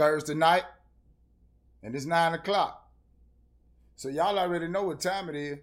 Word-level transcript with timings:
Thursday 0.00 0.32
night, 0.32 0.62
and 1.82 1.94
it's 1.94 2.06
nine 2.06 2.32
o'clock. 2.32 2.90
So 3.96 4.08
y'all 4.08 4.38
already 4.38 4.66
know 4.66 4.84
what 4.84 4.98
time 4.98 5.28
it 5.28 5.36
is. 5.36 5.58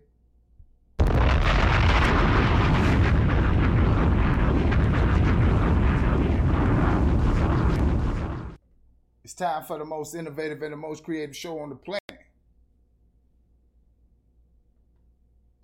It's 9.23 9.33
time 9.33 9.63
for 9.63 9.79
the 9.79 9.85
most 9.85 10.13
innovative 10.13 10.61
and 10.61 10.71
the 10.71 10.77
most 10.77 11.03
creative 11.03 11.35
show 11.35 11.57
on 11.57 11.69
the 11.69 11.75
planet. 11.75 12.03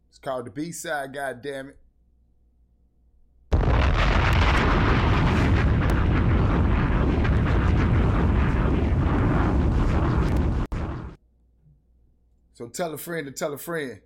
It's 0.09 0.17
called 0.17 0.47
the 0.47 0.49
B 0.49 0.71
Side, 0.71 1.13
God 1.13 1.43
damn 1.43 1.69
it. 1.69 1.77
So 12.53 12.67
tell 12.67 12.93
a 12.93 12.97
friend 12.97 13.25
to 13.25 13.31
tell 13.31 13.53
a 13.53 13.57
friend. 13.57 13.99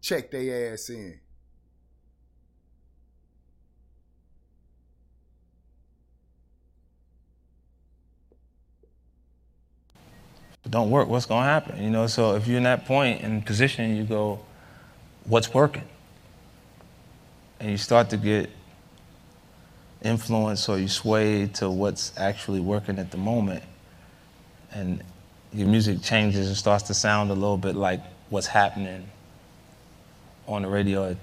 Check 0.00 0.30
their 0.30 0.72
ass 0.72 0.88
in. 0.88 1.20
Don't 10.68 10.90
work, 10.90 11.08
what's 11.08 11.26
gonna 11.26 11.44
happen? 11.44 11.82
You 11.82 11.90
know, 11.90 12.06
so 12.06 12.36
if 12.36 12.46
you're 12.46 12.56
in 12.56 12.62
that 12.62 12.86
point 12.86 13.22
and 13.22 13.44
position, 13.44 13.94
you 13.96 14.04
go, 14.04 14.40
what's 15.24 15.52
working? 15.52 15.84
And 17.60 17.70
you 17.70 17.76
start 17.76 18.08
to 18.10 18.16
get 18.16 18.50
influence 20.02 20.68
or 20.68 20.78
you 20.78 20.88
sway 20.88 21.46
to 21.48 21.70
what's 21.70 22.12
actually 22.16 22.60
working 22.60 22.98
at 22.98 23.10
the 23.10 23.18
moment. 23.18 23.62
And 24.72 25.02
your 25.54 25.68
music 25.68 26.02
changes 26.02 26.48
and 26.48 26.56
starts 26.56 26.84
to 26.84 26.94
sound 26.94 27.30
a 27.30 27.34
little 27.34 27.56
bit 27.56 27.76
like 27.76 28.00
what's 28.28 28.48
happening 28.48 29.08
on 30.46 30.62
the 30.62 30.68
radio 30.68 31.16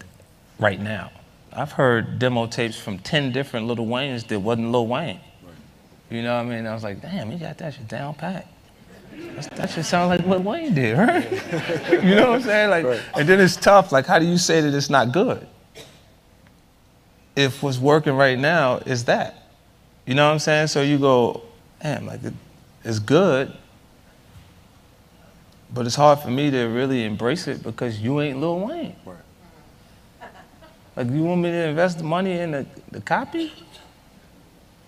right 0.58 0.80
now. 0.80 1.12
I've 1.54 1.74
heard 1.74 2.18
demo 2.18 2.48
tapes 2.48 2.80
from 2.80 2.98
10 3.00 3.34
different 3.34 3.68
Lil 3.68 3.76
Waynes 3.78 4.28
that 4.28 4.40
wasn't 4.40 4.72
Lil 4.72 4.88
Wayne. 4.88 5.20
You 6.10 6.24
know 6.24 6.36
what 6.36 6.46
I 6.46 6.50
mean? 6.50 6.66
I 6.66 6.74
was 6.74 6.84
like, 6.84 7.02
damn, 7.02 7.30
he 7.30 7.38
got 7.38 7.58
that 7.58 7.74
shit 7.74 7.88
down 7.88 8.14
pat. 8.14 8.48
That's, 9.36 9.48
that 9.50 9.70
should 9.70 9.86
sound 9.86 10.10
like 10.10 10.26
what 10.26 10.42
Wayne 10.44 10.74
did, 10.74 10.98
right? 10.98 11.30
you 11.92 12.16
know 12.16 12.32
what 12.32 12.36
I'm 12.38 12.42
saying? 12.42 12.70
Like, 12.70 13.02
and 13.16 13.28
then 13.28 13.40
it's 13.40 13.58
tough. 13.58 13.92
Like, 13.92 14.06
how 14.06 14.20
do 14.20 14.26
you 14.26 14.38
say 14.38 14.62
that 14.62 14.74
it's 14.74 14.90
not 14.90 15.12
good? 15.12 15.46
If 17.36 17.62
what's 17.62 17.78
working 17.78 18.14
right 18.14 18.38
now 18.38 18.78
is 18.78 19.06
that, 19.06 19.50
you 20.06 20.16
know 20.16 20.28
what 20.28 20.34
I'm 20.34 20.40
saying? 20.40 20.68
So 20.68 20.82
you 20.82 20.98
go, 20.98 21.44
damn, 21.82 22.06
like 22.06 22.24
it, 22.24 22.34
it's 22.84 23.00
good, 23.00 23.56
but 25.74 25.86
it's 25.86 25.96
hard 25.96 26.20
for 26.20 26.30
me 26.30 26.52
to 26.52 26.66
really 26.66 27.06
embrace 27.06 27.48
it 27.48 27.64
because 27.64 28.00
you 28.00 28.20
ain't 28.22 28.40
Lil 28.40 28.60
Wayne. 28.60 28.96
Like, 30.96 31.10
you 31.10 31.24
want 31.24 31.42
me 31.42 31.50
to 31.50 31.68
invest 31.70 32.00
the 32.00 32.04
money 32.04 32.34
in 32.34 32.52
the, 32.52 32.66
the 32.92 33.00
copy? 33.00 33.52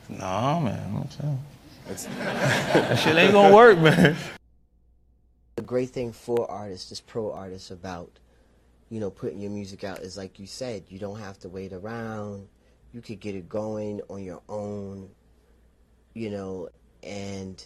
No, 0.10 0.60
man. 0.60 0.96
I'm 0.98 1.10
saying. 1.10 1.40
that 2.74 2.96
shit 2.96 3.16
ain't 3.16 3.34
gonna 3.34 3.54
work, 3.54 3.78
man. 3.78 4.16
The 5.56 5.62
great 5.62 5.90
thing 5.90 6.12
for 6.12 6.50
artists, 6.50 6.90
just 6.90 7.08
pro 7.08 7.32
artists, 7.32 7.72
about 7.72 8.20
you 8.90 9.00
know 9.00 9.10
putting 9.10 9.40
your 9.40 9.52
music 9.52 9.84
out 9.84 10.00
is 10.00 10.18
like 10.18 10.40
you 10.40 10.48
said, 10.48 10.84
you 10.88 11.00
don't 11.00 11.20
have 11.20 11.40
to 11.40 11.50
wait 11.50 11.74
around. 11.74 12.48
You 12.94 13.02
could 13.02 13.20
get 13.20 13.36
it 13.36 13.50
going 13.50 14.02
on 14.10 14.24
your 14.24 14.42
own, 14.48 15.10
you 16.14 16.30
know, 16.30 16.70
and 17.02 17.66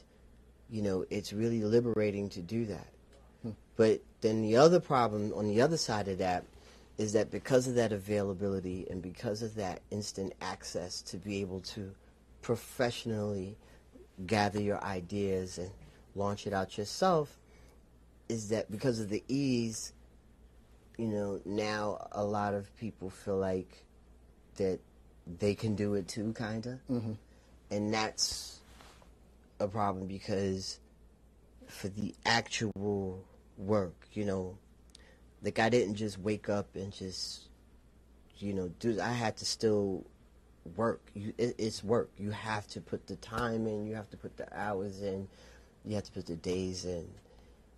you 0.69 0.81
know 0.81 1.05
it's 1.09 1.33
really 1.33 1.63
liberating 1.63 2.29
to 2.29 2.41
do 2.41 2.65
that. 2.65 2.87
But 3.77 4.01
then 4.21 4.41
the 4.41 4.57
other 4.57 4.79
problem 4.81 5.31
on 5.33 5.47
the 5.47 5.61
other 5.61 5.77
side 5.77 6.07
of 6.09 6.17
that 6.17 6.43
is 6.97 7.13
that 7.13 7.29
because 7.31 7.67
of 7.67 7.75
that 7.75 7.91
availability 7.93 8.87
and 8.89 9.01
because 9.01 9.41
of 9.43 9.55
that 9.55 9.81
instant 9.91 10.33
access 10.41 11.01
to 11.03 11.17
be 11.17 11.39
able 11.41 11.61
to 11.61 11.93
professionally 12.41 13.55
gather 14.25 14.59
your 14.59 14.83
ideas 14.83 15.59
and 15.59 15.69
launch 16.15 16.47
it 16.47 16.53
out 16.53 16.75
yourself 16.77 17.37
is 18.29 18.49
that 18.49 18.69
because 18.71 18.99
of 18.99 19.09
the 19.09 19.23
ease 19.27 19.93
you 20.97 21.07
know 21.07 21.39
now 21.45 22.07
a 22.13 22.23
lot 22.23 22.55
of 22.55 22.75
people 22.77 23.09
feel 23.11 23.37
like 23.37 23.83
that 24.55 24.79
they 25.39 25.53
can 25.53 25.75
do 25.75 25.93
it 25.93 26.07
too 26.07 26.33
kind 26.33 26.65
of 26.65 26.79
Mhm. 26.89 27.15
and 27.69 27.93
that's 27.93 28.59
a 29.59 29.67
problem 29.67 30.07
because 30.07 30.79
for 31.67 31.89
the 31.89 32.15
actual 32.25 33.23
work 33.57 34.07
you 34.13 34.25
know. 34.25 34.57
Like 35.43 35.59
i 35.59 35.69
didn't 35.69 35.95
just 35.95 36.17
wake 36.17 36.49
up 36.49 36.75
and 36.75 36.91
just 36.91 37.49
you 38.39 38.53
know 38.53 38.69
do 38.79 38.99
i 38.99 39.11
had 39.11 39.37
to 39.37 39.45
still 39.45 40.05
work. 40.75 41.01
You 41.13 41.33
it, 41.37 41.55
it's 41.57 41.83
work. 41.83 42.11
You 42.17 42.31
have 42.31 42.67
to 42.67 42.81
put 42.81 43.07
the 43.07 43.15
time 43.17 43.67
in. 43.67 43.85
You 43.85 43.95
have 43.95 44.09
to 44.09 44.17
put 44.17 44.37
the 44.37 44.47
hours 44.57 45.01
in. 45.01 45.27
You 45.85 45.95
have 45.95 46.03
to 46.03 46.11
put 46.11 46.25
the 46.25 46.35
days 46.35 46.85
in. 46.85 47.07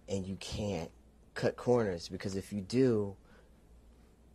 And 0.08 0.26
you 0.26 0.36
can't 0.38 0.90
cut 1.36 1.56
corners 1.56 2.10
because 2.10 2.36
if 2.36 2.52
you 2.52 2.62
do 2.62 3.16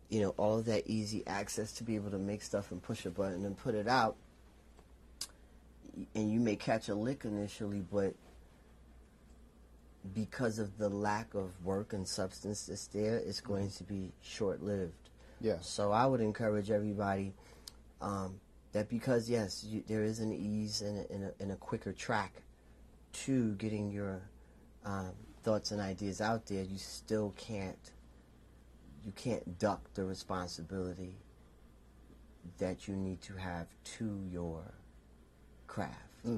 you 0.09 0.21
know 0.21 0.29
all 0.37 0.57
of 0.57 0.65
that 0.65 0.87
easy 0.87 1.25
access 1.27 1.71
to 1.73 1.83
be 1.83 1.95
able 1.95 2.09
to 2.09 2.17
make 2.17 2.41
stuff 2.41 2.71
and 2.71 2.81
push 2.81 3.05
a 3.05 3.11
button 3.11 3.45
and 3.45 3.55
put 3.57 3.75
it 3.75 3.87
out 3.87 4.15
and 6.15 6.31
you 6.31 6.39
may 6.39 6.55
catch 6.55 6.89
a 6.89 6.95
lick 6.95 7.25
initially 7.25 7.83
but 7.91 8.15
because 10.13 10.59
of 10.59 10.77
the 10.77 10.89
lack 10.89 11.33
of 11.33 11.49
work 11.63 11.93
and 11.93 12.07
substance 12.07 12.67
that's 12.67 12.87
there 12.87 13.17
it's 13.17 13.41
going 13.41 13.69
to 13.69 13.83
be 13.83 14.11
short-lived 14.21 15.09
Yeah. 15.41 15.57
so 15.61 15.91
i 15.91 16.05
would 16.05 16.21
encourage 16.21 16.69
everybody 16.69 17.33
um, 18.01 18.39
that 18.75 18.89
because 18.89 19.29
yes, 19.29 19.63
you, 19.63 19.83
there 19.87 20.03
is 20.03 20.19
an 20.19 20.33
ease 20.33 20.81
and 20.81 20.97
a, 20.99 21.11
and, 21.13 21.23
a, 21.23 21.31
and 21.39 21.51
a 21.53 21.55
quicker 21.55 21.93
track 21.93 22.41
to 23.13 23.53
getting 23.53 23.89
your 23.89 24.21
um, 24.85 25.11
thoughts 25.43 25.71
and 25.71 25.79
ideas 25.79 26.19
out 26.19 26.45
there, 26.45 26.63
you 26.63 26.77
still 26.77 27.33
can't 27.37 27.91
you 29.05 29.13
can't 29.13 29.57
duck 29.59 29.81
the 29.93 30.03
responsibility 30.03 31.13
that 32.57 32.85
you 32.87 32.95
need 32.95 33.21
to 33.21 33.33
have 33.35 33.67
to 33.83 34.19
your 34.29 34.73
craft. 35.67 35.93
Uh, 36.27 36.37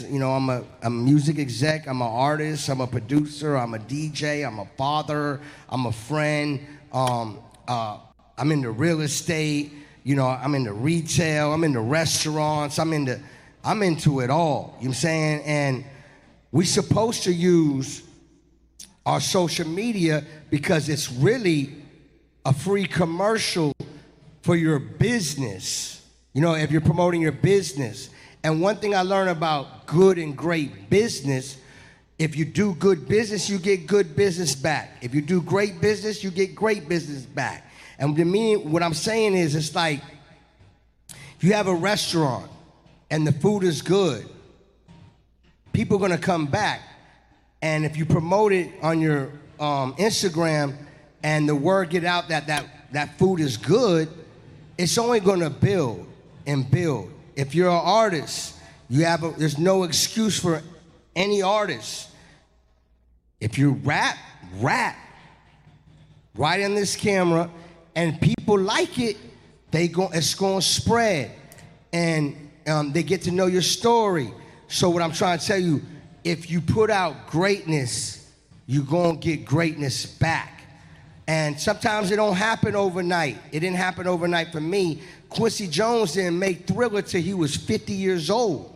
You 0.00 0.18
know, 0.18 0.32
I'm 0.32 0.48
a, 0.50 0.64
a 0.82 0.90
music 0.90 1.38
exec, 1.38 1.86
I'm 1.86 2.00
an 2.02 2.08
artist, 2.08 2.68
I'm 2.68 2.80
a 2.80 2.86
producer, 2.86 3.56
I'm 3.56 3.74
a 3.74 3.78
DJ, 3.78 4.46
I'm 4.46 4.58
a 4.58 4.66
father, 4.76 5.40
I'm 5.68 5.86
a 5.86 5.92
friend. 5.92 6.60
Um, 6.92 7.40
uh, 7.66 7.98
I'm 8.36 8.52
into 8.52 8.70
real 8.70 9.00
estate. 9.00 9.72
You 10.02 10.16
know, 10.16 10.26
I'm 10.26 10.54
into 10.54 10.72
retail. 10.72 11.52
I'm 11.52 11.64
into 11.64 11.80
restaurants. 11.80 12.78
I'm 12.78 12.92
into, 12.92 13.20
I'm 13.64 13.82
into 13.82 14.20
it 14.20 14.30
all. 14.30 14.76
You 14.80 14.84
know 14.84 14.88
what 14.88 14.88
I'm 14.88 14.94
saying? 14.94 15.42
And 15.44 15.84
we're 16.52 16.66
supposed 16.66 17.24
to 17.24 17.32
use 17.32 18.02
our 19.06 19.20
social 19.20 19.66
media 19.66 20.24
because 20.50 20.88
it's 20.88 21.10
really 21.10 21.74
a 22.44 22.52
free 22.52 22.86
commercial 22.86 23.72
for 24.42 24.56
your 24.56 24.78
business. 24.78 26.06
You 26.32 26.40
know, 26.42 26.54
if 26.54 26.70
you're 26.70 26.80
promoting 26.80 27.22
your 27.22 27.32
business. 27.32 28.10
And 28.44 28.60
one 28.60 28.76
thing 28.76 28.94
I 28.94 29.00
learned 29.00 29.30
about 29.30 29.86
good 29.86 30.18
and 30.18 30.36
great 30.36 30.90
business, 30.90 31.56
if 32.18 32.36
you 32.36 32.44
do 32.44 32.74
good 32.74 33.08
business, 33.08 33.48
you 33.48 33.58
get 33.58 33.86
good 33.86 34.14
business 34.14 34.54
back. 34.54 34.98
If 35.00 35.14
you 35.14 35.22
do 35.22 35.40
great 35.40 35.80
business, 35.80 36.22
you 36.22 36.30
get 36.30 36.54
great 36.54 36.86
business 36.86 37.22
back. 37.22 37.66
And 37.98 38.14
to 38.16 38.24
me, 38.24 38.56
what 38.56 38.82
I'm 38.82 38.92
saying 38.92 39.34
is, 39.34 39.54
it's 39.54 39.74
like 39.74 40.02
if 41.36 41.42
you 41.42 41.54
have 41.54 41.68
a 41.68 41.74
restaurant 41.74 42.50
and 43.10 43.26
the 43.26 43.32
food 43.32 43.64
is 43.64 43.80
good, 43.80 44.28
people 45.72 45.96
are 45.96 46.00
gonna 46.00 46.18
come 46.18 46.44
back. 46.44 46.82
And 47.62 47.86
if 47.86 47.96
you 47.96 48.04
promote 48.04 48.52
it 48.52 48.70
on 48.82 49.00
your 49.00 49.30
um, 49.58 49.94
Instagram 49.94 50.76
and 51.22 51.48
the 51.48 51.54
word 51.54 51.88
get 51.88 52.04
out 52.04 52.28
that, 52.28 52.46
that 52.48 52.66
that 52.92 53.18
food 53.18 53.40
is 53.40 53.56
good, 53.56 54.10
it's 54.76 54.98
only 54.98 55.20
gonna 55.20 55.48
build 55.48 56.06
and 56.46 56.70
build. 56.70 57.13
If 57.36 57.54
you're 57.54 57.68
an 57.68 57.82
artist, 57.82 58.56
you 58.88 59.04
have 59.04 59.22
a, 59.24 59.30
there's 59.30 59.58
no 59.58 59.84
excuse 59.84 60.38
for 60.38 60.62
any 61.16 61.42
artist. 61.42 62.10
If 63.40 63.58
you 63.58 63.72
rap, 63.84 64.16
rap 64.60 64.96
right 66.36 66.60
in 66.60 66.74
this 66.74 66.96
camera, 66.96 67.50
and 67.94 68.20
people 68.20 68.58
like 68.58 68.98
it, 68.98 69.16
they 69.70 69.88
go 69.88 70.10
it's 70.12 70.34
gonna 70.34 70.62
spread, 70.62 71.30
and 71.92 72.50
um, 72.66 72.92
they 72.92 73.02
get 73.02 73.22
to 73.22 73.30
know 73.30 73.46
your 73.46 73.62
story. 73.62 74.32
So 74.68 74.90
what 74.90 75.02
I'm 75.02 75.12
trying 75.12 75.38
to 75.38 75.46
tell 75.46 75.58
you, 75.58 75.82
if 76.24 76.50
you 76.50 76.60
put 76.60 76.90
out 76.90 77.28
greatness, 77.28 78.30
you're 78.66 78.84
gonna 78.84 79.16
get 79.16 79.44
greatness 79.44 80.06
back. 80.06 80.62
And 81.26 81.58
sometimes 81.58 82.10
it 82.10 82.16
don't 82.16 82.36
happen 82.36 82.76
overnight. 82.76 83.38
It 83.50 83.60
didn't 83.60 83.76
happen 83.76 84.06
overnight 84.06 84.52
for 84.52 84.60
me. 84.60 85.00
Quincy 85.34 85.66
Jones 85.68 86.12
didn't 86.12 86.38
make 86.38 86.66
Thriller 86.66 87.02
till 87.02 87.20
he 87.20 87.34
was 87.34 87.56
50 87.56 87.92
years 87.92 88.30
old. 88.30 88.70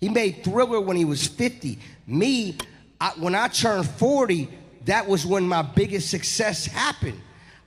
He 0.00 0.08
made 0.08 0.42
Thriller 0.42 0.80
when 0.80 0.96
he 0.96 1.04
was 1.04 1.26
50. 1.26 1.78
Me, 2.06 2.58
I, 3.00 3.10
when 3.18 3.34
I 3.34 3.48
turned 3.48 3.88
40, 3.88 4.48
that 4.86 5.06
was 5.06 5.24
when 5.24 5.46
my 5.46 5.62
biggest 5.62 6.10
success 6.10 6.66
happened. 6.66 7.20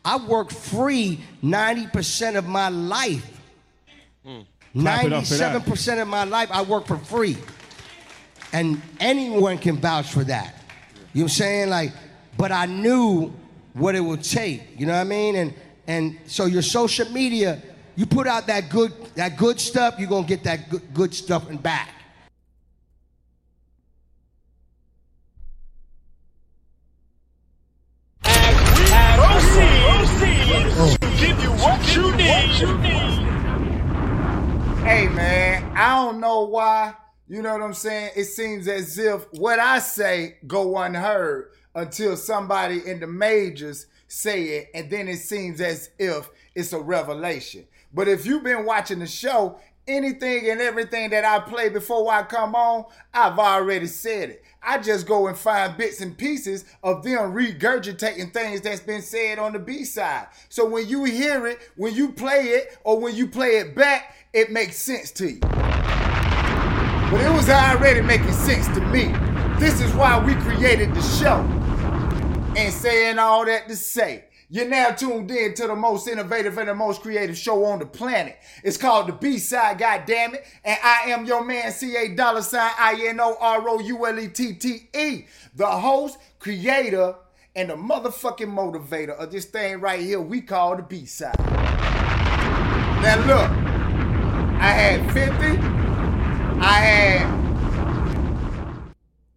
I 0.03 0.17
worked 0.17 0.51
free 0.51 1.19
90% 1.43 2.37
of 2.37 2.45
my 2.45 2.69
life. 2.69 3.39
Hmm. 4.25 4.41
Clap 4.77 5.05
it 5.05 5.13
up 5.13 5.25
for 5.25 5.35
that. 5.35 5.61
97% 5.63 6.01
of 6.01 6.07
my 6.07 6.25
life, 6.25 6.49
I 6.51 6.61
work 6.63 6.85
for 6.85 6.97
free. 6.97 7.37
And 8.51 8.81
anyone 8.99 9.57
can 9.57 9.77
vouch 9.77 10.11
for 10.11 10.23
that. 10.25 10.55
You 11.13 11.21
know 11.21 11.23
what 11.23 11.23
I'm 11.23 11.29
saying? 11.29 11.69
Like, 11.69 11.93
but 12.37 12.51
I 12.51 12.65
knew 12.65 13.33
what 13.73 13.95
it 13.95 14.01
would 14.01 14.23
take. 14.23 14.61
You 14.77 14.85
know 14.85 14.93
what 14.93 14.99
I 14.99 15.05
mean? 15.05 15.35
And 15.35 15.53
and 15.87 16.17
so 16.25 16.45
your 16.45 16.61
social 16.61 17.09
media, 17.11 17.61
you 17.95 18.05
put 18.05 18.27
out 18.27 18.47
that 18.47 18.69
good 18.69 18.91
that 19.15 19.37
good 19.37 19.59
stuff, 19.59 19.95
you're 19.97 20.09
gonna 20.09 20.27
get 20.27 20.43
that 20.43 20.69
good, 20.69 20.93
good 20.93 21.13
stuff 21.13 21.49
and 21.49 21.61
back. 21.61 21.89
Give 31.17 31.41
you 31.41 31.51
what 31.51 31.95
you 31.95 32.11
need. 32.15 32.25
Hey 34.83 35.07
man, 35.07 35.71
I 35.75 35.95
don't 35.95 36.19
know 36.19 36.41
why. 36.41 36.93
You 37.27 37.41
know 37.41 37.53
what 37.53 37.61
I'm 37.63 37.73
saying? 37.73 38.11
It 38.15 38.25
seems 38.25 38.67
as 38.67 38.97
if 38.97 39.25
what 39.31 39.59
I 39.59 39.79
say 39.79 40.37
go 40.45 40.77
unheard 40.77 41.51
until 41.73 42.15
somebody 42.17 42.85
in 42.85 42.99
the 42.99 43.07
majors 43.07 43.87
say 44.07 44.43
it, 44.43 44.69
and 44.75 44.91
then 44.91 45.07
it 45.07 45.17
seems 45.17 45.59
as 45.59 45.89
if 45.97 46.29
it's 46.53 46.73
a 46.73 46.79
revelation. 46.79 47.65
But 47.95 48.09
if 48.09 48.25
you've 48.25 48.43
been 48.43 48.65
watching 48.65 48.99
the 48.99 49.07
show, 49.07 49.57
anything 49.87 50.49
and 50.49 50.59
everything 50.59 51.11
that 51.11 51.23
I 51.23 51.39
play 51.39 51.69
before 51.69 52.11
I 52.11 52.23
come 52.23 52.53
on, 52.53 52.85
I've 53.13 53.39
already 53.39 53.87
said 53.87 54.31
it. 54.31 54.43
I 54.61 54.79
just 54.79 55.07
go 55.07 55.27
and 55.27 55.37
find 55.37 55.77
bits 55.77 56.01
and 56.01 56.17
pieces 56.17 56.65
of 56.83 57.03
them 57.03 57.33
regurgitating 57.33 58.33
things 58.33 58.61
that's 58.61 58.81
been 58.81 59.01
said 59.01 59.39
on 59.39 59.53
the 59.53 59.59
B 59.59 59.85
side. 59.85 60.27
So 60.49 60.67
when 60.67 60.89
you 60.89 61.05
hear 61.05 61.47
it, 61.47 61.59
when 61.77 61.95
you 61.95 62.11
play 62.11 62.47
it, 62.47 62.77
or 62.83 62.99
when 62.99 63.15
you 63.15 63.27
play 63.27 63.59
it 63.59 63.75
back, 63.75 64.15
it 64.33 64.51
makes 64.51 64.75
sense 64.75 65.11
to 65.11 65.31
you. 65.31 65.39
But 65.39 67.21
it 67.21 67.31
was 67.31 67.49
already 67.49 68.01
making 68.01 68.33
sense 68.33 68.67
to 68.75 68.81
me. 68.87 69.13
This 69.57 69.79
is 69.79 69.93
why 69.93 70.19
we 70.21 70.33
created 70.35 70.93
the 70.93 71.01
show. 71.01 71.37
And 72.57 72.73
saying 72.73 73.19
all 73.19 73.45
that 73.45 73.69
to 73.69 73.75
say, 73.75 74.24
you're 74.49 74.67
now 74.67 74.91
tuned 74.91 75.31
in 75.31 75.53
to 75.55 75.67
the 75.67 75.75
most 75.75 76.07
innovative 76.07 76.57
and 76.57 76.69
the 76.69 76.75
most 76.75 77.01
creative 77.01 77.37
show 77.37 77.65
on 77.65 77.79
the 77.79 77.85
planet. 77.85 78.37
It's 78.63 78.77
called 78.77 79.07
the 79.07 79.13
B 79.13 79.39
Side, 79.39 79.79
goddammit. 79.79 80.43
And 80.63 80.77
I 80.83 81.09
am 81.09 81.25
your 81.25 81.43
man, 81.43 81.71
C 81.71 81.95
A 81.95 82.09
dollar 82.15 82.43
sign 82.43 82.71
I 82.77 83.05
N 83.07 83.19
O 83.19 83.35
R 83.39 83.67
O 83.67 83.79
U 83.79 84.05
L 84.05 84.19
E 84.19 84.27
T 84.27 84.53
T 84.53 84.87
E, 84.95 85.25
the 85.55 85.65
host, 85.65 86.17
creator, 86.39 87.15
and 87.55 87.69
the 87.69 87.75
motherfucking 87.75 88.53
motivator 88.53 89.17
of 89.17 89.31
this 89.31 89.45
thing 89.45 89.79
right 89.79 89.99
here 89.99 90.21
we 90.21 90.41
call 90.41 90.75
the 90.75 90.83
B 90.83 91.05
Side. 91.05 91.39
Now, 93.01 93.17
look, 93.25 93.51
I 94.61 94.69
had 94.69 95.11
50, 95.11 95.45
I 96.59 96.73
had 96.73 97.45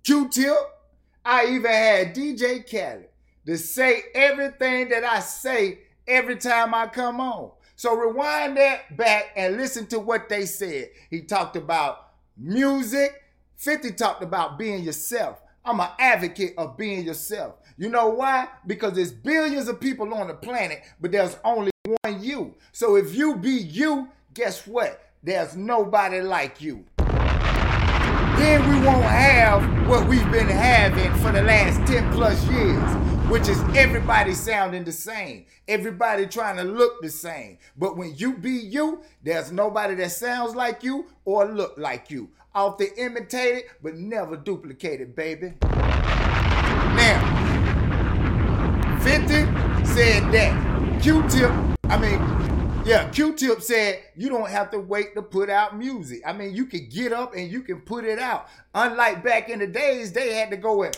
Q-Tip. 0.04 0.56
I 1.24 1.46
even 1.46 1.70
had 1.70 2.14
DJ 2.14 2.64
Khaled 2.66 3.07
to 3.48 3.56
say 3.56 4.02
everything 4.14 4.90
that 4.90 5.04
I 5.04 5.20
say 5.20 5.78
every 6.06 6.36
time 6.36 6.74
I 6.74 6.86
come 6.86 7.18
on. 7.18 7.52
So 7.76 7.96
rewind 7.96 8.58
that 8.58 8.94
back 8.94 9.32
and 9.36 9.56
listen 9.56 9.86
to 9.86 9.98
what 9.98 10.28
they 10.28 10.44
said. 10.44 10.90
He 11.08 11.22
talked 11.22 11.56
about 11.56 12.10
music. 12.36 13.22
50 13.56 13.92
talked 13.92 14.22
about 14.22 14.58
being 14.58 14.84
yourself. 14.84 15.40
I'm 15.64 15.80
an 15.80 15.88
advocate 15.98 16.56
of 16.58 16.76
being 16.76 17.06
yourself. 17.06 17.54
You 17.78 17.88
know 17.88 18.08
why? 18.08 18.48
Because 18.66 18.92
there's 18.92 19.12
billions 19.12 19.66
of 19.66 19.80
people 19.80 20.12
on 20.12 20.28
the 20.28 20.34
planet, 20.34 20.82
but 21.00 21.10
there's 21.10 21.38
only 21.42 21.70
one 22.02 22.22
you. 22.22 22.54
So 22.72 22.96
if 22.96 23.14
you 23.14 23.36
be 23.36 23.52
you, 23.52 24.08
guess 24.34 24.66
what? 24.66 25.00
There's 25.22 25.56
nobody 25.56 26.20
like 26.20 26.60
you 26.60 26.84
then 28.38 28.68
we 28.70 28.86
won't 28.86 29.02
have 29.02 29.88
what 29.88 30.06
we've 30.08 30.30
been 30.30 30.46
having 30.46 31.12
for 31.14 31.32
the 31.32 31.42
last 31.42 31.84
10 31.90 32.12
plus 32.12 32.40
years, 32.48 33.07
which 33.28 33.46
is 33.46 33.60
everybody 33.76 34.32
sounding 34.32 34.84
the 34.84 34.92
same, 34.92 35.44
everybody 35.66 36.26
trying 36.26 36.56
to 36.56 36.64
look 36.64 37.02
the 37.02 37.10
same. 37.10 37.58
But 37.76 37.98
when 37.98 38.14
you 38.16 38.38
be 38.38 38.52
you, 38.52 39.02
there's 39.22 39.52
nobody 39.52 39.94
that 39.96 40.12
sounds 40.12 40.54
like 40.54 40.82
you 40.82 41.04
or 41.26 41.44
look 41.44 41.76
like 41.76 42.10
you. 42.10 42.30
Off 42.54 42.78
the 42.78 42.90
imitated, 42.96 43.64
but 43.82 43.96
never 43.96 44.34
duplicated, 44.34 45.14
baby. 45.14 45.52
Now, 46.96 47.20
50 49.02 49.28
said 49.84 50.32
that. 50.32 51.02
Q-Tip, 51.02 51.50
I 51.84 51.98
mean, 51.98 52.18
yeah, 52.86 53.10
Q-Tip 53.10 53.60
said 53.60 54.00
you 54.16 54.30
don't 54.30 54.48
have 54.48 54.70
to 54.70 54.78
wait 54.78 55.14
to 55.14 55.22
put 55.22 55.50
out 55.50 55.76
music. 55.76 56.22
I 56.26 56.32
mean, 56.32 56.54
you 56.54 56.64
can 56.64 56.88
get 56.88 57.12
up 57.12 57.34
and 57.34 57.50
you 57.50 57.60
can 57.60 57.82
put 57.82 58.06
it 58.06 58.18
out. 58.18 58.48
Unlike 58.74 59.22
back 59.22 59.50
in 59.50 59.58
the 59.58 59.66
days, 59.66 60.12
they 60.12 60.32
had 60.32 60.50
to 60.50 60.56
go 60.56 60.82
and 60.84 60.96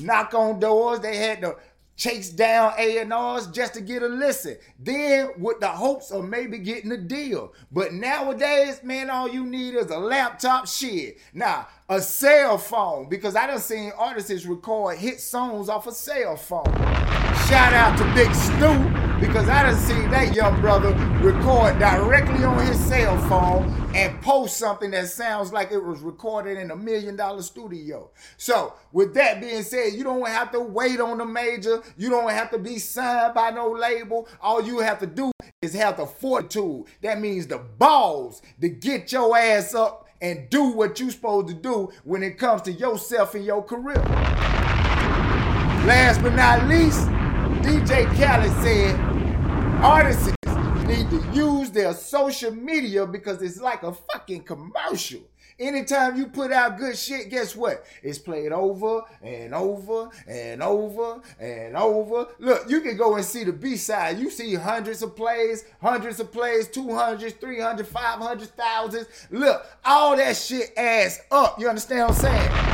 knock 0.00 0.34
on 0.34 0.60
doors. 0.60 1.00
They 1.00 1.16
had 1.16 1.40
to 1.42 1.56
chase 1.96 2.30
down 2.30 2.72
A&Rs 2.78 3.48
just 3.48 3.74
to 3.74 3.80
get 3.80 4.02
a 4.02 4.06
listen. 4.06 4.56
Then 4.78 5.30
with 5.36 5.58
the 5.60 5.68
hopes 5.68 6.10
of 6.12 6.28
maybe 6.28 6.58
getting 6.58 6.92
a 6.92 6.96
deal. 6.96 7.52
But 7.72 7.92
nowadays, 7.92 8.82
man, 8.84 9.10
all 9.10 9.28
you 9.28 9.44
need 9.44 9.74
is 9.74 9.90
a 9.90 9.98
laptop 9.98 10.68
shit. 10.68 11.18
Now, 11.34 11.66
a 11.88 12.00
cell 12.00 12.56
phone, 12.56 13.08
because 13.08 13.34
I 13.34 13.48
done 13.48 13.58
seen 13.58 13.92
artists 13.98 14.46
record 14.46 14.98
hit 14.98 15.20
songs 15.20 15.68
off 15.68 15.86
a 15.88 15.92
cell 15.92 16.36
phone. 16.36 17.27
Shout 17.48 17.72
out 17.72 17.96
to 17.96 18.04
Big 18.14 18.34
Stu 18.34 19.24
because 19.26 19.48
I 19.48 19.62
done 19.62 19.74
seen 19.74 20.10
that 20.10 20.34
young 20.34 20.60
brother 20.60 20.90
record 21.22 21.78
directly 21.78 22.44
on 22.44 22.66
his 22.66 22.78
cell 22.78 23.16
phone 23.26 23.90
and 23.94 24.20
post 24.20 24.58
something 24.58 24.90
that 24.90 25.08
sounds 25.08 25.50
like 25.50 25.72
it 25.72 25.82
was 25.82 26.00
recorded 26.00 26.58
in 26.58 26.70
a 26.72 26.76
million 26.76 27.16
dollar 27.16 27.40
studio. 27.40 28.10
So, 28.36 28.74
with 28.92 29.14
that 29.14 29.40
being 29.40 29.62
said, 29.62 29.94
you 29.94 30.04
don't 30.04 30.28
have 30.28 30.52
to 30.52 30.60
wait 30.60 31.00
on 31.00 31.16
the 31.16 31.24
major. 31.24 31.82
You 31.96 32.10
don't 32.10 32.28
have 32.28 32.50
to 32.50 32.58
be 32.58 32.78
signed 32.78 33.32
by 33.32 33.48
no 33.48 33.70
label. 33.70 34.28
All 34.42 34.62
you 34.62 34.80
have 34.80 34.98
to 34.98 35.06
do 35.06 35.32
is 35.62 35.72
have 35.72 35.96
the 35.96 36.04
fortitude. 36.04 36.84
That 37.00 37.18
means 37.18 37.46
the 37.46 37.60
balls 37.60 38.42
to 38.60 38.68
get 38.68 39.10
your 39.10 39.34
ass 39.38 39.74
up 39.74 40.06
and 40.20 40.50
do 40.50 40.64
what 40.64 41.00
you're 41.00 41.10
supposed 41.10 41.48
to 41.48 41.54
do 41.54 41.90
when 42.04 42.22
it 42.22 42.36
comes 42.36 42.60
to 42.62 42.72
yourself 42.72 43.34
and 43.34 43.46
your 43.46 43.62
career. 43.62 44.04
Last 45.86 46.20
but 46.20 46.34
not 46.34 46.68
least, 46.68 47.08
DJ 47.68 48.06
Khaled 48.16 48.50
said 48.62 48.98
artists 49.84 50.32
need 50.86 51.10
to 51.10 51.22
use 51.34 51.70
their 51.70 51.92
social 51.92 52.50
media 52.50 53.04
because 53.04 53.42
it's 53.42 53.60
like 53.60 53.82
a 53.82 53.92
fucking 53.92 54.44
commercial. 54.44 55.20
Anytime 55.60 56.16
you 56.16 56.28
put 56.28 56.50
out 56.50 56.78
good 56.78 56.96
shit, 56.96 57.28
guess 57.28 57.54
what? 57.54 57.84
It's 58.02 58.18
played 58.18 58.52
over 58.52 59.02
and 59.20 59.54
over 59.54 60.08
and 60.26 60.62
over 60.62 61.20
and 61.38 61.76
over. 61.76 62.28
Look, 62.38 62.70
you 62.70 62.80
can 62.80 62.96
go 62.96 63.16
and 63.16 63.24
see 63.24 63.44
the 63.44 63.52
B 63.52 63.76
side. 63.76 64.18
You 64.18 64.30
see 64.30 64.54
hundreds 64.54 65.02
of 65.02 65.14
plays, 65.14 65.66
hundreds 65.82 66.20
of 66.20 66.32
plays, 66.32 66.68
200, 66.68 67.38
300, 67.38 67.86
500, 67.86 68.48
thousands. 68.56 69.08
Look, 69.30 69.66
all 69.84 70.16
that 70.16 70.38
shit 70.38 70.72
adds 70.74 71.20
up. 71.30 71.60
You 71.60 71.68
understand 71.68 72.08
what 72.08 72.24
I'm 72.24 72.50
saying? 72.54 72.67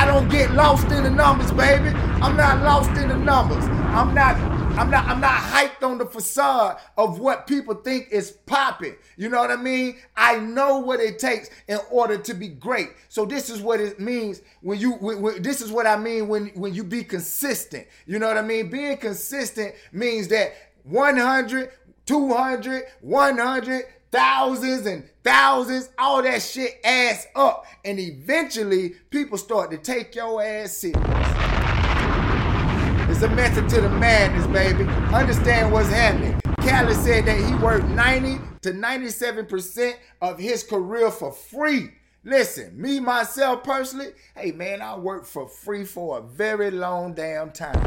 I 0.00 0.06
don't 0.06 0.30
get 0.30 0.52
lost 0.52 0.90
in 0.90 1.02
the 1.02 1.10
numbers, 1.10 1.52
baby. 1.52 1.90
I'm 1.90 2.34
not 2.34 2.62
lost 2.62 2.88
in 2.98 3.10
the 3.10 3.18
numbers. 3.18 3.62
I'm 3.64 4.14
not 4.14 4.34
I'm 4.78 4.90
not 4.90 5.04
I'm 5.04 5.20
not 5.20 5.38
hyped 5.38 5.86
on 5.86 5.98
the 5.98 6.06
facade 6.06 6.78
of 6.96 7.18
what 7.18 7.46
people 7.46 7.74
think 7.74 8.08
is 8.10 8.30
popping. 8.30 8.96
You 9.18 9.28
know 9.28 9.38
what 9.38 9.50
I 9.50 9.56
mean? 9.56 9.98
I 10.16 10.38
know 10.38 10.78
what 10.78 11.00
it 11.00 11.18
takes 11.18 11.50
in 11.68 11.78
order 11.90 12.16
to 12.16 12.32
be 12.32 12.48
great. 12.48 12.88
So 13.10 13.26
this 13.26 13.50
is 13.50 13.60
what 13.60 13.78
it 13.78 14.00
means 14.00 14.40
when 14.62 14.80
you 14.80 14.92
when, 14.92 15.20
when, 15.20 15.42
this 15.42 15.60
is 15.60 15.70
what 15.70 15.86
I 15.86 15.98
mean 15.98 16.28
when 16.28 16.46
when 16.54 16.72
you 16.72 16.82
be 16.82 17.04
consistent. 17.04 17.86
You 18.06 18.18
know 18.18 18.26
what 18.26 18.38
I 18.38 18.42
mean? 18.42 18.70
Being 18.70 18.96
consistent 18.96 19.74
means 19.92 20.28
that 20.28 20.54
100, 20.84 21.72
200, 22.06 22.84
100 23.02 23.84
thousands 24.10 24.86
and 24.86 25.08
thousands, 25.22 25.90
all 25.98 26.22
that 26.22 26.42
shit 26.42 26.80
adds 26.84 27.26
up. 27.34 27.66
And 27.84 27.98
eventually 27.98 28.90
people 29.10 29.38
start 29.38 29.70
to 29.70 29.78
take 29.78 30.14
your 30.14 30.42
ass 30.42 30.72
serious. 30.72 30.96
It's 33.10 33.22
a 33.22 33.28
method 33.34 33.68
to 33.70 33.80
the 33.80 33.88
madness, 33.88 34.46
baby. 34.46 34.84
Understand 35.14 35.72
what's 35.72 35.88
happening. 35.88 36.40
Khaled 36.60 36.96
said 36.96 37.26
that 37.26 37.38
he 37.38 37.54
worked 37.56 37.86
90 37.88 38.38
to 38.62 38.72
97% 38.72 39.94
of 40.20 40.38
his 40.38 40.62
career 40.62 41.10
for 41.10 41.32
free. 41.32 41.90
Listen, 42.22 42.80
me 42.80 43.00
myself 43.00 43.64
personally, 43.64 44.08
hey 44.36 44.52
man, 44.52 44.82
I 44.82 44.96
worked 44.96 45.26
for 45.26 45.48
free 45.48 45.84
for 45.84 46.18
a 46.18 46.22
very 46.22 46.70
long 46.70 47.14
damn 47.14 47.50
time. 47.50 47.80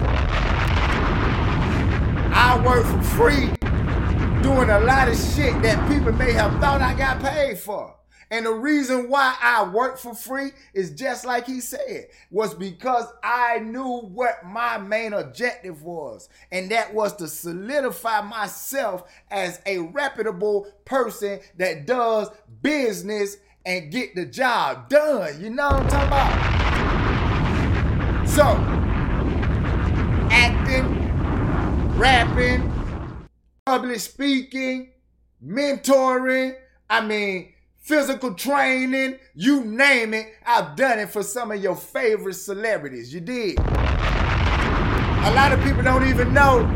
I 2.36 2.60
worked 2.65 2.88
for 2.88 3.03
free 3.03 3.62
doing 4.44 4.70
a 4.70 4.80
lot 4.82 5.08
of 5.08 5.16
shit 5.16 5.60
that 5.62 5.90
people 5.90 6.12
may 6.12 6.34
have 6.34 6.60
thought 6.60 6.82
I 6.82 6.94
got 6.94 7.22
paid 7.22 7.58
for. 7.58 7.96
And 8.30 8.46
the 8.46 8.52
reason 8.52 9.10
why 9.10 9.38
I 9.42 9.70
work 9.70 9.98
for 9.98 10.14
free 10.14 10.52
is 10.74 10.92
just 10.92 11.24
like 11.24 11.46
he 11.46 11.62
said, 11.62 12.08
was 12.30 12.54
because 12.54 13.06
I 13.24 13.60
knew 13.60 14.00
what 14.00 14.46
my 14.46 14.78
main 14.80 15.14
objective 15.14 15.84
was. 15.84 16.28
And 16.52 16.70
that 16.72 16.94
was 16.94 17.16
to 17.18 17.28
solidify 17.28 18.22
myself 18.22 19.04
as 19.32 19.62
a 19.66 19.78
reputable 19.78 20.68
person 20.84 21.40
that 21.58 21.86
does 21.86 22.30
business 22.62 23.38
and 23.66 23.92
get 23.92 24.16
the 24.16 24.26
job 24.26 24.90
done. 24.90 25.42
You 25.42 25.52
know 25.52 25.68
what 25.68 25.84
I'm 25.84 25.88
talking 25.88 26.08
about? 26.08 26.64
So, 28.28 28.44
acting, 30.32 31.98
rapping, 31.98 32.83
public 33.65 33.98
speaking, 33.98 34.89
mentoring, 35.41 36.53
I 36.89 37.00
mean, 37.00 37.53
physical 37.77 38.34
training, 38.34 39.17
you 39.36 39.63
name 39.63 40.13
it. 40.13 40.34
I've 40.46 40.75
done 40.75 41.00
it 41.00 41.10
for 41.10 41.24
some 41.24 41.50
of 41.50 41.63
your 41.63 41.77
favorite 41.77 42.34
celebrities. 42.34 43.13
You 43.13 43.22
did. 43.22 43.58
A 43.60 45.32
lot 45.34 45.53
of 45.53 45.63
people 45.63 45.82
don't 45.82 46.05
even 46.05 46.34
know. 46.34 46.70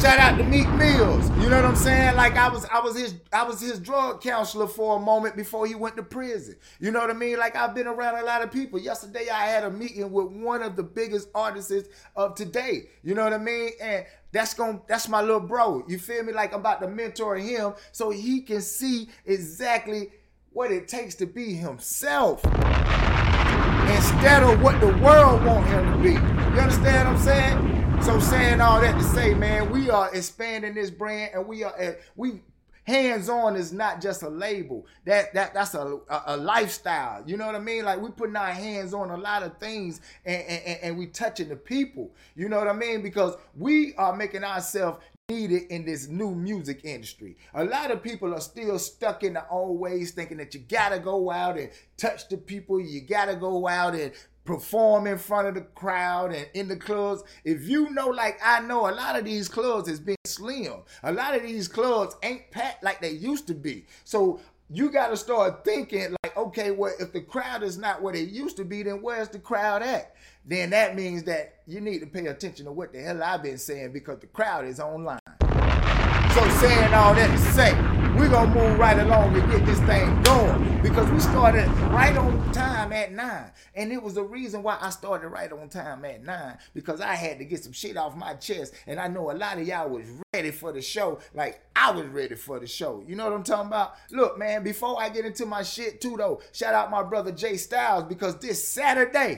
Shout 0.00 0.18
out 0.18 0.38
to 0.38 0.44
Meek 0.44 0.66
Mills. 0.74 1.28
You 1.42 1.50
know 1.50 1.56
what 1.56 1.64
I'm 1.66 1.76
saying? 1.76 2.16
Like 2.16 2.34
I 2.34 2.48
was, 2.48 2.64
I 2.72 2.80
was 2.80 2.96
his, 2.96 3.16
I 3.32 3.42
was 3.42 3.60
his 3.60 3.78
drug 3.78 4.22
counselor 4.22 4.66
for 4.66 4.96
a 4.96 5.00
moment 5.00 5.36
before 5.36 5.66
he 5.66 5.74
went 5.74 5.96
to 5.96 6.02
prison. 6.02 6.56
You 6.78 6.90
know 6.90 7.00
what 7.00 7.10
I 7.10 7.14
mean? 7.14 7.36
Like 7.36 7.54
I've 7.54 7.74
been 7.74 7.86
around 7.86 8.22
a 8.22 8.24
lot 8.24 8.42
of 8.42 8.50
people. 8.50 8.78
Yesterday 8.78 9.28
I 9.28 9.46
had 9.46 9.64
a 9.64 9.70
meeting 9.70 10.10
with 10.10 10.28
one 10.28 10.62
of 10.62 10.76
the 10.76 10.82
biggest 10.82 11.28
artists 11.34 11.88
of 12.16 12.34
today. 12.34 12.88
You 13.02 13.14
know 13.14 13.24
what 13.24 13.34
I 13.34 13.38
mean? 13.38 13.72
And 13.82 14.06
that's 14.32 14.54
going 14.54 14.80
that's 14.86 15.08
my 15.08 15.20
little 15.20 15.40
bro. 15.40 15.84
You 15.88 15.98
feel 15.98 16.22
me? 16.22 16.32
Like 16.32 16.52
I'm 16.52 16.60
about 16.60 16.80
to 16.82 16.88
mentor 16.88 17.36
him 17.36 17.74
so 17.92 18.10
he 18.10 18.42
can 18.42 18.60
see 18.60 19.08
exactly 19.24 20.10
what 20.52 20.70
it 20.70 20.88
takes 20.88 21.14
to 21.16 21.26
be 21.26 21.54
himself 21.54 22.44
instead 22.44 24.42
of 24.42 24.62
what 24.62 24.80
the 24.80 24.88
world 25.02 25.44
want 25.44 25.66
him 25.66 25.92
to 25.92 25.98
be. 26.02 26.12
You 26.12 26.60
understand 26.60 27.08
what 27.08 27.16
I'm 27.16 27.22
saying? 27.22 28.02
So 28.02 28.18
saying 28.18 28.60
all 28.60 28.80
that 28.80 28.98
to 28.98 29.04
say, 29.04 29.34
man, 29.34 29.70
we 29.70 29.90
are 29.90 30.14
expanding 30.14 30.74
this 30.74 30.90
brand 30.90 31.32
and 31.34 31.46
we 31.46 31.64
are 31.64 31.96
we 32.16 32.40
hands-on 32.84 33.56
is 33.56 33.72
not 33.72 34.00
just 34.00 34.22
a 34.22 34.28
label. 34.28 34.86
That 35.04 35.32
that 35.34 35.54
that's 35.54 35.74
a, 35.74 35.98
a, 36.08 36.22
a 36.26 36.36
lifestyle. 36.36 37.22
You 37.26 37.36
know 37.36 37.46
what 37.46 37.54
I 37.54 37.60
mean? 37.60 37.84
Like 37.84 38.00
we 38.00 38.10
putting 38.10 38.36
our 38.36 38.52
hands 38.52 38.94
on 38.94 39.10
a 39.10 39.16
lot 39.16 39.42
of 39.42 39.58
things 39.58 40.00
and, 40.24 40.42
and, 40.42 40.78
and 40.82 40.98
we 40.98 41.06
touching 41.06 41.48
the 41.48 41.56
people. 41.56 42.10
You 42.34 42.48
know 42.48 42.58
what 42.58 42.68
I 42.68 42.72
mean? 42.72 43.02
Because 43.02 43.36
we 43.56 43.94
are 43.94 44.16
making 44.16 44.44
ourselves 44.44 44.98
needed 45.30 45.70
in 45.70 45.84
this 45.84 46.08
new 46.08 46.34
music 46.34 46.80
industry. 46.84 47.36
A 47.54 47.64
lot 47.64 47.92
of 47.92 48.02
people 48.02 48.34
are 48.34 48.40
still 48.40 48.78
stuck 48.78 49.22
in 49.22 49.34
the 49.34 49.48
old 49.48 49.78
ways 49.78 50.10
thinking 50.10 50.38
that 50.38 50.52
you 50.54 50.60
gotta 50.60 50.98
go 50.98 51.30
out 51.30 51.56
and 51.56 51.70
touch 51.96 52.28
the 52.28 52.36
people, 52.36 52.80
you 52.80 53.00
gotta 53.00 53.36
go 53.36 53.68
out 53.68 53.94
and 53.94 54.12
perform 54.44 55.06
in 55.06 55.18
front 55.18 55.48
of 55.48 55.54
the 55.54 55.60
crowd 55.60 56.32
and 56.32 56.48
in 56.54 56.68
the 56.68 56.76
clubs. 56.76 57.22
If 57.44 57.68
you 57.68 57.90
know, 57.90 58.08
like 58.08 58.38
I 58.44 58.60
know, 58.60 58.88
a 58.88 58.92
lot 58.92 59.18
of 59.18 59.24
these 59.24 59.48
clubs 59.48 59.88
has 59.88 60.00
been 60.00 60.16
slim. 60.24 60.82
A 61.02 61.12
lot 61.12 61.34
of 61.34 61.42
these 61.42 61.68
clubs 61.68 62.16
ain't 62.22 62.50
packed 62.50 62.82
like 62.82 63.00
they 63.00 63.10
used 63.10 63.46
to 63.48 63.54
be. 63.54 63.86
So 64.04 64.40
you 64.72 64.90
got 64.90 65.08
to 65.08 65.16
start 65.16 65.64
thinking 65.64 66.14
like, 66.22 66.36
okay, 66.36 66.70
well, 66.70 66.92
if 67.00 67.12
the 67.12 67.20
crowd 67.20 67.62
is 67.62 67.76
not 67.76 68.02
what 68.02 68.14
it 68.14 68.30
used 68.30 68.56
to 68.56 68.64
be, 68.64 68.82
then 68.82 69.02
where's 69.02 69.28
the 69.28 69.38
crowd 69.38 69.82
at? 69.82 70.14
Then 70.44 70.70
that 70.70 70.96
means 70.96 71.24
that 71.24 71.56
you 71.66 71.80
need 71.80 72.00
to 72.00 72.06
pay 72.06 72.26
attention 72.26 72.66
to 72.66 72.72
what 72.72 72.92
the 72.92 73.00
hell 73.00 73.22
I've 73.22 73.42
been 73.42 73.58
saying 73.58 73.92
because 73.92 74.20
the 74.20 74.26
crowd 74.26 74.64
is 74.64 74.80
online. 74.80 75.20
So 75.40 76.48
saying 76.60 76.94
all 76.94 77.14
that 77.14 77.30
to 77.30 77.52
say, 77.52 77.99
we're 78.20 78.28
gonna 78.28 78.54
move 78.54 78.78
right 78.78 78.98
along 78.98 79.34
and 79.34 79.50
get 79.50 79.64
this 79.64 79.80
thing 79.80 80.22
going 80.22 80.82
because 80.82 81.10
we 81.10 81.18
started 81.20 81.66
right 81.90 82.14
on 82.18 82.52
time 82.52 82.92
at 82.92 83.12
nine. 83.12 83.50
And 83.74 83.90
it 83.90 84.02
was 84.02 84.12
the 84.12 84.22
reason 84.22 84.62
why 84.62 84.76
I 84.78 84.90
started 84.90 85.28
right 85.28 85.50
on 85.50 85.70
time 85.70 86.04
at 86.04 86.22
nine 86.22 86.58
because 86.74 87.00
I 87.00 87.14
had 87.14 87.38
to 87.38 87.46
get 87.46 87.64
some 87.64 87.72
shit 87.72 87.96
off 87.96 88.14
my 88.14 88.34
chest. 88.34 88.74
And 88.86 89.00
I 89.00 89.08
know 89.08 89.30
a 89.30 89.32
lot 89.32 89.58
of 89.58 89.66
y'all 89.66 89.88
was 89.88 90.04
ready 90.34 90.50
for 90.50 90.70
the 90.70 90.82
show, 90.82 91.18
like 91.32 91.62
I 91.74 91.92
was 91.92 92.06
ready 92.08 92.34
for 92.34 92.60
the 92.60 92.66
show. 92.66 93.02
You 93.08 93.16
know 93.16 93.24
what 93.24 93.32
I'm 93.32 93.42
talking 93.42 93.68
about? 93.68 93.94
Look, 94.10 94.38
man, 94.38 94.62
before 94.62 95.00
I 95.00 95.08
get 95.08 95.24
into 95.24 95.46
my 95.46 95.62
shit 95.62 96.02
too 96.02 96.18
though, 96.18 96.42
shout 96.52 96.74
out 96.74 96.90
my 96.90 97.02
brother 97.02 97.32
Jay 97.32 97.56
Styles 97.56 98.04
because 98.04 98.36
this 98.36 98.62
Saturday 98.62 99.34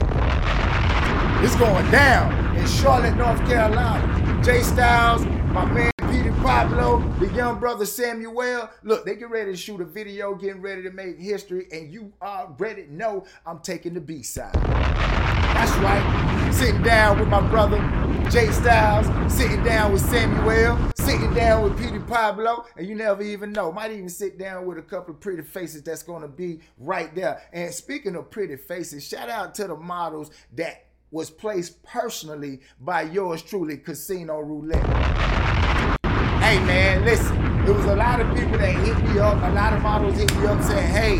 it's 1.41 1.55
going 1.55 1.89
down 1.89 2.57
in 2.57 2.67
Charlotte, 2.67 3.15
North 3.15 3.39
Carolina. 3.47 4.43
Jay 4.43 4.61
Styles, 4.61 5.25
my 5.53 5.63
man 5.71 5.92
Pablo, 6.43 6.99
the 7.19 7.27
young 7.33 7.57
brother 7.57 7.85
Samuel. 7.85 8.69
Look, 8.83 9.05
they 9.05 9.15
get 9.15 9.29
ready 9.29 9.51
to 9.51 9.57
shoot 9.57 9.79
a 9.79 9.85
video, 9.85 10.35
getting 10.35 10.61
ready 10.61 10.83
to 10.83 10.91
make 10.91 11.17
history, 11.17 11.67
and 11.71 11.91
you 11.91 12.11
already 12.21 12.85
know 12.89 13.23
I'm 13.45 13.59
taking 13.59 13.93
the 13.93 14.01
B 14.01 14.23
side. 14.23 14.53
That's 14.53 15.71
right. 15.77 16.51
Sitting 16.53 16.83
down 16.83 17.17
with 17.17 17.29
my 17.29 17.39
brother 17.49 17.77
Jay 18.29 18.51
Styles, 18.51 19.07
sitting 19.33 19.63
down 19.63 19.93
with 19.93 20.01
Samuel, 20.01 20.77
sitting 20.97 21.33
down 21.33 21.63
with 21.63 21.77
Petey 21.77 21.99
Pablo, 21.99 22.65
and 22.75 22.85
you 22.85 22.95
never 22.95 23.23
even 23.23 23.53
know. 23.53 23.71
Might 23.71 23.91
even 23.91 24.09
sit 24.09 24.37
down 24.37 24.65
with 24.65 24.77
a 24.77 24.81
couple 24.81 25.13
of 25.13 25.21
pretty 25.21 25.43
faces 25.43 25.81
that's 25.81 26.03
gonna 26.03 26.27
be 26.27 26.59
right 26.77 27.15
there. 27.15 27.41
And 27.53 27.73
speaking 27.73 28.17
of 28.17 28.29
pretty 28.29 28.57
faces, 28.57 29.07
shout 29.07 29.29
out 29.29 29.55
to 29.55 29.67
the 29.67 29.77
models 29.77 30.29
that 30.55 30.87
was 31.09 31.29
placed 31.29 31.81
personally 31.83 32.59
by 32.81 33.03
yours 33.03 33.41
truly, 33.41 33.77
Casino 33.77 34.39
Roulette. 34.39 35.32
Hey 36.43 36.59
man, 36.65 37.05
listen. 37.05 37.37
it 37.65 37.73
was 37.73 37.85
a 37.85 37.95
lot 37.95 38.19
of 38.19 38.27
people 38.35 38.57
that 38.57 38.75
hit 38.85 38.97
me 39.09 39.17
up. 39.17 39.41
A 39.41 39.53
lot 39.53 39.71
of 39.71 39.81
models 39.81 40.17
hit 40.17 40.35
me 40.35 40.45
up 40.45 40.61
saying, 40.61 40.91
"Hey, 40.91 41.17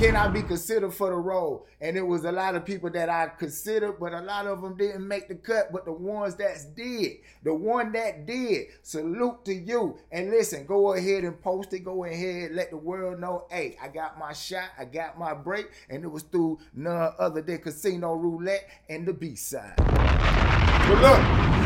can 0.00 0.16
I 0.16 0.26
be 0.28 0.42
considered 0.42 0.94
for 0.94 1.10
the 1.10 1.16
role?" 1.16 1.66
And 1.82 1.98
it 1.98 2.06
was 2.06 2.24
a 2.24 2.32
lot 2.32 2.54
of 2.54 2.64
people 2.64 2.88
that 2.92 3.10
I 3.10 3.26
considered, 3.38 4.00
but 4.00 4.14
a 4.14 4.22
lot 4.22 4.46
of 4.46 4.62
them 4.62 4.74
didn't 4.78 5.06
make 5.06 5.28
the 5.28 5.34
cut. 5.34 5.70
But 5.70 5.84
the 5.84 5.92
ones 5.92 6.36
that 6.36 6.74
did, 6.74 7.18
the 7.42 7.54
one 7.54 7.92
that 7.92 8.24
did, 8.24 8.68
salute 8.82 9.44
to 9.44 9.54
you. 9.54 9.98
And 10.10 10.30
listen, 10.30 10.64
go 10.64 10.94
ahead 10.94 11.24
and 11.24 11.38
post 11.42 11.74
it. 11.74 11.80
Go 11.80 12.04
ahead, 12.04 12.52
let 12.52 12.70
the 12.70 12.78
world 12.78 13.20
know, 13.20 13.44
"Hey, 13.50 13.76
I 13.82 13.88
got 13.88 14.18
my 14.18 14.32
shot. 14.32 14.70
I 14.78 14.86
got 14.86 15.18
my 15.18 15.34
break." 15.34 15.66
And 15.90 16.02
it 16.02 16.10
was 16.10 16.22
through 16.22 16.58
none 16.72 17.12
other 17.18 17.42
than 17.42 17.58
Casino 17.58 18.14
Roulette 18.14 18.66
and 18.88 19.06
the 19.06 19.12
B 19.12 19.36
side. 19.36 19.74
But 19.76 21.02
look. 21.02 21.63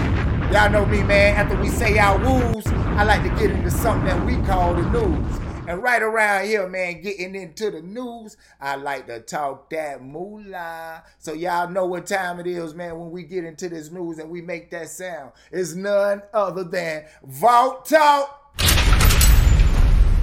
Y'all 0.51 0.71
know 0.71 0.87
me, 0.87 1.03
man. 1.03 1.37
After 1.37 1.61
we 1.61 1.69
say 1.69 1.99
our 1.99 2.19
woos, 2.19 2.67
I 2.67 3.05
like 3.05 3.23
to 3.23 3.29
get 3.39 3.51
into 3.51 3.71
something 3.71 4.07
that 4.07 4.25
we 4.25 4.35
call 4.47 4.73
the 4.73 4.81
news. 4.91 5.41
And 5.69 5.83
right 5.83 6.01
around 6.01 6.47
here, 6.47 6.67
man, 6.67 7.03
getting 7.03 7.35
into 7.35 7.71
the 7.71 7.83
news, 7.83 8.39
I 8.59 8.77
like 8.77 9.09
to 9.09 9.21
talk 9.21 9.69
that 9.69 10.03
moolah. 10.03 11.05
So 11.19 11.35
y'all 11.35 11.69
know 11.69 11.85
what 11.85 12.07
time 12.07 12.41
it 12.41 12.47
is, 12.47 12.75
man, 12.75 12.99
when 12.99 13.11
we 13.11 13.25
get 13.25 13.45
into 13.45 13.69
this 13.69 13.91
news 13.91 14.19
and 14.19 14.31
we 14.31 14.41
make 14.41 14.71
that 14.71 14.89
sound. 14.89 15.33
It's 15.53 15.75
none 15.75 16.23
other 16.33 16.65
than 16.65 17.05
Vault 17.25 17.85
Talk. 17.85 18.55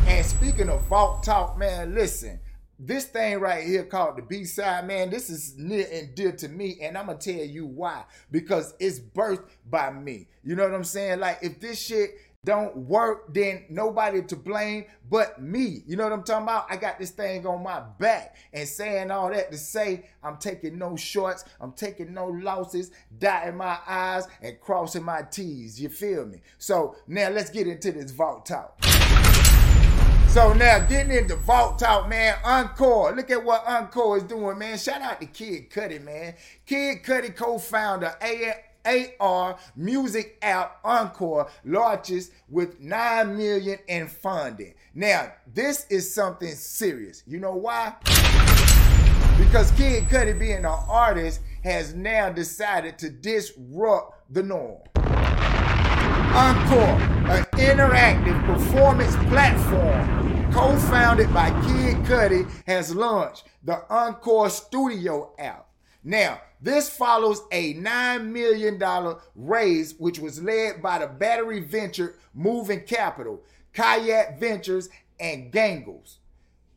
And 0.08 0.26
speaking 0.26 0.70
of 0.70 0.82
Vault 0.86 1.22
Talk, 1.22 1.56
man, 1.56 1.94
listen, 1.94 2.40
this 2.78 3.06
thing 3.06 3.40
right 3.40 3.66
here 3.66 3.84
called 3.84 4.18
the 4.18 4.22
B 4.22 4.44
side, 4.46 4.86
man, 4.86 5.10
this 5.10 5.30
is 5.30 5.56
near 5.58 5.88
and 5.92 6.14
dear 6.16 6.32
to 6.34 6.48
me, 6.48 6.78
and 6.82 6.98
I'm 6.98 7.08
gonna 7.08 7.18
tell 7.18 7.34
you 7.34 7.66
why. 7.66 8.04
Because 8.32 8.74
it's 8.80 9.00
birthed 9.00 9.50
by 9.70 9.92
me. 9.92 10.28
You 10.44 10.56
know 10.56 10.64
what 10.64 10.74
I'm 10.74 10.84
saying? 10.84 11.20
Like, 11.20 11.40
if 11.42 11.60
this 11.60 11.80
shit 11.80 12.12
don't 12.46 12.78
work, 12.78 13.34
then 13.34 13.66
nobody 13.70 14.22
to 14.22 14.36
blame 14.36 14.86
but 15.10 15.42
me. 15.42 15.82
You 15.88 15.98
know 15.98 16.04
what 16.04 16.14
I'm 16.14 16.24
talking 16.24 16.44
about? 16.44 16.68
I 16.70 16.78
got 16.78 17.00
this 17.00 17.10
thing 17.10 17.46
on 17.48 17.64
my 17.64 17.82
back 18.00 18.36
and 18.54 18.68
saying 18.68 19.10
all 19.10 19.32
that 19.32 19.52
to 19.52 19.58
say 19.58 20.06
I'm 20.24 20.38
taking 20.38 20.78
no 20.78 20.96
shorts, 20.96 21.44
I'm 21.60 21.72
taking 21.74 22.14
no 22.14 22.28
losses, 22.28 22.92
dotting 23.18 23.58
my 23.58 23.80
I's 23.88 24.28
and 24.42 24.60
crossing 24.62 25.04
my 25.04 25.24
T's. 25.24 25.82
You 25.82 25.90
feel 25.90 26.26
me? 26.26 26.42
So 26.60 26.96
now 27.08 27.30
let's 27.30 27.50
get 27.50 27.68
into 27.68 27.92
this 27.92 28.12
vault 28.12 28.46
talk. 28.46 28.85
So 30.36 30.52
now 30.52 30.80
getting 30.80 31.16
into 31.16 31.38
Vault 31.38 31.80
Talk, 31.80 32.10
man, 32.10 32.36
Encore. 32.44 33.16
Look 33.16 33.32
at 33.32 33.42
what 33.42 33.66
Encore 33.66 34.18
is 34.18 34.24
doing, 34.24 34.58
man. 34.58 34.78
Shout 34.78 35.02
out 35.02 35.22
to 35.22 35.28
Kid 35.28 35.70
Cudi, 35.70 36.04
man. 36.04 36.34
Kid 36.66 37.04
Cudi 37.04 37.34
co-founder, 37.34 38.18
AR 39.22 39.58
music 39.78 40.38
app 40.42 40.80
Encore 40.84 41.48
launches 41.64 42.32
with 42.50 42.82
9 42.82 43.38
million 43.38 43.80
in 43.88 44.10
funding. 44.10 44.74
Now, 44.94 45.32
this 45.54 45.88
is 45.90 46.14
something 46.14 46.54
serious. 46.54 47.24
You 47.26 47.40
know 47.40 47.56
why? 47.56 47.94
Because 49.38 49.72
Kid 49.78 50.10
Cudi 50.10 50.38
being 50.38 50.58
an 50.58 50.66
artist 50.66 51.40
has 51.64 51.94
now 51.94 52.30
decided 52.30 53.00
to 53.00 53.10
disrupt 53.10 54.34
the 54.34 54.44
norm. 54.44 54.82
Encore, 56.36 57.00
an 57.32 57.46
interactive 57.54 58.46
performance 58.46 59.16
platform 59.30 60.25
co-founded 60.56 61.34
by 61.34 61.50
Kid 61.68 61.98
Cudi, 62.06 62.50
has 62.66 62.96
launched 62.96 63.44
the 63.66 63.78
Encore 63.90 64.50
Studio 64.50 65.34
app. 65.38 65.68
Now, 66.02 66.40
this 66.62 66.90
follows 66.90 67.42
a 67.52 67.74
$9 67.74 68.28
million 68.28 68.82
raise, 69.36 69.96
which 70.00 70.18
was 70.18 70.42
led 70.42 70.82
by 70.82 71.00
the 71.00 71.08
Battery 71.08 71.60
Venture 71.60 72.16
Moving 72.34 72.86
Capital, 72.86 73.44
Kayak 73.74 74.40
Ventures, 74.40 74.88
and 75.20 75.52
Gangles. 75.52 76.20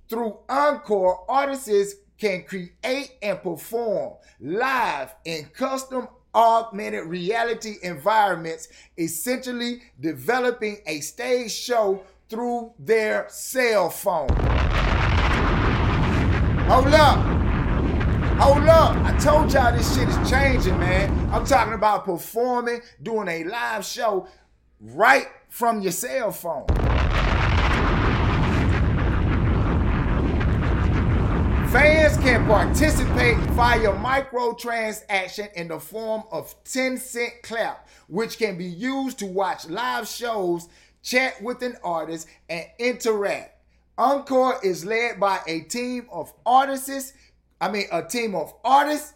Through 0.08 0.38
Encore, 0.48 1.24
artists 1.28 1.94
can 2.18 2.42
create 2.42 3.12
and 3.22 3.40
perform 3.40 4.14
live 4.40 5.14
in 5.24 5.44
custom 5.54 6.08
augmented 6.34 7.06
reality 7.06 7.76
environments, 7.84 8.66
essentially 8.98 9.82
developing 10.00 10.78
a 10.84 10.98
stage 10.98 11.52
show 11.52 12.02
through 12.28 12.72
their 12.78 13.26
cell 13.28 13.90
phone. 13.90 14.28
Hold 16.68 16.94
up. 16.94 17.18
Hold 18.38 18.68
up. 18.68 18.96
I 18.98 19.16
told 19.18 19.52
y'all 19.52 19.74
this 19.74 19.96
shit 19.96 20.08
is 20.08 20.30
changing, 20.30 20.78
man. 20.78 21.30
I'm 21.32 21.46
talking 21.46 21.72
about 21.72 22.04
performing, 22.04 22.82
doing 23.02 23.28
a 23.28 23.44
live 23.44 23.84
show 23.84 24.28
right 24.80 25.26
from 25.48 25.80
your 25.80 25.92
cell 25.92 26.30
phone. 26.30 26.66
Fans 31.70 32.16
can 32.18 32.46
participate 32.46 33.36
via 33.50 33.92
microtransaction 33.92 35.52
in 35.52 35.68
the 35.68 35.78
form 35.78 36.22
of 36.32 36.54
10 36.64 36.96
cent 36.96 37.34
clap, 37.42 37.86
which 38.06 38.38
can 38.38 38.56
be 38.56 38.64
used 38.64 39.18
to 39.18 39.26
watch 39.26 39.68
live 39.68 40.08
shows, 40.08 40.68
chat 41.02 41.42
with 41.42 41.62
an 41.62 41.76
artist, 41.82 42.28
and 42.48 42.66
interact. 42.78 43.54
Encore 43.96 44.60
is 44.62 44.84
led 44.84 45.18
by 45.18 45.40
a 45.46 45.60
team 45.60 46.06
of 46.12 46.32
artists, 46.46 47.12
I 47.60 47.70
mean 47.70 47.86
a 47.90 48.02
team 48.02 48.34
of 48.34 48.54
artists, 48.64 49.14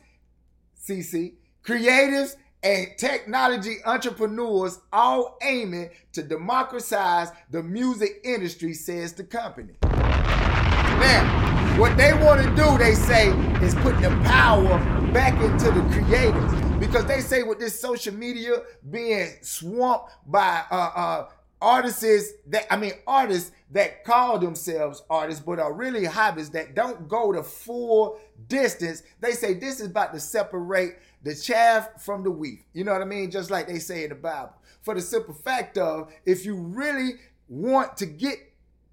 CC, 0.85 1.35
creatives, 1.65 2.37
and 2.63 2.89
technology 2.97 3.77
entrepreneurs 3.85 4.81
all 4.93 5.39
aiming 5.43 5.91
to 6.13 6.23
democratize 6.23 7.31
the 7.51 7.63
music 7.63 8.21
industry, 8.25 8.73
says 8.73 9.13
the 9.13 9.25
company. 9.25 9.75
Now, 9.83 11.79
what 11.79 11.97
they 11.97 12.13
want 12.13 12.43
to 12.43 12.49
do, 12.55 12.79
they 12.79 12.95
say, 12.95 13.31
is 13.61 13.75
put 13.77 14.01
the 14.01 14.11
power 14.25 14.79
back 15.13 15.41
into 15.43 15.71
the 15.71 15.81
creators. 15.93 16.53
Because 16.79 17.05
they 17.07 17.21
say 17.21 17.43
with 17.43 17.59
this 17.59 17.81
social 17.81 18.15
media 18.15 18.63
being 18.91 19.31
swamped 19.41 20.11
by 20.27 20.63
uh, 20.71 20.91
uh, 20.95 21.29
artists 21.63 22.33
that, 22.49 22.67
I 22.71 22.77
mean, 22.77 22.93
artists 23.07 23.53
that 23.71 24.05
call 24.05 24.39
themselves 24.39 25.03
artists, 25.09 25.43
but 25.43 25.59
are 25.59 25.73
really 25.73 26.05
hobbies 26.05 26.51
that 26.51 26.75
don't 26.75 27.09
go 27.09 27.33
the 27.33 27.43
full 27.43 28.19
distance. 28.49 29.03
They 29.21 29.33
say 29.33 29.55
this 29.55 29.81
is 29.81 29.87
about 29.87 30.13
to 30.13 30.21
separate 30.21 30.97
the 31.23 31.35
chaff 31.35 32.03
from 32.03 32.25
the 32.25 32.31
wheat. 32.31 32.65
You 32.75 32.85
know 32.85 32.93
what 32.93 33.01
I 33.01 33.07
mean? 33.07 33.31
Just 33.31 33.51
like 33.51 33.69
they 33.69 33.79
say 33.79 34.03
in 34.05 34.11
the 34.11 34.17
Bible. 34.17 34.53
For 34.83 34.95
the 34.95 35.01
simple 35.01 35.35
fact 35.35 35.79
of, 35.79 36.13
if 36.27 36.45
you 36.45 36.57
really 36.57 37.13
want 37.49 37.97
to 37.99 38.07
get 38.07 38.39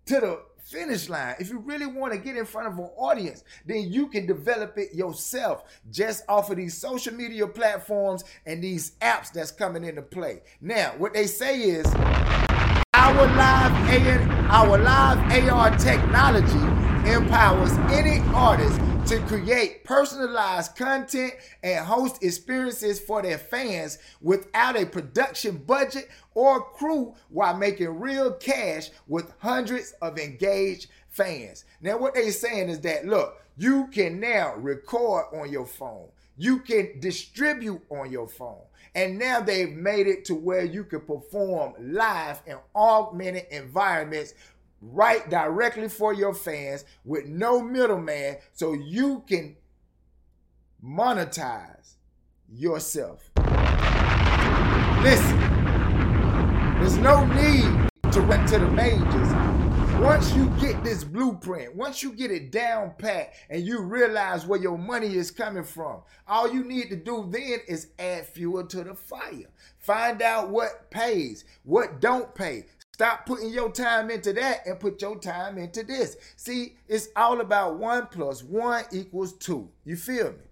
to 0.05 0.19
the 0.19 0.41
finish 0.69 1.10
line. 1.10 1.36
If 1.39 1.49
you 1.49 1.60
really 1.60 1.88
want 1.88 2.13
to 2.13 2.19
get 2.19 2.38
in 2.38 2.45
front 2.45 2.67
of 2.67 2.77
an 2.77 2.89
audience, 2.95 3.43
then 3.65 3.91
you 3.91 4.08
can 4.08 4.25
develop 4.25 4.77
it 4.77 4.93
yourself 4.93 5.63
just 5.91 6.23
off 6.29 6.49
of 6.51 6.58
these 6.58 6.77
social 6.77 7.13
media 7.13 7.47
platforms 7.47 8.23
and 8.45 8.63
these 8.63 8.91
apps 9.01 9.32
that's 9.32 9.51
coming 9.51 9.84
into 9.84 10.01
play. 10.01 10.41
Now, 10.62 10.93
what 10.97 11.13
they 11.13 11.25
say 11.25 11.60
is 11.60 11.86
our 13.10 13.26
live 13.36 14.30
AR, 14.52 14.69
our 14.69 14.78
live 14.78 15.50
AR 15.50 15.76
technology 15.80 17.12
empowers 17.12 17.72
any 17.91 18.19
artist 18.36 18.80
to 19.08 19.19
create 19.22 19.84
personalized 19.84 20.76
content 20.76 21.34
and 21.63 21.84
host 21.84 22.24
experiences 22.24 23.00
for 23.00 23.24
their 23.24 23.39
fans 23.39 23.98
without 24.22 24.80
a 24.80 24.86
production 24.86 25.58
budget 25.58 26.08
or 26.36 26.62
crew 26.62 27.15
while 27.30 27.58
making 27.58 28.00
real 28.00 28.32
cash 28.34 28.91
with 29.08 29.34
hundreds 29.39 29.95
of 30.04 30.19
engaged 30.19 30.86
fans. 31.08 31.65
Now, 31.82 31.98
what 31.98 32.13
they're 32.13 32.32
saying 32.32 32.69
is 32.69 32.82
that 32.82 33.08
look, 33.08 33.41
you 33.58 33.88
can 33.88 34.19
now 34.19 34.54
record 34.56 35.26
on 35.34 35.52
your 35.52 35.65
phone, 35.65 36.10
you 36.38 36.60
can 36.60 37.00
distribute 37.00 37.82
on 37.89 38.12
your 38.12 38.28
phone. 38.28 38.62
And 38.99 39.17
now 39.17 39.39
they've 39.39 39.71
made 39.71 40.07
it 40.07 40.25
to 40.25 40.35
where 40.35 40.65
you 40.65 40.83
can 40.83 40.99
perform 40.99 41.73
live 41.79 42.41
in 42.45 42.57
augmented 42.75 43.45
environments 43.49 44.33
right 44.81 45.29
directly 45.29 45.88
for 45.88 46.13
your 46.13 46.33
fans 46.33 46.83
with 47.05 47.25
no 47.25 47.62
middleman 47.62 48.39
so 48.51 48.73
you 48.73 49.23
can 49.25 49.55
monetize 50.83 51.93
yourself. 52.51 53.31
Listen, 55.01 55.39
there's 56.81 56.97
no 56.97 57.25
need 57.27 57.89
to 58.12 58.19
run 58.19 58.45
to 58.47 58.59
the 58.59 58.67
majors. 58.67 59.38
Once 60.01 60.33
you 60.33 60.49
get 60.62 60.81
this 60.81 61.03
blueprint, 61.03 61.75
once 61.75 62.01
you 62.01 62.13
get 62.13 62.31
it 62.31 62.53
down 62.53 62.93
pat 62.97 63.33
and 63.49 63.67
you 63.67 63.81
realize 63.81 64.45
where 64.45 64.59
your 64.59 64.77
money 64.77 65.13
is 65.13 65.29
coming 65.29 65.63
from, 65.63 66.01
all 66.25 66.49
you 66.49 66.63
need 66.63 66.89
to 66.89 66.95
do 66.95 67.27
then 67.29 67.59
is 67.67 67.88
add 67.99 68.25
fuel 68.25 68.65
to 68.65 68.81
the 68.81 68.95
fire. 68.95 69.49
Find 69.77 70.21
out 70.21 70.51
what 70.51 70.89
pays, 70.89 71.43
what 71.63 71.99
don't 71.99 72.33
pay. 72.33 72.67
Stop 72.93 73.25
putting 73.25 73.49
your 73.49 73.73
time 73.73 74.09
into 74.09 74.31
that 74.31 74.65
and 74.65 74.79
put 74.79 75.01
your 75.01 75.19
time 75.19 75.57
into 75.57 75.83
this. 75.83 76.15
See, 76.38 76.77
it's 76.88 77.09
all 77.17 77.41
about 77.41 77.77
one 77.77 78.07
plus 78.07 78.41
one 78.41 78.85
equals 78.93 79.33
two. 79.33 79.69
You 79.83 79.97
feel 79.97 80.31
me? 80.31 80.48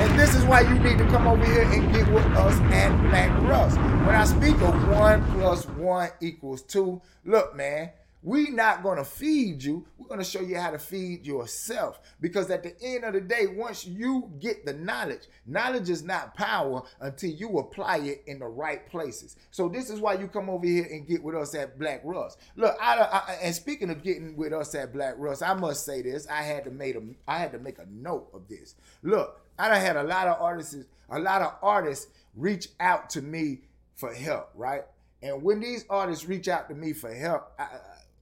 And 0.00 0.18
this 0.18 0.34
is 0.34 0.44
why 0.44 0.60
you 0.60 0.78
need 0.78 0.98
to 0.98 1.06
come 1.06 1.26
over 1.26 1.44
here 1.44 1.62
and 1.62 1.92
get 1.92 2.08
with 2.12 2.24
us 2.26 2.54
at 2.72 2.96
Black 3.08 3.30
Russ. 3.42 3.74
When 3.76 4.14
I 4.14 4.24
speak 4.24 4.54
of 4.62 4.88
one 4.88 5.24
plus 5.32 5.66
one 5.66 6.10
equals 6.20 6.62
two, 6.62 7.02
look, 7.24 7.56
man, 7.56 7.90
we 8.22 8.50
not 8.50 8.82
to 8.82 9.04
feed 9.04 9.62
you. 9.62 9.86
We're 9.96 10.16
to 10.16 10.24
show 10.24 10.40
you 10.40 10.56
how 10.56 10.70
to 10.70 10.78
feed 10.78 11.26
yourself. 11.26 12.00
Because 12.20 12.50
at 12.50 12.62
the 12.62 12.74
end 12.82 13.04
of 13.04 13.12
the 13.12 13.20
day, 13.20 13.46
once 13.46 13.86
you 13.86 14.30
get 14.40 14.64
the 14.64 14.72
knowledge, 14.72 15.22
knowledge 15.46 15.88
is 15.90 16.02
not 16.02 16.34
power 16.34 16.82
until 17.00 17.30
you 17.30 17.58
apply 17.58 17.98
it 17.98 18.22
in 18.26 18.38
the 18.38 18.46
right 18.46 18.86
places. 18.88 19.36
So 19.50 19.68
this 19.68 19.90
is 19.90 20.00
why 20.00 20.14
you 20.14 20.28
come 20.28 20.48
over 20.50 20.66
here 20.66 20.86
and 20.90 21.06
get 21.06 21.22
with 21.22 21.36
us 21.36 21.54
at 21.54 21.78
Black 21.78 22.02
Russ. 22.04 22.36
Look, 22.56 22.76
I, 22.80 22.98
I, 23.00 23.32
and 23.42 23.54
speaking 23.54 23.90
of 23.90 24.02
getting 24.02 24.36
with 24.36 24.52
us 24.52 24.74
at 24.74 24.92
Black 24.92 25.14
Russ, 25.16 25.42
I 25.42 25.54
must 25.54 25.84
say 25.84 26.02
this. 26.02 26.26
I 26.28 26.42
had 26.42 26.64
to 26.64 26.70
make 26.70 26.96
a, 26.96 27.02
I 27.26 27.38
had 27.38 27.52
to 27.52 27.58
make 27.58 27.78
a 27.78 27.86
note 27.90 28.28
of 28.32 28.48
this. 28.48 28.74
Look, 29.02 29.40
I 29.58 29.68
done 29.68 29.80
had 29.80 29.96
a 29.96 30.02
lot 30.04 30.28
of 30.28 30.40
artists, 30.40 30.76
a 31.10 31.18
lot 31.18 31.42
of 31.42 31.54
artists 31.62 32.06
reach 32.36 32.68
out 32.80 33.10
to 33.10 33.22
me 33.22 33.60
for 33.94 34.12
help, 34.14 34.50
right? 34.54 34.82
And 35.22 35.42
when 35.42 35.60
these 35.60 35.84
artists 35.90 36.26
reach 36.26 36.48
out 36.48 36.68
to 36.68 36.74
me 36.74 36.92
for 36.92 37.12
help, 37.12 37.52
I, 37.58 37.68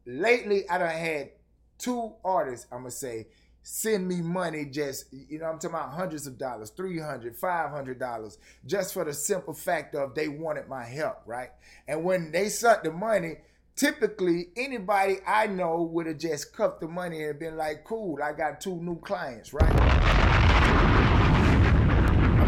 lately 0.07 0.69
I 0.69 0.79
done 0.79 0.89
had 0.89 1.31
two 1.79 2.15
artists, 2.25 2.67
I'm 2.73 2.81
gonna 2.81 2.91
say, 2.91 3.27
send 3.63 4.07
me 4.07 4.23
money 4.23 4.65
just, 4.65 5.07
you 5.13 5.41
know, 5.41 5.47
I'm 5.47 5.59
talking 5.59 5.71
about 5.71 5.91
hundreds 5.91 6.27
of 6.27 6.39
dollars, 6.39 6.71
300, 6.71 7.37
500 7.37 7.99
dollars, 7.99 8.39
just 8.65 8.95
for 8.95 9.05
the 9.05 9.13
simple 9.13 9.53
fact 9.53 9.95
of 9.95 10.15
they 10.15 10.29
wanted 10.29 10.69
my 10.69 10.85
help, 10.85 11.23
right? 11.27 11.51
And 11.89 12.05
when 12.05 12.31
they 12.31 12.49
sent 12.49 12.85
the 12.85 12.93
money, 12.93 13.39
typically 13.75 14.49
anybody 14.57 15.19
I 15.27 15.49
know 15.49 15.83
would 15.83 16.07
have 16.07 16.19
just 16.19 16.55
cuffed 16.55 16.81
the 16.81 16.89
money 16.89 17.25
and 17.25 17.39
been 17.39 17.57
like, 17.57 17.85
cool, 17.85 18.23
I 18.23 18.33
got 18.33 18.61
two 18.61 18.77
new 18.77 19.01
clients, 19.01 19.53
right? 19.53 20.26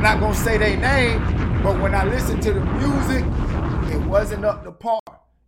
Not 0.08 0.20
gonna 0.20 0.34
say 0.34 0.56
their 0.56 0.78
name, 0.78 1.20
but 1.62 1.78
when 1.82 1.94
I 1.94 2.02
listened 2.06 2.42
to 2.44 2.54
the 2.54 2.60
music, 2.60 3.26
it 3.92 4.00
wasn't 4.08 4.42
up 4.42 4.64
to 4.64 4.72
par. 4.72 5.02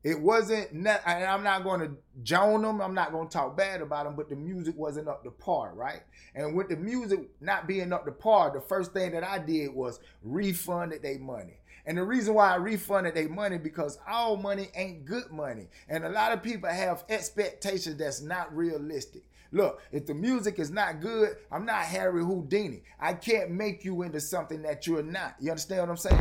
It 0.04 0.20
wasn't, 0.20 0.72
and 0.72 0.86
I'm 0.86 1.42
not 1.42 1.64
going 1.64 1.80
to 1.80 1.96
joan 2.22 2.60
them. 2.60 2.82
I'm 2.82 2.92
not 2.92 3.10
to 3.10 3.26
talk 3.30 3.56
bad 3.56 3.80
about 3.80 4.04
them, 4.04 4.16
but 4.16 4.28
the 4.28 4.36
music 4.36 4.76
wasn't 4.76 5.08
up 5.08 5.24
to 5.24 5.30
par, 5.30 5.72
right? 5.74 6.02
And 6.34 6.54
with 6.54 6.68
the 6.68 6.76
music 6.76 7.20
not 7.40 7.66
being 7.66 7.90
up 7.90 8.04
to 8.04 8.12
par, 8.12 8.50
the 8.52 8.60
first 8.60 8.92
thing 8.92 9.12
that 9.12 9.24
I 9.24 9.38
did 9.38 9.72
was 9.74 9.98
refunded 10.22 11.00
their 11.00 11.18
money. 11.18 11.56
And 11.86 11.96
the 11.96 12.04
reason 12.04 12.34
why 12.34 12.52
I 12.52 12.56
refunded 12.56 13.14
their 13.14 13.30
money 13.30 13.56
because 13.56 13.98
all 14.06 14.36
money 14.36 14.68
ain't 14.74 15.06
good 15.06 15.30
money. 15.30 15.68
And 15.88 16.04
a 16.04 16.10
lot 16.10 16.32
of 16.32 16.42
people 16.42 16.68
have 16.68 17.04
expectations 17.08 17.96
that's 17.96 18.20
not 18.20 18.54
realistic. 18.54 19.22
Look, 19.52 19.80
if 19.90 20.06
the 20.06 20.14
music 20.14 20.60
is 20.60 20.70
not 20.70 21.00
good, 21.00 21.30
I'm 21.50 21.64
not 21.64 21.82
Harry 21.82 22.22
Houdini. 22.22 22.82
I 23.00 23.14
can't 23.14 23.50
make 23.50 23.84
you 23.84 24.02
into 24.02 24.20
something 24.20 24.62
that 24.62 24.86
you're 24.86 25.02
not. 25.02 25.34
You 25.40 25.50
understand 25.50 25.80
what 25.80 25.90
I'm 25.90 25.96
saying? 25.96 26.20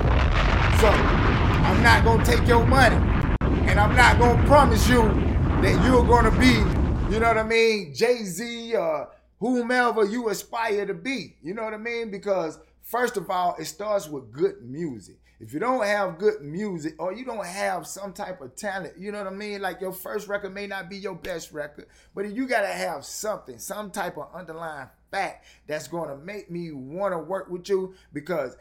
So 0.79 0.87
I'm 0.87 1.83
not 1.83 2.03
gonna 2.03 2.25
take 2.25 2.47
your 2.47 2.65
money. 2.65 2.95
And 3.69 3.79
I'm 3.79 3.95
not 3.95 4.17
gonna 4.17 4.43
promise 4.47 4.89
you 4.89 5.03
that 5.61 5.85
you're 5.85 6.05
gonna 6.05 6.31
be, 6.39 6.53
you 7.13 7.19
know 7.19 7.27
what 7.27 7.37
I 7.37 7.43
mean, 7.43 7.93
Jay-Z 7.93 8.75
or 8.75 9.11
whomever 9.39 10.05
you 10.05 10.29
aspire 10.29 10.87
to 10.87 10.95
be. 10.95 11.35
You 11.43 11.53
know 11.53 11.63
what 11.63 11.75
I 11.75 11.77
mean? 11.77 12.09
Because 12.09 12.57
first 12.81 13.15
of 13.15 13.29
all, 13.29 13.55
it 13.59 13.65
starts 13.65 14.09
with 14.09 14.31
good 14.31 14.63
music. 14.63 15.19
If 15.39 15.53
you 15.53 15.59
don't 15.59 15.85
have 15.85 16.17
good 16.17 16.41
music 16.41 16.95
or 16.99 17.13
you 17.13 17.23
don't 17.23 17.45
have 17.45 17.87
some 17.87 18.11
type 18.11 18.41
of 18.41 18.57
talent, 18.57 18.95
you 18.97 19.11
know 19.11 19.19
what 19.19 19.27
I 19.27 19.35
mean? 19.35 19.61
Like 19.61 19.79
your 19.79 19.93
first 19.93 20.27
record 20.27 20.53
may 20.53 20.67
not 20.67 20.89
be 20.89 20.97
your 20.97 21.15
best 21.15 21.53
record, 21.53 21.85
but 22.13 22.29
you 22.29 22.45
got 22.45 22.61
to 22.61 22.67
have 22.67 23.05
something, 23.05 23.57
some 23.57 23.89
type 23.89 24.17
of 24.17 24.27
underlying 24.33 24.89
fact 25.11 25.45
that's 25.65 25.87
going 25.87 26.09
to 26.09 26.17
make 26.17 26.51
me 26.51 26.73
want 26.73 27.13
to 27.13 27.19
work 27.19 27.49
with 27.49 27.69
you 27.69 27.95
because 28.11 28.57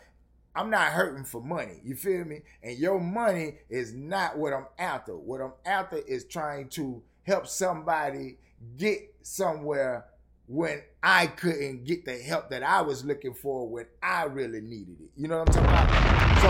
I'm 0.54 0.70
not 0.70 0.92
hurting 0.92 1.24
for 1.24 1.40
money. 1.40 1.80
You 1.84 1.96
feel 1.96 2.24
me? 2.24 2.42
And 2.62 2.78
your 2.78 3.00
money 3.00 3.56
is 3.68 3.92
not 3.92 4.38
what 4.38 4.52
I'm 4.52 4.66
after. 4.78 5.16
What 5.16 5.40
I'm 5.40 5.54
after 5.66 5.96
is 5.96 6.24
trying 6.26 6.68
to 6.70 7.02
help 7.24 7.48
somebody 7.48 8.38
get 8.76 9.14
somewhere 9.22 10.06
when 10.46 10.82
I 11.02 11.26
couldn't 11.26 11.84
get 11.84 12.04
the 12.04 12.16
help 12.18 12.50
that 12.50 12.62
I 12.62 12.82
was 12.82 13.04
looking 13.04 13.34
for 13.34 13.68
when 13.68 13.86
I 14.02 14.24
really 14.24 14.60
needed 14.60 14.96
it. 15.00 15.10
You 15.16 15.28
know 15.28 15.40
what 15.40 15.56
I'm 15.56 15.64
talking 15.64 15.70
about? 15.70 16.07
So 16.40 16.48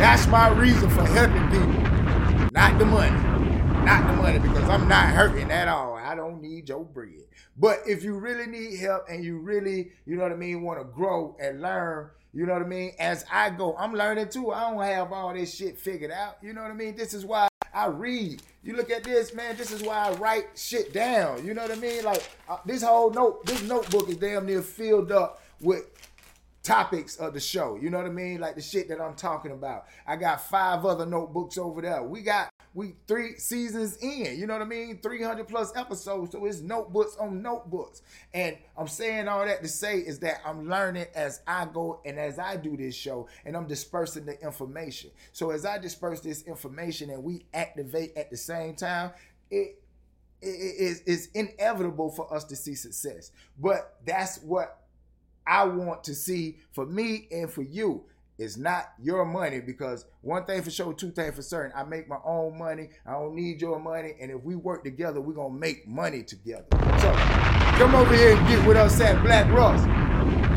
that's 0.00 0.26
my 0.28 0.48
reason 0.48 0.88
for 0.88 1.04
helping 1.04 1.48
people, 1.50 2.50
not 2.52 2.78
the 2.78 2.86
money. 2.86 3.34
Not 3.84 4.06
the 4.06 4.22
money 4.22 4.38
because 4.38 4.66
I'm 4.70 4.88
not 4.88 5.10
hurting 5.10 5.50
at 5.50 5.68
all. 5.68 5.96
I 5.96 6.14
don't 6.14 6.40
need 6.40 6.70
your 6.70 6.84
bread. 6.84 7.24
But 7.58 7.80
if 7.86 8.02
you 8.02 8.18
really 8.18 8.46
need 8.46 8.78
help 8.78 9.04
and 9.10 9.22
you 9.22 9.36
really, 9.38 9.90
you 10.06 10.16
know 10.16 10.22
what 10.22 10.32
I 10.32 10.36
mean, 10.36 10.62
want 10.62 10.80
to 10.80 10.84
grow 10.84 11.36
and 11.38 11.60
learn, 11.60 12.08
you 12.32 12.46
know 12.46 12.54
what 12.54 12.62
I 12.62 12.66
mean, 12.66 12.92
as 12.98 13.26
I 13.30 13.50
go, 13.50 13.76
I'm 13.76 13.92
learning 13.92 14.30
too. 14.30 14.52
I 14.52 14.70
don't 14.70 14.82
have 14.82 15.12
all 15.12 15.34
this 15.34 15.54
shit 15.54 15.78
figured 15.78 16.10
out. 16.10 16.38
You 16.42 16.54
know 16.54 16.62
what 16.62 16.70
I 16.70 16.74
mean? 16.74 16.96
This 16.96 17.12
is 17.12 17.26
why 17.26 17.48
I 17.74 17.88
read. 17.88 18.42
You 18.62 18.74
look 18.74 18.90
at 18.90 19.04
this, 19.04 19.34
man. 19.34 19.54
This 19.56 19.70
is 19.70 19.82
why 19.82 20.08
I 20.08 20.12
write 20.12 20.46
shit 20.56 20.94
down. 20.94 21.46
You 21.46 21.52
know 21.52 21.62
what 21.62 21.72
I 21.72 21.76
mean? 21.76 22.04
Like 22.04 22.26
uh, 22.48 22.56
this 22.64 22.82
whole 22.82 23.10
note, 23.10 23.44
this 23.44 23.62
notebook 23.62 24.08
is 24.08 24.16
damn 24.16 24.46
near 24.46 24.62
filled 24.62 25.12
up 25.12 25.42
with 25.60 25.93
topics 26.64 27.16
of 27.16 27.34
the 27.34 27.40
show. 27.40 27.76
You 27.76 27.90
know 27.90 27.98
what 27.98 28.06
I 28.06 28.10
mean? 28.10 28.40
Like 28.40 28.56
the 28.56 28.62
shit 28.62 28.88
that 28.88 29.00
I'm 29.00 29.14
talking 29.14 29.52
about. 29.52 29.84
I 30.06 30.16
got 30.16 30.48
five 30.48 30.84
other 30.84 31.06
notebooks 31.06 31.58
over 31.58 31.80
there. 31.82 32.02
We 32.02 32.22
got 32.22 32.50
we 32.72 32.94
three 33.06 33.36
seasons 33.36 33.98
in. 33.98 34.38
You 34.38 34.46
know 34.46 34.54
what 34.54 34.62
I 34.62 34.66
mean? 34.66 34.98
300 35.00 35.46
plus 35.46 35.76
episodes. 35.76 36.32
So 36.32 36.44
it's 36.46 36.60
notebooks 36.60 37.16
on 37.20 37.42
notebooks. 37.42 38.02
And 38.32 38.56
I'm 38.76 38.88
saying 38.88 39.28
all 39.28 39.44
that 39.44 39.62
to 39.62 39.68
say 39.68 39.98
is 39.98 40.18
that 40.20 40.40
I'm 40.44 40.68
learning 40.68 41.06
as 41.14 41.42
I 41.46 41.66
go 41.66 42.00
and 42.04 42.18
as 42.18 42.38
I 42.38 42.56
do 42.56 42.76
this 42.76 42.96
show, 42.96 43.28
and 43.44 43.56
I'm 43.56 43.68
dispersing 43.68 44.24
the 44.24 44.40
information. 44.40 45.10
So 45.32 45.50
as 45.50 45.64
I 45.64 45.78
disperse 45.78 46.20
this 46.20 46.42
information 46.42 47.10
and 47.10 47.22
we 47.22 47.44
activate 47.52 48.16
at 48.16 48.30
the 48.30 48.36
same 48.36 48.74
time, 48.74 49.12
it 49.50 49.80
is 50.42 51.02
it's 51.06 51.26
inevitable 51.28 52.10
for 52.10 52.32
us 52.32 52.44
to 52.44 52.56
see 52.56 52.74
success. 52.74 53.30
But 53.58 53.98
that's 54.04 54.38
what 54.38 54.83
I 55.46 55.64
want 55.64 56.04
to 56.04 56.14
see 56.14 56.58
for 56.72 56.86
me 56.86 57.28
and 57.30 57.50
for 57.50 57.62
you. 57.62 58.04
It's 58.36 58.56
not 58.56 58.92
your 59.00 59.24
money 59.24 59.60
because 59.60 60.06
one 60.20 60.44
thing 60.44 60.60
for 60.62 60.70
sure, 60.70 60.92
two 60.92 61.12
things 61.12 61.36
for 61.36 61.42
certain. 61.42 61.72
I 61.76 61.84
make 61.84 62.08
my 62.08 62.18
own 62.24 62.58
money. 62.58 62.88
I 63.06 63.12
don't 63.12 63.36
need 63.36 63.60
your 63.60 63.78
money. 63.78 64.14
And 64.20 64.32
if 64.32 64.42
we 64.42 64.56
work 64.56 64.82
together, 64.82 65.20
we're 65.20 65.34
to 65.34 65.50
make 65.50 65.86
money 65.86 66.24
together. 66.24 66.66
So 66.72 67.12
come 67.78 67.94
over 67.94 68.12
here 68.12 68.36
and 68.36 68.48
get 68.48 68.66
with 68.66 68.76
us 68.76 69.00
at 69.00 69.22
Black 69.22 69.48
Ross. 69.52 69.80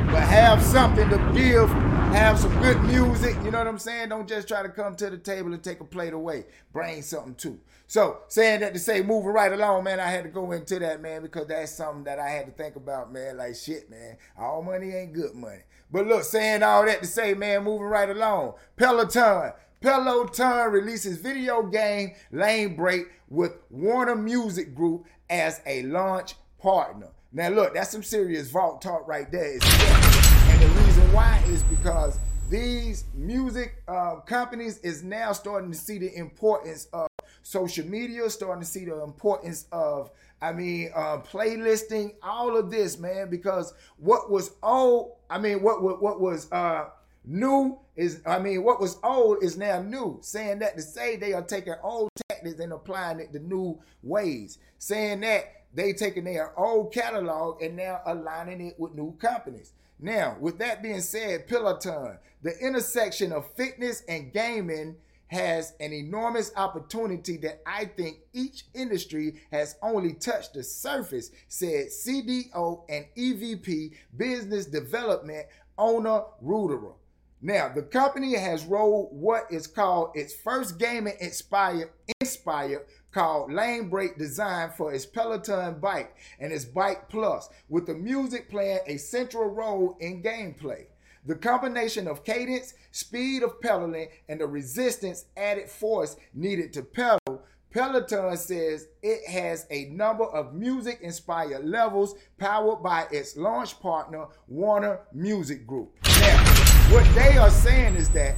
But 0.08 0.24
have 0.24 0.64
something 0.64 1.10
to 1.10 1.18
give. 1.34 1.70
Have 2.14 2.40
some 2.40 2.58
good 2.62 2.82
music. 2.84 3.36
You 3.44 3.52
know 3.52 3.58
what 3.58 3.68
I'm 3.68 3.78
saying? 3.78 4.10
Don't 4.10 4.28
just 4.28 4.48
try 4.48 4.64
to 4.64 4.70
come 4.70 4.96
to 4.96 5.10
the 5.10 5.18
table 5.18 5.54
and 5.54 5.62
take 5.62 5.82
a 5.82 5.84
plate 5.84 6.14
away. 6.14 6.46
Bring 6.72 7.02
something 7.02 7.36
too. 7.36 7.60
So 7.88 8.20
saying 8.30 8.62
that 8.62 8.74
to 8.74 8.80
say, 8.80 9.02
moving 9.02 9.32
right 9.32 9.52
along, 9.52 9.84
man, 9.84 10.00
I 10.00 10.10
had 10.10 10.24
to 10.24 10.30
go 10.30 10.54
into 10.54 10.80
that, 10.80 11.02
man, 11.02 11.22
because 11.22 11.48
that's 11.48 11.74
something 11.74 12.06
that 12.06 12.20
I 12.20 12.30
had 12.30 12.46
to 12.46 12.52
think 12.52 12.78
about, 12.78 13.12
man. 13.12 13.36
Like 13.36 13.56
shit, 13.56 13.90
man. 13.90 14.16
All 14.38 14.64
money 14.64 14.94
ain't 14.94 15.12
good 15.12 15.36
money. 15.36 15.64
But 15.92 16.08
look, 16.08 16.24
saying 16.24 16.64
all 16.64 16.86
that 16.86 17.02
to 17.02 17.08
say, 17.08 17.34
man, 17.34 17.66
moving 17.66 17.88
right 17.88 18.10
along. 18.10 18.54
Peloton. 18.78 19.52
Peloton 19.82 20.72
releases 20.72 21.18
video 21.18 21.64
game 21.64 22.16
Lane 22.32 22.76
Break 22.78 23.08
with 23.30 23.58
Warner 23.70 24.16
Music 24.16 24.74
Group 24.74 25.06
as 25.30 25.62
a 25.66 25.84
launch 25.84 26.36
partner. 26.60 27.10
Now, 27.34 27.50
look, 27.50 27.74
that's 27.74 27.92
some 27.92 28.04
serious 28.04 28.50
vault 28.50 28.82
talk 28.82 29.06
right 29.08 29.30
there. 29.30 29.52
And 29.52 30.62
the 30.62 30.68
reason 30.68 31.14
why 31.14 31.44
is 31.48 31.62
because 31.64 32.18
these 32.50 33.04
music 33.14 33.84
uh, 33.88 34.22
companies 34.22 34.78
is 34.80 35.04
now 35.04 35.34
starting 35.34 35.70
to 35.72 35.78
see 35.78 35.98
the 35.98 36.16
importance 36.16 36.88
of 36.94 37.10
social 37.44 37.86
media, 37.86 38.30
starting 38.30 38.62
to 38.62 38.68
see 38.68 38.86
the 38.86 39.04
importance 39.04 39.66
of, 39.74 40.10
I 40.42 40.54
mean, 40.54 40.92
uh, 40.96 41.18
playlisting, 41.18 42.14
all 42.24 42.56
of 42.56 42.72
this, 42.72 42.98
man, 42.98 43.30
because 43.30 43.74
what 43.98 44.32
was 44.32 44.52
old, 44.64 45.18
I 45.30 45.38
mean, 45.38 45.62
what 45.62 45.84
what, 45.84 46.02
what 46.02 46.22
was 46.22 46.50
uh, 46.54 46.86
new 47.26 47.78
is, 47.98 48.22
I 48.26 48.40
mean, 48.40 48.64
what 48.64 48.80
was 48.80 48.98
old 49.04 49.44
is 49.44 49.58
now 49.58 49.82
new. 49.82 50.20
Saying 50.22 50.60
that 50.60 50.78
to 50.78 50.82
say 50.82 51.18
they 51.18 51.34
are 51.34 51.42
taking 51.42 51.76
old 51.84 52.10
tactics 52.30 52.62
and 52.62 52.72
applying 52.72 53.20
it 53.20 53.34
to 53.34 53.40
new 53.40 53.78
ways. 54.02 54.60
Saying 54.78 55.20
that 55.22 55.66
they 55.78 55.94
taking 55.94 56.24
their 56.24 56.60
old 56.60 56.92
catalog 56.92 57.62
and 57.62 57.78
now 57.78 58.02
aligning 58.08 58.66
it 58.66 58.80
with 58.80 58.96
new 58.96 59.16
companies. 59.22 59.74
Now, 60.00 60.36
with 60.40 60.58
that 60.58 60.82
being 60.82 61.02
said, 61.02 61.48
Peloton, 61.48 62.18
the 62.42 62.58
intersection 62.60 63.32
of 63.32 63.54
fitness 63.54 64.02
and 64.10 64.34
gaming 64.34 64.96
has 65.28 65.74
an 65.80 65.94
enormous 65.94 66.52
opportunity 66.56 67.38
that 67.38 67.62
I 67.68 67.86
think 67.86 68.18
each 68.34 68.64
industry 68.74 69.36
has 69.52 69.76
only 69.84 70.14
touched 70.14 70.56
the 70.56 70.64
surface, 70.64 71.30
said 71.48 71.88
CDO 71.90 72.84
and 72.90 73.06
EVP 73.16 73.92
Business 74.18 74.66
Development 74.66 75.46
Oana 75.78 76.26
Ruxandra. 76.44 76.94
Now, 77.40 77.70
the 77.70 77.84
company 77.84 78.36
has 78.36 78.66
rolled 78.66 79.10
what 79.12 79.46
is 79.52 79.68
called 79.68 80.12
its 80.16 80.34
first 80.34 80.80
gaming 80.80 81.14
inspired, 81.20 81.92
inspired 82.20 82.88
called 83.12 83.52
Lane 83.52 83.90
Break 83.90 84.18
Design 84.18 84.72
for 84.76 84.94
its 84.94 85.06
Peloton 85.06 85.80
bike 85.80 86.16
and 86.40 86.52
its 86.52 86.66
Bike 86.66 87.10
Plus, 87.10 87.50
with 87.70 87.86
the 87.86 87.96
music 87.96 88.50
playing 88.50 88.80
a 88.86 88.98
central 88.98 89.50
role 89.50 89.98
in 90.00 90.22
gameplay. 90.22 90.86
The 91.26 91.36
combination 91.36 92.08
of 92.08 92.24
cadence, 92.24 92.74
speed 92.92 93.44
of 93.44 93.60
pedaling, 93.60 94.08
and 94.30 94.40
the 94.40 94.48
resistance 94.48 95.26
added 95.36 95.70
force 95.70 96.16
needed 96.34 96.72
to 96.74 96.84
pedal, 96.84 97.44
Peloton 97.70 98.38
says 98.38 98.88
it 99.04 99.30
has 99.30 99.68
a 99.70 99.86
number 99.86 100.24
of 100.24 100.54
music 100.54 101.00
inspired 101.02 101.66
levels 101.66 102.16
powered 102.38 102.82
by 102.82 103.08
its 103.12 103.36
launch 103.36 103.80
partner, 103.82 104.28
Warner 104.48 105.02
Music 105.14 105.68
Group. 105.68 105.98
Now, 106.22 106.44
what 106.92 107.06
they 107.14 107.38
are 107.38 107.50
saying 107.50 107.96
is 107.96 108.10
that 108.12 108.36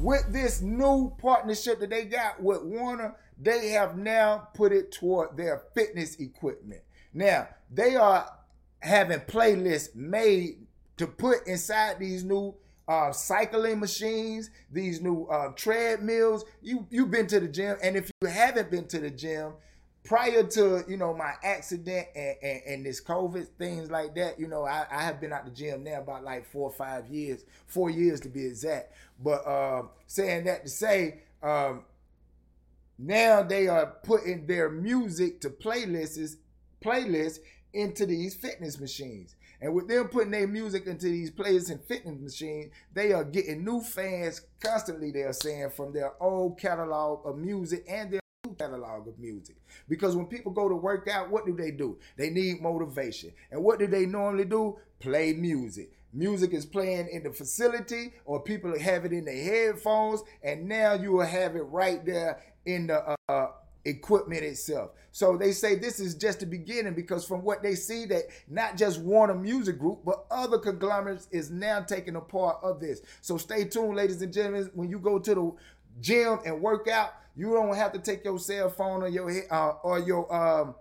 with 0.00 0.24
this 0.32 0.60
new 0.60 1.14
partnership 1.18 1.78
that 1.80 1.90
they 1.90 2.04
got 2.04 2.42
with 2.42 2.62
Warner, 2.62 3.14
they 3.40 3.70
have 3.70 3.96
now 3.96 4.48
put 4.54 4.72
it 4.72 4.92
toward 4.92 5.36
their 5.36 5.62
fitness 5.74 6.16
equipment. 6.16 6.82
Now, 7.14 7.48
they 7.70 7.96
are 7.96 8.30
having 8.80 9.20
playlists 9.20 9.94
made 9.94 10.66
to 10.96 11.06
put 11.06 11.46
inside 11.46 11.98
these 11.98 12.24
new 12.24 12.54
uh, 12.88 13.12
cycling 13.12 13.78
machines, 13.78 14.50
these 14.72 15.00
new 15.00 15.26
uh, 15.26 15.52
treadmills. 15.52 16.44
You 16.62 16.86
you've 16.90 17.10
been 17.10 17.26
to 17.28 17.40
the 17.40 17.48
gym, 17.48 17.76
and 17.82 17.96
if 17.96 18.10
you 18.20 18.28
haven't 18.28 18.70
been 18.70 18.86
to 18.88 18.98
the 18.98 19.10
gym 19.10 19.52
prior 20.04 20.42
to 20.42 20.84
you 20.88 20.96
know 20.96 21.12
my 21.12 21.34
accident 21.42 22.06
and, 22.16 22.36
and, 22.42 22.62
and 22.66 22.86
this 22.86 23.00
COVID 23.02 23.46
things 23.58 23.90
like 23.90 24.14
that, 24.14 24.40
you 24.40 24.48
know 24.48 24.64
I, 24.64 24.86
I, 24.90 25.02
have 25.02 25.20
been 25.20 25.32
at 25.32 25.44
the 25.44 25.50
gym 25.50 25.84
now 25.84 26.00
about 26.00 26.24
like 26.24 26.46
four 26.46 26.70
or 26.70 26.72
five 26.72 27.06
years, 27.08 27.44
four 27.66 27.90
years 27.90 28.20
to 28.20 28.28
be 28.28 28.46
exact. 28.46 28.94
But 29.22 29.46
uh, 29.46 29.82
saying 30.06 30.44
that 30.44 30.64
to 30.64 30.70
say, 30.70 31.20
um, 31.42 31.84
now 32.98 33.42
they 33.42 33.68
are 33.68 33.94
putting 34.02 34.46
their 34.46 34.68
music 34.70 35.40
to 35.42 35.50
playlists 35.50 36.36
playlists 36.82 37.38
into 37.72 38.06
these 38.06 38.34
fitness 38.34 38.80
machines. 38.80 39.36
And 39.60 39.74
with 39.74 39.88
them 39.88 40.08
putting 40.08 40.30
their 40.30 40.46
music 40.46 40.86
into 40.86 41.06
these 41.06 41.30
playlists 41.30 41.70
and 41.70 41.82
fitness 41.84 42.20
machines, 42.20 42.72
they 42.92 43.12
are 43.12 43.24
getting 43.24 43.64
new 43.64 43.80
fans 43.80 44.42
constantly, 44.60 45.10
they 45.10 45.22
are 45.22 45.32
saying, 45.32 45.70
from 45.70 45.92
their 45.92 46.12
old 46.22 46.60
catalog 46.60 47.26
of 47.26 47.38
music 47.38 47.84
and 47.88 48.12
their 48.12 48.20
new 48.46 48.54
catalog 48.54 49.08
of 49.08 49.18
music. 49.18 49.56
Because 49.88 50.14
when 50.14 50.26
people 50.26 50.52
go 50.52 50.68
to 50.68 50.76
work 50.76 51.08
out, 51.08 51.30
what 51.30 51.44
do 51.44 51.56
they 51.56 51.72
do? 51.72 51.98
They 52.16 52.30
need 52.30 52.60
motivation. 52.62 53.32
And 53.50 53.64
what 53.64 53.80
do 53.80 53.88
they 53.88 54.06
normally 54.06 54.44
do? 54.44 54.78
Play 55.00 55.32
music. 55.32 55.92
Music 56.12 56.52
is 56.52 56.64
playing 56.64 57.08
in 57.08 57.22
the 57.22 57.32
facility, 57.32 58.14
or 58.24 58.40
people 58.40 58.78
have 58.78 59.04
it 59.04 59.12
in 59.12 59.24
their 59.24 59.42
headphones, 59.42 60.22
and 60.42 60.68
now 60.68 60.94
you 60.94 61.12
will 61.12 61.26
have 61.26 61.54
it 61.56 61.62
right 61.62 62.04
there 62.04 62.40
in 62.64 62.86
the 62.86 63.16
uh, 63.28 63.48
equipment 63.84 64.42
itself. 64.42 64.90
So 65.12 65.36
they 65.36 65.52
say 65.52 65.74
this 65.74 66.00
is 66.00 66.14
just 66.14 66.40
the 66.40 66.46
beginning 66.46 66.94
because 66.94 67.26
from 67.26 67.42
what 67.42 67.62
they 67.62 67.74
see 67.74 68.04
that 68.06 68.24
not 68.48 68.76
just 68.76 69.00
Warner 69.00 69.34
Music 69.34 69.78
Group, 69.78 70.00
but 70.04 70.24
other 70.30 70.58
conglomerates 70.58 71.28
is 71.30 71.50
now 71.50 71.80
taking 71.80 72.16
a 72.16 72.20
part 72.20 72.58
of 72.62 72.80
this. 72.80 73.00
So 73.20 73.36
stay 73.36 73.64
tuned, 73.64 73.96
ladies 73.96 74.22
and 74.22 74.32
gentlemen. 74.32 74.70
When 74.74 74.90
you 74.90 74.98
go 74.98 75.18
to 75.18 75.34
the 75.34 75.52
gym 76.00 76.38
and 76.44 76.60
work 76.60 76.88
out, 76.88 77.14
you 77.36 77.52
don't 77.52 77.74
have 77.74 77.92
to 77.92 77.98
take 77.98 78.24
your 78.24 78.38
cell 78.38 78.68
phone 78.68 79.02
or 79.02 79.08
your 79.08 79.30
uh, 79.52 79.72
or 79.82 79.98
your 79.98 80.32
um, 80.34 80.74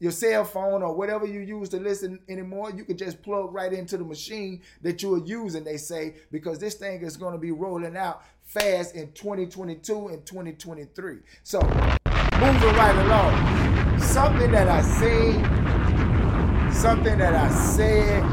your 0.00 0.10
cell 0.10 0.44
phone 0.44 0.82
or 0.82 0.94
whatever 0.94 1.26
you 1.26 1.40
use 1.40 1.68
to 1.68 1.76
listen 1.78 2.18
anymore. 2.28 2.72
You 2.74 2.84
can 2.84 2.96
just 2.96 3.22
plug 3.22 3.54
right 3.54 3.72
into 3.72 3.96
the 3.96 4.04
machine 4.04 4.62
that 4.82 5.02
you 5.02 5.14
are 5.14 5.24
using. 5.24 5.62
They 5.62 5.76
say 5.76 6.16
because 6.32 6.58
this 6.58 6.74
thing 6.74 7.02
is 7.02 7.16
going 7.16 7.34
to 7.34 7.38
be 7.38 7.52
rolling 7.52 7.96
out 7.96 8.24
fast 8.42 8.96
in 8.96 9.12
2022 9.12 10.08
and 10.08 10.26
2023. 10.26 11.18
So 11.44 11.60
moving 11.60 12.74
right 12.74 12.96
along. 13.04 14.00
Something 14.00 14.50
that 14.52 14.68
I 14.68 14.80
seen, 14.80 16.72
something 16.72 17.18
that 17.18 17.34
I 17.34 17.50
said 17.54 18.24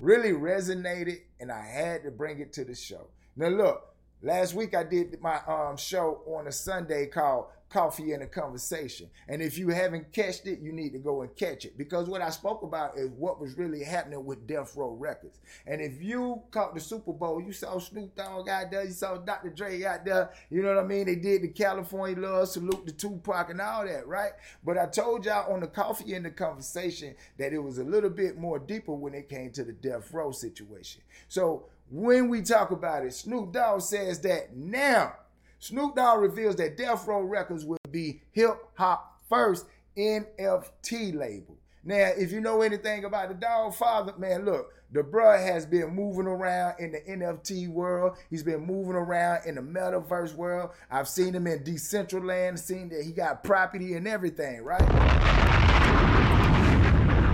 really 0.00 0.32
resonated, 0.32 1.20
and 1.38 1.52
I 1.52 1.64
had 1.64 2.02
to 2.04 2.10
bring 2.10 2.40
it 2.40 2.52
to 2.54 2.64
the 2.64 2.74
show. 2.74 3.08
Now, 3.36 3.48
look, 3.48 3.94
last 4.22 4.54
week 4.54 4.74
I 4.74 4.82
did 4.82 5.20
my 5.20 5.40
um, 5.46 5.76
show 5.76 6.22
on 6.26 6.48
a 6.48 6.52
Sunday 6.52 7.06
called 7.06 7.46
Coffee 7.72 8.12
and 8.12 8.22
a 8.22 8.26
Conversation. 8.26 9.08
And 9.28 9.40
if 9.40 9.56
you 9.56 9.70
haven't 9.70 10.12
catched 10.12 10.46
it, 10.46 10.60
you 10.60 10.72
need 10.72 10.92
to 10.92 10.98
go 10.98 11.22
and 11.22 11.34
catch 11.34 11.64
it. 11.64 11.78
Because 11.78 12.06
what 12.06 12.20
I 12.20 12.28
spoke 12.28 12.62
about 12.62 12.98
is 12.98 13.08
what 13.10 13.40
was 13.40 13.56
really 13.56 13.82
happening 13.82 14.24
with 14.26 14.46
Death 14.46 14.76
Row 14.76 14.90
Records. 14.90 15.40
And 15.66 15.80
if 15.80 16.02
you 16.02 16.42
caught 16.50 16.74
the 16.74 16.80
Super 16.80 17.12
Bowl, 17.12 17.40
you 17.40 17.52
saw 17.52 17.78
Snoop 17.78 18.14
Dogg 18.14 18.48
out 18.48 18.70
there, 18.70 18.84
you 18.84 18.92
saw 18.92 19.16
Dr. 19.16 19.48
Dre 19.48 19.82
out 19.84 20.04
there, 20.04 20.30
you 20.50 20.62
know 20.62 20.74
what 20.74 20.84
I 20.84 20.86
mean? 20.86 21.06
They 21.06 21.16
did 21.16 21.42
the 21.42 21.48
California 21.48 22.18
Love, 22.20 22.48
salute 22.48 22.86
to 22.86 22.92
Tupac 22.92 23.48
and 23.48 23.60
all 23.60 23.86
that, 23.86 24.06
right? 24.06 24.32
But 24.62 24.76
I 24.76 24.86
told 24.86 25.24
y'all 25.24 25.50
on 25.52 25.60
the 25.60 25.66
Coffee 25.66 26.12
and 26.12 26.26
the 26.26 26.30
Conversation 26.30 27.14
that 27.38 27.54
it 27.54 27.58
was 27.58 27.78
a 27.78 27.84
little 27.84 28.10
bit 28.10 28.36
more 28.36 28.58
deeper 28.58 28.92
when 28.92 29.14
it 29.14 29.30
came 29.30 29.50
to 29.52 29.64
the 29.64 29.72
Death 29.72 30.12
Row 30.12 30.30
situation. 30.30 31.00
So 31.28 31.66
when 31.90 32.28
we 32.28 32.42
talk 32.42 32.70
about 32.70 33.06
it, 33.06 33.14
Snoop 33.14 33.52
Dogg 33.52 33.80
says 33.80 34.20
that 34.20 34.54
now 34.54 35.14
Snoop 35.62 35.94
Dogg 35.94 36.20
reveals 36.20 36.56
that 36.56 36.76
Death 36.76 37.06
Row 37.06 37.20
Records 37.20 37.64
will 37.64 37.78
be 37.88 38.20
hip 38.32 38.56
hop 38.74 39.20
first 39.28 39.64
NFT 39.96 41.14
label. 41.14 41.56
Now, 41.84 42.10
if 42.18 42.32
you 42.32 42.40
know 42.40 42.62
anything 42.62 43.04
about 43.04 43.28
the 43.28 43.36
dog 43.36 43.72
father, 43.74 44.12
man, 44.18 44.44
look, 44.44 44.72
the 44.90 45.04
bruh 45.04 45.40
has 45.40 45.64
been 45.64 45.94
moving 45.94 46.26
around 46.26 46.80
in 46.80 46.90
the 46.90 46.98
NFT 47.02 47.68
world. 47.68 48.16
He's 48.28 48.42
been 48.42 48.66
moving 48.66 48.96
around 48.96 49.46
in 49.46 49.54
the 49.54 49.60
metaverse 49.60 50.34
world. 50.34 50.70
I've 50.90 51.06
seen 51.06 51.32
him 51.32 51.46
in 51.46 51.60
Decentraland, 51.60 52.58
seen 52.58 52.88
that 52.88 53.04
he 53.04 53.12
got 53.12 53.44
property 53.44 53.94
and 53.94 54.08
everything, 54.08 54.64
right? 54.64 54.82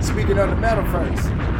Speaking 0.05 0.37
of 0.37 0.51
the 0.51 0.57
metaverse, 0.57 1.58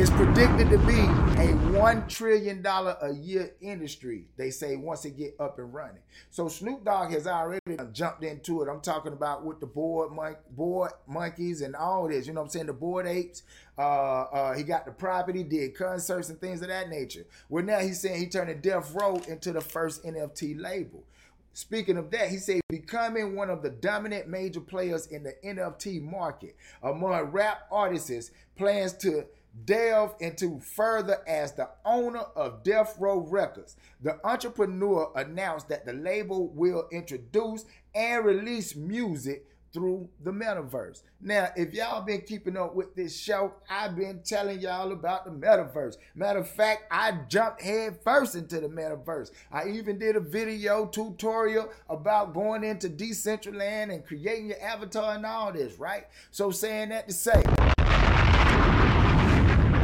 is 0.00 0.08
predicted 0.08 0.70
to 0.70 0.78
be 0.78 0.94
a 0.94 1.52
$1 1.74 2.08
trillion 2.08 2.64
a 2.64 3.12
year 3.12 3.52
industry, 3.60 4.24
they 4.38 4.50
say, 4.50 4.74
once 4.74 5.04
it 5.04 5.14
get 5.14 5.36
up 5.38 5.58
and 5.58 5.74
running. 5.74 6.00
So 6.30 6.48
Snoop 6.48 6.86
Dogg 6.86 7.10
has 7.10 7.26
already 7.26 7.76
jumped 7.92 8.24
into 8.24 8.62
it. 8.62 8.70
I'm 8.70 8.80
talking 8.80 9.12
about 9.12 9.44
with 9.44 9.60
the 9.60 9.66
board, 9.66 10.12
mon- 10.12 10.36
bored 10.52 10.92
monkeys 11.06 11.60
and 11.60 11.76
all 11.76 12.08
this. 12.08 12.26
You 12.26 12.32
know 12.32 12.40
what 12.40 12.46
I'm 12.46 12.50
saying? 12.50 12.66
The 12.68 12.72
Bored 12.72 13.06
Apes. 13.06 13.42
Uh, 13.76 14.22
uh, 14.22 14.54
he 14.54 14.62
got 14.62 14.86
the 14.86 14.90
property, 14.90 15.42
did 15.42 15.76
concerts 15.76 16.30
and 16.30 16.40
things 16.40 16.62
of 16.62 16.68
that 16.68 16.88
nature. 16.88 17.26
Well, 17.50 17.62
now 17.62 17.80
he's 17.80 18.00
saying 18.00 18.20
he 18.20 18.26
turned 18.26 18.48
the 18.48 18.54
Death 18.54 18.94
Row 18.94 19.16
into 19.28 19.52
the 19.52 19.60
first 19.60 20.02
NFT 20.02 20.58
label. 20.58 21.04
Speaking 21.52 21.98
of 21.98 22.10
that, 22.12 22.30
he 22.30 22.38
said 22.38 22.62
becoming 22.70 23.36
one 23.36 23.50
of 23.50 23.62
the 23.62 23.68
dominant 23.68 24.28
major 24.28 24.60
players 24.60 25.08
in 25.08 25.24
the 25.24 25.34
NFT 25.44 26.00
market 26.00 26.56
among 26.82 27.12
rap 27.32 27.66
artists 27.70 28.30
plans 28.56 28.92
to 28.94 29.26
delve 29.64 30.14
into 30.20 30.60
further 30.60 31.18
as 31.26 31.52
the 31.52 31.68
owner 31.84 32.24
of 32.36 32.62
Death 32.62 32.96
Row 32.98 33.18
Records. 33.18 33.76
The 34.02 34.18
entrepreneur 34.24 35.10
announced 35.14 35.68
that 35.68 35.86
the 35.86 35.92
label 35.92 36.48
will 36.48 36.88
introduce 36.92 37.64
and 37.94 38.24
release 38.24 38.76
music 38.76 39.46
through 39.72 40.08
the 40.22 40.32
metaverse. 40.32 41.02
Now, 41.20 41.50
if 41.56 41.72
y'all 41.72 42.02
been 42.02 42.22
keeping 42.22 42.56
up 42.56 42.74
with 42.74 42.94
this 42.94 43.16
show, 43.16 43.54
I've 43.68 43.94
been 43.94 44.20
telling 44.24 44.60
y'all 44.60 44.90
about 44.90 45.24
the 45.24 45.30
metaverse. 45.30 45.96
Matter 46.14 46.40
of 46.40 46.48
fact, 46.48 46.84
I 46.90 47.12
jumped 47.28 47.62
head 47.62 47.98
first 48.02 48.34
into 48.34 48.60
the 48.60 48.68
metaverse. 48.68 49.30
I 49.52 49.68
even 49.68 49.98
did 49.98 50.16
a 50.16 50.20
video 50.20 50.86
tutorial 50.86 51.70
about 51.88 52.34
going 52.34 52.64
into 52.64 52.88
Decentraland 52.88 53.92
and 53.92 54.04
creating 54.04 54.48
your 54.48 54.60
avatar 54.60 55.14
and 55.14 55.26
all 55.26 55.52
this, 55.52 55.78
right? 55.78 56.06
So 56.30 56.50
saying 56.50 56.88
that 56.88 57.06
to 57.08 57.14
say, 57.14 57.42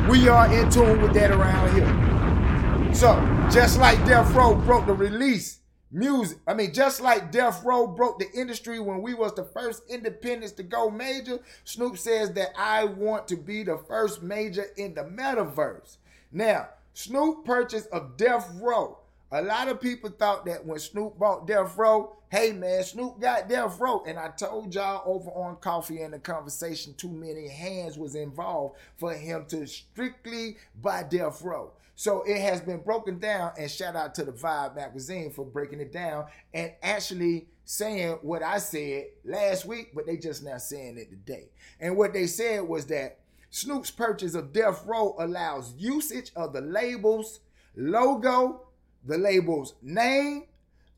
we 0.09 0.29
are 0.29 0.53
in 0.53 0.71
tune 0.71 1.03
with 1.03 1.15
that 1.15 1.31
around 1.33 1.75
here. 1.75 2.95
So, 2.95 3.15
just 3.53 3.79
like 3.79 4.05
Death 4.07 4.33
Row 4.35 4.55
broke 4.55 4.87
the 4.87 4.93
release 4.93 5.61
music, 5.91 6.39
I 6.47 6.55
mean, 6.55 6.73
just 6.73 7.01
like 7.01 7.33
Death 7.33 7.65
Row 7.65 7.87
broke 7.89 8.19
the 8.19 8.31
industry 8.33 8.79
when 8.79 9.03
we 9.03 9.15
was 9.15 9.35
the 9.35 9.45
first 9.45 9.83
independents 9.89 10.53
to 10.55 10.63
go 10.63 10.91
major, 10.91 11.41
Snoop 11.65 11.99
says 11.99 12.33
that 12.35 12.51
I 12.57 12.85
want 12.85 13.27
to 13.29 13.37
be 13.37 13.65
the 13.65 13.79
first 13.79 14.23
major 14.23 14.67
in 14.77 14.95
the 14.95 15.03
metaverse. 15.03 15.97
Now, 16.31 16.69
Snoop 16.95 17.45
purchase 17.45 17.87
of 17.87 18.17
Death 18.17 18.49
Row. 18.61 18.99
A 19.33 19.43
lot 19.43 19.69
of 19.69 19.81
people 19.81 20.11
thought 20.11 20.47
that 20.47 20.65
when 20.65 20.79
Snoop 20.79 21.19
bought 21.19 21.47
Death 21.47 21.77
Row, 21.77 22.17
Hey 22.29 22.51
man, 22.51 22.83
Snoop 22.83 23.21
got 23.21 23.49
Death 23.49 23.79
Row, 23.79 24.03
and 24.05 24.19
I 24.19 24.31
told 24.31 24.75
y'all 24.75 25.03
over 25.07 25.31
on 25.31 25.57
Coffee 25.57 26.03
and 26.03 26.13
the 26.13 26.19
Conversation, 26.19 26.93
too 26.95 27.09
many 27.09 27.47
hands 27.47 27.97
was 27.97 28.17
involved 28.17 28.77
for 28.97 29.15
him 29.15 29.47
to 29.47 29.65
strictly 29.67 30.57
buy 30.83 31.05
Death 31.05 31.41
Row. 31.43 31.71
So 31.95 32.25
it 32.25 32.41
has 32.41 32.61
been 32.61 32.81
broken 32.81 33.21
down, 33.21 33.53
and 33.57 33.71
shout 33.71 33.95
out 33.95 34.15
to 34.17 34.25
the 34.25 34.33
Vibe 34.33 34.75
magazine 34.75 35.31
for 35.31 35.45
breaking 35.45 35.81
it 35.81 35.93
down 35.93 36.27
and 36.53 36.73
actually 36.83 37.47
saying 37.65 38.19
what 38.23 38.43
I 38.43 38.59
said 38.59 39.07
last 39.25 39.65
week, 39.65 39.93
but 39.95 40.05
they 40.05 40.17
just 40.17 40.43
now 40.43 40.59
saying 40.59 40.99
it 40.99 41.11
today. 41.11 41.49
And 41.79 41.97
what 41.97 42.13
they 42.13 42.27
said 42.27 42.63
was 42.63 42.87
that 42.87 43.21
Snoop's 43.51 43.93
purchase 43.93 44.35
of 44.35 44.53
Death 44.53 44.85
Row 44.85 45.15
allows 45.21 45.75
usage 45.77 46.33
of 46.35 46.53
the 46.53 46.61
label's 46.61 47.39
logo, 47.77 48.66
the 49.07 49.17
label's 49.17 49.75
name, 49.83 50.45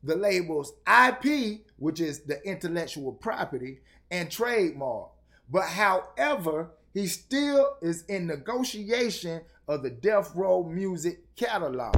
the 0.03 0.15
labels 0.15 0.73
IP, 0.87 1.61
which 1.77 1.99
is 1.99 2.21
the 2.21 2.41
intellectual 2.47 3.11
property, 3.11 3.79
and 4.11 4.31
trademark. 4.31 5.09
But 5.49 5.65
however, 5.65 6.71
he 6.93 7.07
still 7.07 7.77
is 7.81 8.03
in 8.05 8.27
negotiation 8.27 9.41
of 9.67 9.83
the 9.83 9.89
Death 9.89 10.35
Row 10.35 10.63
music 10.63 11.35
catalog. 11.35 11.95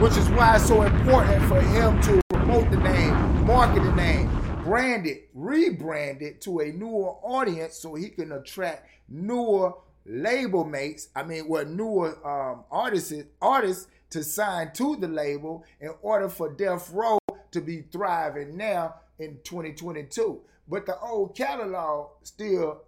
Which 0.00 0.16
is 0.16 0.28
why 0.30 0.56
it's 0.56 0.66
so 0.66 0.82
important 0.82 1.44
for 1.44 1.60
him 1.60 2.00
to 2.02 2.20
promote 2.30 2.70
the 2.70 2.78
name, 2.78 3.46
market 3.46 3.82
the 3.82 3.92
name, 3.92 4.28
brand 4.64 5.06
it, 5.06 5.34
rebrand 5.36 6.22
it 6.22 6.40
to 6.42 6.60
a 6.60 6.72
newer 6.72 7.10
audience 7.22 7.76
so 7.76 7.94
he 7.94 8.08
can 8.08 8.32
attract 8.32 8.88
newer 9.08 9.74
label 10.06 10.64
mates. 10.64 11.08
I 11.14 11.22
mean, 11.22 11.48
what 11.48 11.68
newer 11.68 12.16
um, 12.26 12.64
artists 12.70 13.12
artists 13.40 13.86
to 14.10 14.24
sign 14.24 14.72
to 14.74 14.96
the 14.96 15.08
label 15.08 15.64
in 15.80 15.92
order 16.02 16.28
for 16.28 16.52
Death 16.52 16.90
Row 16.92 17.18
to 17.52 17.60
be 17.60 17.82
thriving 17.92 18.56
now 18.56 18.96
in 19.18 19.38
2022. 19.44 20.40
But 20.68 20.86
the 20.86 20.98
old 21.00 21.34
catalog 21.34 22.10
still 22.22 22.82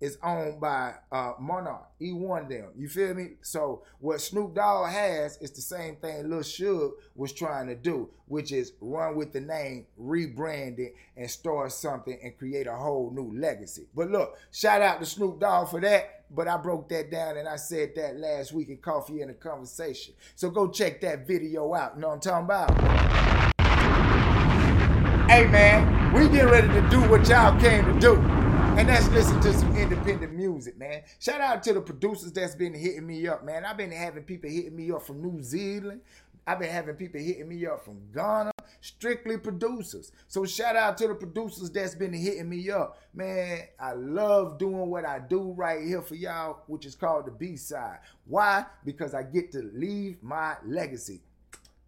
is 0.00 0.18
owned 0.22 0.60
by 0.60 0.94
uh, 1.12 1.32
Monarch. 1.40 1.88
He 1.98 2.12
won 2.12 2.48
them. 2.48 2.68
You 2.76 2.88
feel 2.88 3.14
me? 3.14 3.30
So 3.42 3.82
what 4.00 4.20
Snoop 4.20 4.54
Dogg 4.54 4.90
has 4.90 5.36
is 5.38 5.50
the 5.52 5.62
same 5.62 5.96
thing 5.96 6.28
Lil 6.28 6.40
Suge 6.40 6.92
was 7.14 7.32
trying 7.32 7.68
to 7.68 7.74
do, 7.74 8.10
which 8.26 8.52
is 8.52 8.72
run 8.80 9.16
with 9.16 9.32
the 9.32 9.40
name, 9.40 9.86
rebrand 10.00 10.78
it, 10.78 10.94
and 11.16 11.30
start 11.30 11.72
something 11.72 12.18
and 12.22 12.36
create 12.36 12.66
a 12.66 12.74
whole 12.74 13.10
new 13.14 13.38
legacy. 13.38 13.86
But 13.94 14.10
look, 14.10 14.36
shout 14.52 14.82
out 14.82 15.00
to 15.00 15.06
Snoop 15.06 15.40
Dogg 15.40 15.70
for 15.70 15.80
that. 15.80 16.24
but 16.34 16.48
I 16.48 16.56
broke 16.56 16.88
that 16.88 17.10
down 17.10 17.36
and 17.36 17.48
I 17.48 17.56
said 17.56 17.92
that 17.96 18.16
last 18.16 18.52
week 18.52 18.68
in 18.68 18.78
Coffee 18.78 19.20
and 19.22 19.30
a 19.30 19.34
Conversation. 19.34 20.14
So 20.34 20.50
go 20.50 20.68
check 20.68 21.00
that 21.02 21.26
video 21.26 21.72
out. 21.74 21.94
You 21.94 22.00
know 22.00 22.08
what 22.08 22.14
I'm 22.14 22.20
talking 22.20 22.44
about? 22.44 23.54
Hey 25.30 25.46
man, 25.46 26.12
we 26.12 26.28
get 26.28 26.44
ready 26.44 26.68
to 26.68 26.88
do 26.90 27.00
what 27.08 27.28
y'all 27.28 27.58
came 27.60 27.84
to 27.84 28.00
do. 28.00 28.43
And 28.76 28.88
that's 28.88 29.08
listen 29.10 29.40
to 29.40 29.52
some 29.54 29.76
independent 29.76 30.34
music, 30.34 30.76
man. 30.76 31.02
Shout 31.20 31.40
out 31.40 31.62
to 31.62 31.72
the 31.72 31.80
producers 31.80 32.32
that's 32.32 32.56
been 32.56 32.74
hitting 32.74 33.06
me 33.06 33.28
up, 33.28 33.44
man. 33.44 33.64
I've 33.64 33.76
been 33.76 33.92
having 33.92 34.24
people 34.24 34.50
hitting 34.50 34.74
me 34.74 34.90
up 34.90 35.06
from 35.06 35.22
New 35.22 35.40
Zealand. 35.44 36.00
I've 36.44 36.58
been 36.58 36.70
having 36.70 36.96
people 36.96 37.20
hitting 37.20 37.48
me 37.48 37.64
up 37.66 37.84
from 37.84 38.00
Ghana, 38.12 38.50
strictly 38.80 39.38
producers. 39.38 40.10
So 40.26 40.44
shout 40.44 40.74
out 40.74 40.98
to 40.98 41.06
the 41.06 41.14
producers 41.14 41.70
that's 41.70 41.94
been 41.94 42.12
hitting 42.12 42.48
me 42.48 42.68
up. 42.68 42.98
Man, 43.14 43.60
I 43.78 43.92
love 43.92 44.58
doing 44.58 44.90
what 44.90 45.06
I 45.06 45.20
do 45.20 45.52
right 45.52 45.82
here 45.86 46.02
for 46.02 46.16
y'all, 46.16 46.64
which 46.66 46.84
is 46.84 46.96
called 46.96 47.26
the 47.26 47.30
B-side. 47.30 48.00
Why? 48.26 48.66
Because 48.84 49.14
I 49.14 49.22
get 49.22 49.52
to 49.52 49.70
leave 49.72 50.20
my 50.20 50.56
legacy, 50.66 51.20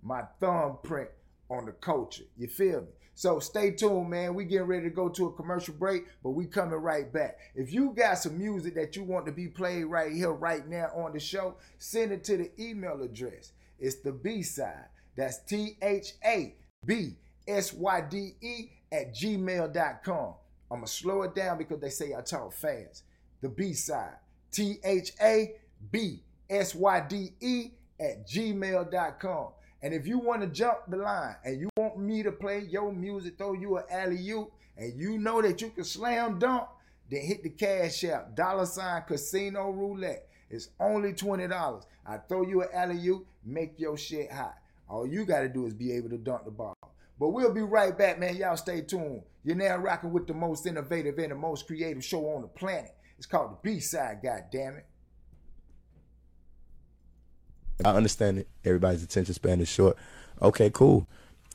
my 0.05 0.23
thumbprint 0.39 1.11
on 1.51 1.67
the 1.67 1.73
culture. 1.73 2.25
You 2.39 2.47
feel 2.47 2.83
me? 2.83 2.89
So 3.17 3.41
stay 3.41 3.71
tuned, 3.71 4.11
man. 4.11 4.35
We 4.35 4.45
getting 4.45 4.67
ready 4.67 4.85
to 4.85 4.95
go 4.95 5.09
to 5.09 5.29
a 5.29 5.33
commercial 5.33 5.73
break, 5.73 6.05
but 6.23 6.33
we 6.33 6.45
coming 6.45 6.75
right 6.75 7.11
back. 7.11 7.39
If 7.55 7.73
you 7.73 7.95
got 7.97 8.19
some 8.19 8.37
music 8.37 8.75
that 8.75 8.95
you 8.95 9.05
want 9.05 9.25
to 9.25 9.33
be 9.33 9.49
played 9.49 9.85
right 9.85 10.13
here, 10.13 10.33
right 10.33 10.69
now 10.69 10.91
on 10.95 11.15
the 11.15 11.19
show, 11.19 11.55
send 11.79 12.13
it 12.13 12.25
to 12.25 12.37
the 12.37 12.51
email 12.63 13.01
address. 13.03 13.53
It's 13.79 13.97
the 13.97 14.13
B 14.13 14.43
side. 14.43 14.85
That's 15.17 15.39
T 15.39 15.79
H 15.81 16.13
A 16.27 16.57
B 16.85 17.17
S 17.49 17.73
Y 17.73 18.03
D 18.03 18.33
E 18.43 18.71
at 18.93 19.15
gmail.com. 19.15 20.35
I'm 20.71 20.83
to 20.83 20.87
slow 20.87 21.23
it 21.23 21.35
down 21.35 21.57
because 21.57 21.81
they 21.81 21.89
say 21.89 22.13
I 22.15 22.21
talk 22.21 22.53
fast. 22.53 23.05
The 23.41 23.49
B 23.49 23.73
side. 23.73 24.17
T 24.53 24.77
H 24.85 25.13
A 25.23 25.55
B 25.91 26.21
S 26.51 26.75
Y 26.75 27.01
D 27.09 27.31
E 27.41 27.71
at 27.99 28.29
gmail.com. 28.29 29.49
And 29.83 29.93
if 29.93 30.07
you 30.07 30.19
want 30.19 30.43
to 30.43 30.49
jump 30.49 30.79
the 30.89 30.97
line 30.97 31.37
and 31.45 31.61
you 31.61 31.69
want 31.77 31.99
me 31.99 32.23
to 32.23 32.33
play 32.33 32.61
your 32.61 32.93
music, 32.93 33.39
throw 33.39 33.53
you 33.53 33.77
an 33.79 33.85
alley 33.91 34.31
oop, 34.31 34.51
and 34.77 34.99
you 34.99 35.19
know 35.19 35.43
that 35.43 35.61
you 35.61 35.71
can 35.71 35.85
slam 35.85 36.39
dunk, 36.39 36.69
then 37.11 37.23
hit 37.23 37.43
the 37.43 37.51
cash 37.51 38.05
app, 38.05 38.35
dollar 38.35 38.67
sign 38.67 39.03
casino 39.07 39.71
roulette. 39.71 40.29
It's 40.51 40.71
only 40.81 41.13
$20. 41.13 41.85
I 42.07 42.17
throw 42.19 42.43
you 42.43 42.63
an 42.63 42.69
alley 42.73 43.07
oop, 43.09 43.27
make 43.45 43.79
your 43.79 43.97
shit 43.97 44.33
hot. 44.33 44.57
All 44.89 45.07
you 45.07 45.25
got 45.25 45.41
to 45.41 45.49
do 45.49 45.67
is 45.67 45.75
be 45.75 45.93
able 45.93 46.11
to 46.11 46.19
dunk 46.19 46.45
the 46.45 46.51
ball. 46.51 46.77
But 47.19 47.29
we'll 47.29 47.55
be 47.55 47.63
right 47.63 47.97
back, 47.97 48.19
man. 48.19 48.37
Y'all 48.37 48.57
stay 48.57 48.83
tuned. 48.83 49.23
You're 49.43 49.57
now 49.57 49.77
rocking 49.77 50.13
with 50.13 50.27
the 50.27 50.35
most 50.35 50.67
innovative 50.67 51.19
and 51.19 51.31
the 51.31 51.37
most 51.37 51.67
creative 51.67 52.05
show 52.05 52.27
on 52.31 52.43
the 52.43 52.49
planet. 52.49 52.95
It's 53.17 53.27
called 53.27 53.53
the 53.53 53.59
B 53.63 53.81
Side, 53.81 54.19
God 54.23 54.45
damn 54.53 54.77
it. 54.77 54.87
I 57.85 57.91
understand 57.91 58.39
it. 58.39 58.49
Everybody's 58.65 59.03
attention 59.03 59.35
span 59.35 59.61
is 59.61 59.69
short. 59.69 59.97
Okay, 60.41 60.71
cool. 60.71 61.07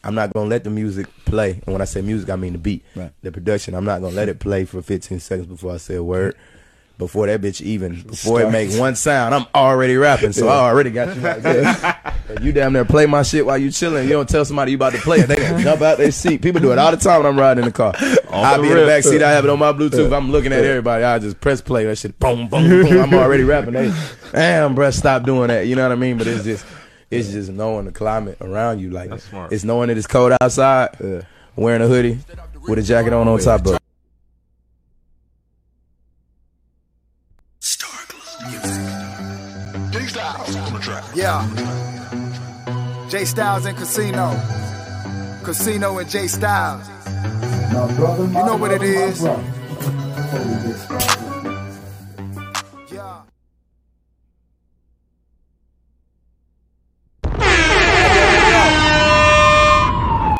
I'm 0.04 0.16
not 0.16 0.34
gonna 0.34 0.50
let 0.50 0.64
the 0.64 0.70
music 0.70 1.08
play. 1.26 1.62
And 1.66 1.74
when 1.74 1.82
I 1.82 1.86
say 1.86 2.02
music, 2.02 2.30
I 2.30 2.36
mean 2.36 2.54
the 2.54 2.60
beat, 2.60 2.84
Right. 2.96 3.12
the 3.22 3.32
production. 3.32 3.74
I'm 3.76 3.86
not 3.86 4.02
gonna 4.02 4.16
let 4.16 4.30
it 4.30 4.40
play 4.40 4.66
for 4.66 4.82
15 4.82 5.20
seconds 5.20 5.48
before 5.48 5.74
I 5.74 5.78
say 5.78 5.96
a 5.96 6.04
word. 6.04 6.36
Before 7.02 7.26
that 7.26 7.42
bitch 7.42 7.62
even, 7.62 8.00
before 8.04 8.44
it 8.44 8.52
make 8.52 8.72
one 8.80 8.96
sound, 8.96 9.34
I'm 9.34 9.48
already 9.56 9.98
rapping. 9.98 10.34
So 10.34 10.48
I 10.50 10.70
already 10.70 10.92
got 10.92 11.16
you 11.16 11.22
right 11.24 11.42
there. 11.42 12.14
You 12.42 12.54
damn 12.54 12.72
near 12.72 12.86
play 12.86 13.06
my 13.08 13.24
shit 13.24 13.46
while 13.46 13.58
you 13.58 13.72
chilling. 13.72 14.04
You 14.06 14.12
don't 14.14 14.30
tell 14.30 14.46
somebody 14.46 14.72
you 14.72 14.78
about 14.78 14.94
to 14.94 15.00
play 15.00 15.18
it. 15.20 15.28
They 15.28 15.36
gonna 15.36 15.62
jump 15.64 15.82
out 15.82 15.98
their 15.98 16.12
seat. 16.12 16.42
People 16.42 16.62
do 16.62 16.72
it 16.72 16.78
all 16.78 16.92
the 16.92 16.96
time 16.96 17.24
when 17.24 17.26
I'm 17.26 17.38
riding 17.38 17.64
in 17.64 17.70
the 17.70 17.74
car. 17.74 17.94
I'll 18.30 18.62
be 18.62 18.70
in 18.70 18.78
the 18.78 18.86
back 18.86 19.04
seat. 19.04 19.22
I 19.22 19.32
have 19.32 19.44
it 19.44 19.50
on 19.50 19.60
my 19.60 19.74
Bluetooth. 19.74 20.16
I'm 20.16 20.32
looking 20.32 20.54
at 20.54 20.64
everybody. 20.64 21.04
I 21.04 21.20
just 21.20 21.42
press 21.42 21.60
play. 21.60 21.84
That 21.86 21.98
shit, 21.98 22.18
boom, 22.20 22.48
boom, 22.48 22.70
boom. 22.70 23.00
I'm 23.00 23.14
already 23.16 23.44
rapping. 23.44 23.74
They, 23.74 23.94
damn, 24.32 24.76
bruh, 24.76 24.94
stop 24.94 25.24
doing 25.24 25.50
that. 25.50 25.68
You 25.68 25.76
know 25.76 25.84
what 25.84 25.92
I 25.92 25.96
mean? 25.96 26.18
But 26.18 26.28
it's 26.28 26.46
just, 26.46 26.66
it's 27.10 27.32
just 27.32 27.50
knowing 27.52 27.86
the 27.86 27.92
climate 27.92 28.38
around 28.40 28.80
you. 28.80 28.92
Like, 28.92 29.12
it's 29.52 29.64
knowing 29.66 29.90
that 29.90 29.98
it's 29.98 30.08
cold 30.08 30.34
outside, 30.40 31.26
wearing 31.58 31.82
a 31.82 31.88
hoodie 31.88 32.20
with 32.68 32.80
a 32.80 32.84
jacket 32.84 33.12
on 33.12 33.28
on 33.28 33.40
top 33.40 33.66
of 33.66 33.81
Yeah. 41.22 43.08
J 43.08 43.26
Styles 43.26 43.66
and 43.66 43.78
Casino. 43.78 44.32
Casino 45.44 46.00
and 46.00 46.10
J 46.10 46.26
Styles. 46.26 46.88
You 47.70 48.44
know 48.44 48.58
what 48.60 48.72
it 48.72 48.82
is. 48.82 49.22
Yeah. 52.92 53.22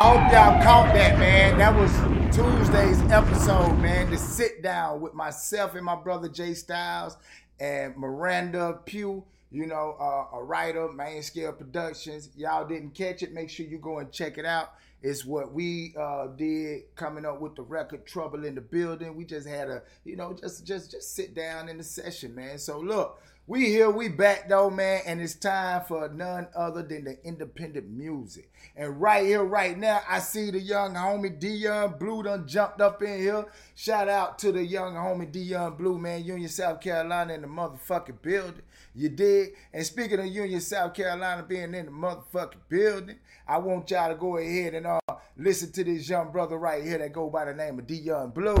hope 0.02 0.32
y'all 0.32 0.62
caught 0.64 0.92
that, 0.94 1.16
man. 1.16 1.58
That 1.58 1.76
was 1.76 1.92
Tuesday's 2.34 3.00
episode, 3.12 3.78
man. 3.78 4.10
To 4.10 4.18
sit 4.18 4.64
down 4.64 5.00
with 5.00 5.14
myself 5.14 5.76
and 5.76 5.84
my 5.84 5.94
brother 5.94 6.28
Jay 6.28 6.54
Styles 6.54 7.16
and 7.60 7.96
Miranda 7.96 8.80
Pugh, 8.84 9.22
you 9.52 9.66
know, 9.66 9.96
uh, 10.00 10.36
a 10.36 10.42
writer, 10.42 10.90
Main 10.90 11.22
Scale 11.22 11.52
Productions. 11.52 12.30
Y'all 12.36 12.66
didn't 12.66 12.94
catch 12.94 13.22
it, 13.22 13.32
make 13.32 13.50
sure 13.50 13.66
you 13.66 13.78
go 13.78 13.98
and 13.98 14.10
check 14.10 14.38
it 14.38 14.46
out. 14.46 14.72
It's 15.02 15.24
what 15.24 15.52
we 15.52 15.94
uh, 15.98 16.28
did 16.28 16.94
coming 16.94 17.26
up 17.26 17.40
with 17.40 17.56
the 17.56 17.62
record 17.62 18.06
Trouble 18.06 18.44
in 18.44 18.54
the 18.54 18.60
Building. 18.60 19.16
We 19.16 19.24
just 19.24 19.48
had 19.48 19.68
a, 19.68 19.82
you 20.04 20.16
know, 20.16 20.32
just 20.32 20.64
just 20.64 20.92
just 20.92 21.14
sit 21.14 21.34
down 21.34 21.68
in 21.68 21.76
the 21.78 21.84
session, 21.84 22.34
man. 22.34 22.58
So 22.58 22.78
look, 22.78 23.20
we 23.48 23.66
here, 23.66 23.90
we 23.90 24.08
back 24.08 24.48
though, 24.48 24.70
man, 24.70 25.02
and 25.04 25.20
it's 25.20 25.34
time 25.34 25.82
for 25.88 26.08
none 26.08 26.46
other 26.54 26.84
than 26.84 27.02
the 27.02 27.18
independent 27.24 27.90
music. 27.90 28.52
And 28.76 29.00
right 29.00 29.26
here, 29.26 29.42
right 29.42 29.76
now, 29.76 30.00
I 30.08 30.20
see 30.20 30.52
the 30.52 30.60
young 30.60 30.94
homie 30.94 31.36
Dion 31.36 31.96
Blue 31.98 32.22
done 32.22 32.46
jumped 32.46 32.80
up 32.80 33.02
in 33.02 33.18
here. 33.18 33.46
Shout 33.74 34.08
out 34.08 34.38
to 34.38 34.52
the 34.52 34.64
young 34.64 34.94
homie 34.94 35.30
Dion 35.32 35.74
Blue, 35.74 35.98
man, 35.98 36.22
Union, 36.22 36.48
South 36.48 36.80
Carolina 36.80 37.34
in 37.34 37.42
the 37.42 37.48
motherfucking 37.48 38.22
building. 38.22 38.62
You 38.94 39.08
dig? 39.08 39.54
And 39.72 39.86
speaking 39.86 40.20
of 40.20 40.26
Union, 40.26 40.60
South 40.60 40.92
Carolina 40.92 41.42
being 41.42 41.74
in 41.74 41.86
the 41.86 41.92
motherfucking 41.92 42.60
building, 42.68 43.16
I 43.48 43.56
want 43.56 43.90
y'all 43.90 44.10
to 44.10 44.14
go 44.14 44.36
ahead 44.36 44.74
and 44.74 44.86
uh, 44.86 45.00
listen 45.36 45.72
to 45.72 45.84
this 45.84 46.06
young 46.08 46.30
brother 46.30 46.58
right 46.58 46.84
here 46.84 46.98
that 46.98 47.12
go 47.12 47.30
by 47.30 47.46
the 47.46 47.54
name 47.54 47.78
of 47.78 47.86
Dion 47.86 48.30
Blue. 48.30 48.54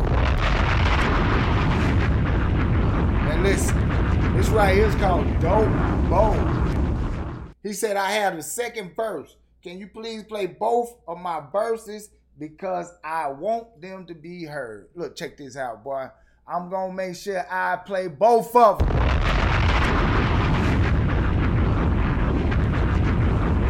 And 3.28 3.42
listen, 3.42 3.76
this 4.34 4.48
right 4.48 4.74
here 4.74 4.86
is 4.86 4.94
called 4.94 5.26
Dope 5.38 5.68
Bowl. 6.08 6.34
He 7.62 7.74
said, 7.74 7.98
I 7.98 8.12
have 8.12 8.36
the 8.36 8.42
second 8.42 8.96
verse. 8.96 9.36
Can 9.62 9.78
you 9.78 9.86
please 9.86 10.24
play 10.24 10.46
both 10.46 10.96
of 11.06 11.18
my 11.18 11.42
verses? 11.52 12.08
Because 12.38 12.90
I 13.04 13.28
want 13.28 13.82
them 13.82 14.06
to 14.06 14.14
be 14.14 14.44
heard. 14.44 14.88
Look, 14.94 15.14
check 15.14 15.36
this 15.36 15.58
out, 15.58 15.84
boy. 15.84 16.06
I'm 16.48 16.70
going 16.70 16.90
to 16.92 16.96
make 16.96 17.16
sure 17.16 17.46
I 17.50 17.76
play 17.76 18.08
both 18.08 18.56
of 18.56 18.78
them. 18.78 19.11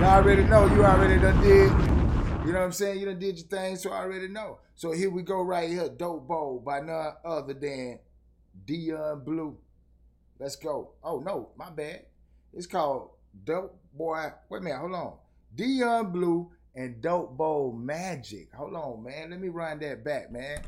You 0.02 0.08
already 0.08 0.42
know. 0.42 0.66
You 0.66 0.84
already 0.84 1.16
done 1.20 1.40
did. 1.40 1.70
You 2.44 2.52
know 2.52 2.58
what 2.58 2.64
I'm 2.64 2.72
saying? 2.72 2.98
You 2.98 3.06
done 3.06 3.20
did 3.20 3.38
your 3.38 3.46
thing, 3.46 3.76
so 3.76 3.92
I 3.92 3.98
already 3.98 4.26
know. 4.26 4.58
So 4.74 4.90
here 4.90 5.08
we 5.08 5.22
go 5.22 5.42
right 5.42 5.68
here. 5.68 5.88
Dope 5.88 6.26
Bowl 6.26 6.58
by 6.58 6.80
none 6.80 7.12
other 7.24 7.54
than 7.54 8.00
Dion 8.66 9.22
Blue. 9.24 9.56
Let's 10.40 10.56
go. 10.56 10.94
Oh 11.04 11.20
no, 11.20 11.50
my 11.56 11.70
bad. 11.70 12.06
It's 12.52 12.66
called 12.66 13.10
Dope 13.44 13.78
Boy. 13.94 14.32
Wait 14.48 14.58
a 14.58 14.60
minute, 14.60 14.80
hold 14.80 14.92
on. 14.92 15.12
Dion 15.54 16.10
Blue 16.10 16.50
and 16.74 17.00
Dope 17.00 17.36
Bowl 17.36 17.72
Magic. 17.72 18.52
Hold 18.56 18.74
on, 18.74 19.04
man. 19.04 19.30
Let 19.30 19.40
me 19.40 19.50
run 19.50 19.78
that 19.78 20.02
back, 20.02 20.32
man. 20.32 20.64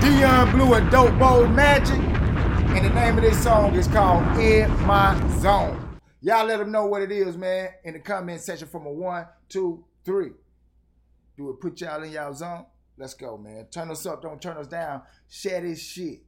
Dion 0.00 0.50
Blue 0.52 0.72
and 0.72 0.90
Dope 0.90 1.18
Bowl 1.18 1.46
Magic. 1.46 2.00
And 2.00 2.86
the 2.86 2.94
name 2.94 3.18
of 3.18 3.24
this 3.24 3.42
song 3.42 3.74
is 3.74 3.88
called 3.88 4.24
In 4.38 4.70
My 4.86 5.14
Zone. 5.40 5.87
Y'all 6.20 6.46
let 6.46 6.58
them 6.58 6.72
know 6.72 6.86
what 6.86 7.02
it 7.02 7.12
is, 7.12 7.36
man, 7.36 7.68
in 7.84 7.94
the 7.94 8.00
comment 8.00 8.40
section 8.40 8.66
from 8.66 8.86
a 8.86 8.90
one, 8.90 9.26
two, 9.48 9.84
three. 10.04 10.30
Do 11.36 11.50
it 11.50 11.60
put 11.60 11.80
y'all 11.80 12.02
in 12.02 12.10
y'all 12.10 12.34
zone? 12.34 12.66
Let's 12.96 13.14
go, 13.14 13.38
man. 13.38 13.66
Turn 13.70 13.90
us 13.90 14.04
up, 14.06 14.22
don't 14.22 14.42
turn 14.42 14.56
us 14.56 14.66
down. 14.66 15.02
Share 15.28 15.60
this 15.60 15.80
shit. 15.80 16.22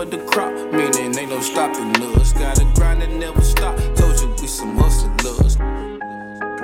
Of 0.00 0.10
the 0.10 0.18
crop, 0.18 0.52
meaning 0.72 1.16
ain't 1.16 1.30
no 1.30 1.40
stopping 1.40 1.90
us. 2.16 2.32
Gotta 2.32 2.64
grind 2.74 3.02
and 3.02 3.18
never 3.18 3.40
stop. 3.40 3.76
Told 3.96 4.20
you 4.20 4.28
we 4.40 4.46
some 4.46 4.76
hustlers. 4.76 5.56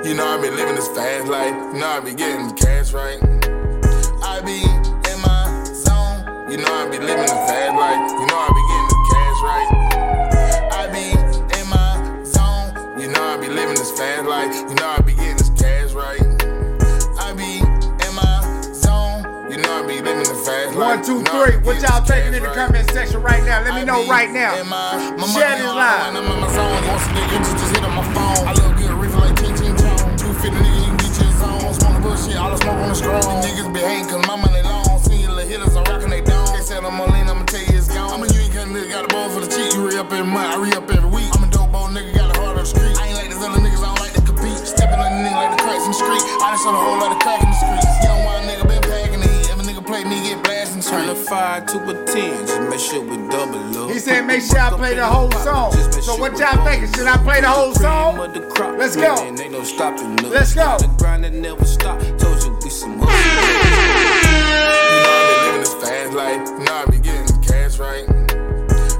You 0.05 0.13
know 0.13 0.27
I 0.27 0.39
be 0.41 0.49
living 0.49 0.75
this 0.75 0.87
fast 0.89 1.27
life. 1.27 1.55
You 1.73 1.79
know 1.79 1.87
I 1.87 1.99
be 1.99 2.13
getting 2.13 2.53
cash 2.55 2.93
right. 2.93 3.17
I 4.21 4.41
be 4.45 4.61
in 4.61 5.17
my 5.25 5.63
zone. 5.65 6.51
You 6.51 6.57
know 6.57 6.71
I 6.71 6.87
be 6.91 6.99
living 6.99 7.25
this 7.25 7.31
fast 7.49 7.73
life. 7.75 8.11
You 8.19 8.27
know 8.27 8.37
I 8.37 8.49
be 8.53 8.62
One, 20.93 21.03
two, 21.03 21.17
You 21.17 21.23
know 21.23 21.41
I 21.41 21.49
three. 21.49 21.57
What 21.65 21.81
y'all 21.81 22.05
thinking 22.05 22.35
in 22.35 22.43
the 22.43 22.49
comment 22.49 22.87
section 22.91 23.19
right 23.23 23.43
now? 23.43 23.63
Let 23.63 23.73
me 23.73 23.83
know 23.83 24.07
right 24.07 24.29
now. 24.29 24.53
Share 25.25 25.57
this 25.57 25.65
live. 25.65 26.13
Make 54.33 54.43
sure 54.49 54.59
I 54.59 54.69
play 54.71 54.95
the 54.95 55.05
whole 55.05 55.31
song. 55.31 55.71
So 56.01 56.15
what 56.17 56.37
y'all 56.39 56.65
thinking? 56.65 56.91
Should 56.93 57.07
I 57.07 57.17
play 57.17 57.41
the 57.41 57.49
whole 57.49 57.73
song? 57.75 58.17
Let's 58.17 58.95
go. 58.95 59.15
Man, 59.15 59.39
ain't 59.39 59.51
no 59.51 59.63
stopping 59.63 60.19
us. 60.25 60.31
Let's 60.31 60.53
go. 60.55 60.77
The 60.79 60.87
grind 60.97 61.23
that 61.23 61.33
never 61.33 61.65
stop. 61.65 61.99
Told 62.17 62.41
you 62.43 62.57
we 62.63 62.69
some 62.69 62.99
hustle. 62.99 63.13
You 64.93 64.99
know 65.03 65.13
I 65.13 65.29
be 65.29 65.35
living 65.45 65.61
this 65.61 65.73
fast 65.75 66.13
life. 66.13 66.47
You 66.49 66.65
know 66.65 66.73
I 66.73 66.85
be 66.89 66.97
getting 66.97 67.41
cash 67.41 67.77
right. 67.77 68.05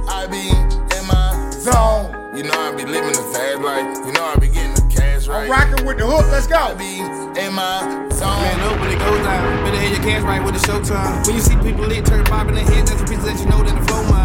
I 0.07 0.27
be 0.29 0.49
in 0.97 1.03
my 1.07 1.49
Zone. 1.51 2.38
You 2.38 2.43
know 2.43 2.53
I 2.53 2.71
be 2.75 2.86
living 2.86 3.13
the 3.13 3.25
fast 3.34 3.61
life. 3.61 4.05
You 4.05 4.13
know 4.13 4.23
I 4.23 4.36
be 4.38 4.47
getting 4.47 4.75
the 4.75 4.86
cash 4.93 5.27
right. 5.27 5.45
I'm 5.45 5.51
rocking 5.51 5.86
with 5.86 5.97
the 5.97 6.05
hook. 6.05 6.29
Let's 6.31 6.47
go. 6.47 6.57
I 6.57 6.73
be 6.75 6.99
in 7.41 7.53
my 7.53 7.81
zone. 8.13 8.38
Man, 8.38 8.59
up 8.61 8.79
when 8.79 8.91
it 8.91 8.99
goes 8.99 9.25
down. 9.25 9.65
Better 9.65 9.77
have 9.77 9.91
your 9.97 10.03
cash 10.05 10.23
right 10.23 10.43
with 10.43 10.53
the 10.53 10.67
showtime. 10.67 11.25
When 11.25 11.36
you 11.36 11.41
see 11.41 11.57
people 11.57 11.86
lit, 11.86 12.05
turn 12.05 12.23
bob 12.25 12.49
in 12.49 12.55
their 12.55 12.65
head, 12.65 12.88
that's 12.88 13.01
a 13.01 13.05
piece 13.05 13.23
that 13.25 13.39
you 13.39 13.45
know 13.49 13.63
that 13.63 13.73
the 13.73 13.86
flow 13.88 14.03
mine. 14.11 14.22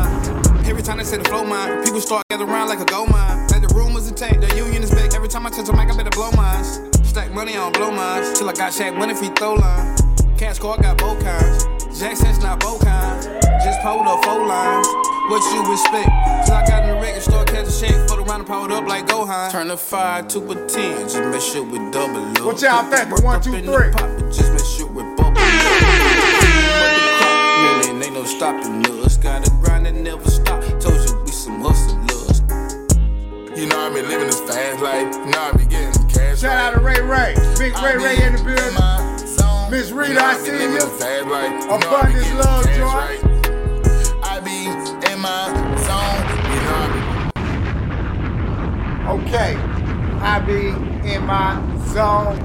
Time 0.89 0.97
they 0.97 1.05
say 1.05 1.19
the 1.19 1.25
flow 1.25 1.45
mine, 1.45 1.85
people 1.85 2.01
start 2.01 2.25
gathering 2.31 2.49
around 2.49 2.69
like 2.69 2.81
a 2.81 2.85
gold 2.87 3.11
mine. 3.11 3.47
Like 3.49 3.61
the 3.61 3.69
rumors 3.75 4.09
and 4.09 4.17
tape, 4.17 4.41
the 4.41 4.49
union 4.57 4.83
is 4.83 4.91
back. 4.91 5.13
Every 5.13 5.29
time 5.29 5.45
I 5.45 5.51
touch 5.51 5.69
a 5.69 5.73
mic, 5.77 5.93
I 5.93 5.95
better 5.95 6.09
blow 6.09 6.31
mines. 6.33 6.81
Stack 7.07 7.31
money, 7.35 7.53
I 7.53 7.57
don't 7.57 7.75
blow 7.77 7.91
mines. 7.91 8.39
Till 8.39 8.49
I 8.49 8.55
got 8.55 8.73
Shaq 8.73 8.97
money 8.97 9.13
if 9.13 9.21
he 9.21 9.29
throw 9.29 9.53
line. 9.53 9.95
Cash 10.39 10.61
card 10.61 10.81
got 10.81 10.97
both 10.97 11.23
kinds. 11.23 11.67
Jackson's 12.01 12.39
not 12.39 12.61
both 12.61 12.83
kinds. 12.83 13.27
Just 13.63 13.83
pulled 13.83 14.07
up 14.09 14.25
four 14.25 14.47
lines. 14.47 14.89
What 15.29 15.45
you 15.53 15.61
expect? 15.71 16.09
Till 16.49 16.57
I 16.57 16.65
got 16.67 16.89
in 16.89 16.97
the 16.97 17.03
record 17.03 17.21
store, 17.21 17.45
catch 17.45 17.69
a 17.69 17.71
shake, 17.71 18.09
put 18.09 18.21
around 18.21 18.41
and 18.41 18.47
powered 18.49 18.73
up 18.73 18.89
like 18.89 19.07
Gohan. 19.07 19.53
Turn 19.53 19.69
the 19.69 19.77
five 19.77 20.27
to 20.29 20.39
a 20.41 20.55
ten, 20.69 21.05
just 21.05 21.21
make 21.21 21.43
sure 21.43 21.65
we 21.65 21.77
double 21.91 22.25
up. 22.25 22.41
What 22.47 22.63
y'all? 22.63 22.89
Work 22.89 23.23
One, 23.23 23.43
two, 23.43 23.51
the 23.51 23.61
three. 23.61 23.93
but 23.93 24.33
just 24.33 24.53
make 24.53 24.65
sure 24.65 24.87
we 24.89 25.03
bubble. 25.17 25.37
Man, 27.99 28.03
ain't 28.05 28.15
no 28.15 28.25
stopping 28.25 28.87
us. 29.05 29.17
Gotta 29.17 29.51
grind 29.63 29.87
and 29.87 30.05
never 30.05 30.29
stop. 30.31 30.61
Told 30.81 30.95
you 31.09 31.21
we 31.25 31.31
some 31.33 31.61
hustlers. 31.61 32.41
You 33.59 33.67
know 33.67 33.79
I 33.79 33.89
be 33.93 34.03
living 34.03 34.27
this 34.29 34.41
fast 34.41 34.81
life. 34.83 35.13
You 35.15 35.27
know 35.33 35.41
I 35.41 35.53
be 35.57 35.65
getting 35.67 36.09
cash 36.09 36.41
Shout 36.41 36.77
out 36.77 36.83
right. 36.83 36.95
to 36.97 37.03
Ray 37.03 37.35
Ray. 37.35 37.35
Big 37.59 37.75
Ray 37.83 37.97
be 37.97 38.05
Ray 38.05 38.23
in 38.27 38.33
the 38.37 38.43
building. 38.45 38.75
my 38.75 39.17
zone. 39.27 39.71
Miss 39.73 39.91
Rita, 39.91 40.13
You 40.13 40.19
know 40.19 40.25
I 40.25 40.35
be 40.35 40.45
see 40.45 40.53
you. 40.63 40.71
this 40.71 40.85
fast 41.03 41.27
life. 41.27 41.51
You 41.51 41.71
I 41.71 41.79
be 41.79 41.87
Abundance 41.87 42.25
getting 42.25 42.39
love, 42.39 42.65
joy. 42.77 42.85
right. 42.85 43.21
I 44.23 44.41
be 44.41 44.59
in 45.13 45.19
my 45.19 45.49
zone. 45.89 46.23
You 46.55 46.61
know 46.67 46.79
I 46.85 46.89
be 46.95 47.01
Okay. 49.27 49.53
I 50.23 50.39
be 50.41 51.13
in 51.13 51.23
my 51.27 51.61
zone. 51.89 52.39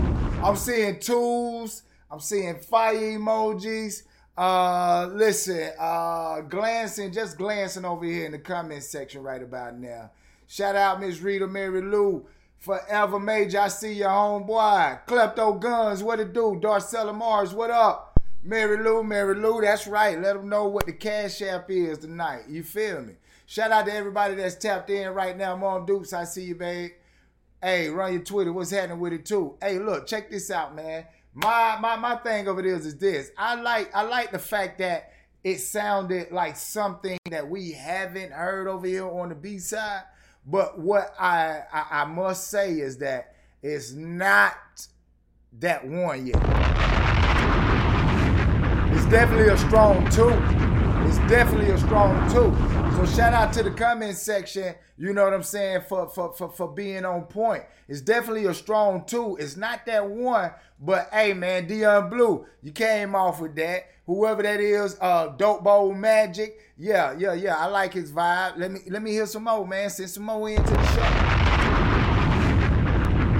I'm 0.43 0.56
seeing 0.56 0.99
tools. 0.99 1.84
I'm 2.10 2.20
seeing 2.20 2.56
fire 2.58 2.95
emojis. 2.95 4.04
Uh 4.36 5.10
listen, 5.14 5.72
uh 5.80 6.42
glancing, 6.42 7.12
just 7.12 7.38
glancing 7.38 7.86
over 7.86 8.04
here 8.04 8.26
in 8.26 8.32
the 8.32 8.40
comment 8.40 8.82
section 8.84 9.22
right 9.22 9.44
about 9.44 9.78
now. 9.78 10.10
Shout 10.48 10.76
out 10.76 11.00
Miss 11.00 11.20
Rita 11.22 11.48
Mary 11.48 11.82
Lou. 11.82 12.26
Forever 12.60 13.20
Major, 13.20 13.60
I 13.60 13.68
see 13.68 13.94
your 13.94 14.10
homeboy. 14.10 15.06
Klepto 15.06 15.60
Guns, 15.60 16.02
what 16.02 16.22
it 16.22 16.34
do? 16.34 16.60
Darcella 16.64 17.14
Mars, 17.14 17.54
what 17.54 17.70
up? 17.70 18.18
Mary 18.42 18.82
Lou, 18.82 19.04
Mary 19.04 19.36
Lou, 19.36 19.62
that's 19.62 19.86
right. 19.86 20.20
Let 20.20 20.36
them 20.38 20.50
know 20.50 20.68
what 20.68 20.86
the 20.86 20.94
cash 20.94 21.42
app 21.42 21.70
is 21.70 22.00
tonight. 22.00 22.44
You 22.48 22.64
feel 22.64 23.02
me? 23.02 23.14
Shout 23.46 23.72
out 23.72 23.86
to 23.86 23.94
everybody 23.94 24.36
that's 24.36 24.56
tapped 24.56 24.90
in 24.90 25.10
right 25.10 25.38
now. 25.38 25.56
Mom 25.58 25.86
Dukes, 25.86 26.14
I 26.14 26.24
see 26.24 26.46
you, 26.46 26.56
babe. 26.56 26.92
Hey, 27.62 27.90
run 27.90 28.14
your 28.14 28.24
Twitter. 28.24 28.52
What's 28.52 28.72
happening 28.72 29.00
with 29.00 29.14
it 29.14 29.26
too? 29.26 29.58
Hey, 29.62 29.78
look, 29.80 30.08
check 30.08 30.32
this 30.32 30.50
out, 30.50 30.74
man. 30.74 31.06
My 31.36 31.78
my 31.80 31.96
my 31.96 32.16
thing 32.18 32.48
of 32.48 32.60
it 32.60 32.66
is 32.66 32.86
is 32.86 32.98
this. 32.98 33.32
I 33.38 33.56
like 33.56 33.94
I 33.96 34.04
like 34.04 34.32
the 34.32 34.40
fact 34.40 34.78
that 34.80 35.12
it 35.44 35.58
sounded 35.60 36.32
like 36.32 36.56
something 36.56 37.18
that 37.30 37.50
we 37.50 37.72
haven't 37.72 38.32
heard 38.32 38.68
over 38.68 38.86
here 38.86 39.08
on 39.08 39.30
the 39.30 39.36
B 39.36 39.58
side. 39.58 40.04
But 40.46 40.80
what 40.80 41.14
I, 41.20 41.62
I 41.72 42.02
I 42.02 42.06
must 42.06 42.50
say 42.50 42.74
is 42.74 43.00
that 43.00 43.36
it's 43.64 43.94
not 43.94 44.54
that 45.60 45.86
one 45.88 46.28
yet. 46.28 46.36
It's 48.94 49.06
definitely 49.06 49.52
a 49.52 49.58
strong 49.58 50.08
two. 50.12 50.30
It's 51.08 51.18
definitely 51.30 51.72
a 51.72 51.80
strong 51.80 52.30
two. 52.32 52.83
Shout 53.06 53.34
out 53.34 53.54
to 53.54 53.64
the 53.64 53.70
comment 53.70 54.18
section, 54.18 54.74
you 54.97 55.14
know 55.14 55.24
what 55.26 55.34
I'm 55.34 55.43
saying, 55.43 55.82
for 55.88 56.10
for 56.10 56.34
for, 56.34 56.49
for 56.49 56.68
being 56.68 57.06
on 57.06 57.24
point. 57.24 57.64
It's 57.88 58.01
definitely 58.01 58.45
a 58.45 58.54
strong 58.54 59.06
two. 59.06 59.38
It's 59.39 59.56
not 59.56 59.86
that 59.86 60.10
one, 60.10 60.51
but 60.80 61.10
hey 61.12 61.34
man, 61.34 61.68
Dion 61.68 62.10
Blue, 62.10 62.45
you 62.64 62.72
came 62.72 63.14
off 63.14 63.39
with 63.39 63.56
that. 63.56 63.84
Whoever 64.08 64.41
that 64.41 64.60
is, 64.60 64.97
uh 64.99 65.28
Dope 65.28 65.64
Bowl 65.64 65.93
Magic. 65.93 66.58
Yeah, 66.78 67.14
yeah, 67.18 67.34
yeah. 67.34 67.58
I 67.58 67.68
like 67.68 67.93
his 67.93 68.12
vibe. 68.12 68.58
Let 68.58 68.72
me 68.72 68.80
let 68.88 69.04
me 69.04 69.12
hear 69.12 69.28
some 69.28 69.43
more, 69.43 69.68
man. 69.68 69.89
Send 69.91 70.10
some 70.10 70.24
more 70.24 70.49
into 70.49 70.64
the 70.64 70.88
show. 70.88 71.04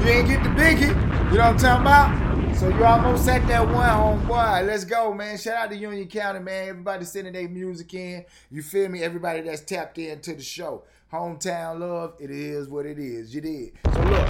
You 0.03 0.09
ain't 0.09 0.28
get 0.28 0.43
the 0.43 0.49
biggie. 0.49 1.32
You 1.32 1.38
know 1.38 1.45
what 1.45 1.53
I'm 1.53 1.57
talking 1.57 1.82
about? 1.82 2.32
So 2.56 2.70
you 2.70 2.86
almost 2.86 3.28
at 3.28 3.45
that 3.47 3.66
one, 3.68 3.89
homeboy. 3.89 4.66
Let's 4.66 4.86
go, 4.86 5.14
man. 5.14 5.38
Shout 5.38 5.56
out 5.56 5.70
to 5.72 5.76
Union 5.76 6.08
County, 6.08 6.39
man. 6.39 6.70
Everybody 6.70 7.04
sending 7.06 7.34
their 7.34 7.49
music 7.49 7.93
in. 7.93 8.26
You 8.49 8.62
feel 8.62 8.89
me? 8.89 9.04
Everybody 9.04 9.41
that's 9.41 9.62
tapped 9.62 9.97
into 9.97 10.36
the 10.36 10.41
show. 10.41 10.84
Hometown 11.12 11.80
love, 11.80 12.16
it 12.20 12.32
is 12.32 12.70
what 12.70 12.86
it 12.86 12.99
is. 12.99 13.36
You 13.36 13.41
did. 13.41 13.72
So 13.93 14.01
look. 14.01 14.30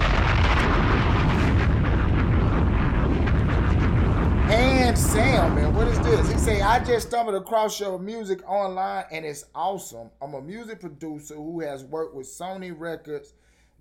And 4.49 4.97
Sam, 4.97 5.55
man, 5.55 5.73
what 5.73 5.87
is 5.87 5.99
this? 5.99 6.31
He 6.31 6.37
say, 6.37 6.61
I 6.61 6.83
just 6.83 7.07
stumbled 7.07 7.35
across 7.35 7.79
your 7.79 7.97
music 7.97 8.47
online 8.49 9.05
and 9.11 9.25
it's 9.25 9.45
awesome. 9.55 10.09
I'm 10.21 10.33
a 10.33 10.41
music 10.41 10.79
producer 10.79 11.35
who 11.35 11.61
has 11.61 11.83
worked 11.83 12.15
with 12.15 12.27
Sony 12.27 12.73
Records, 12.77 13.33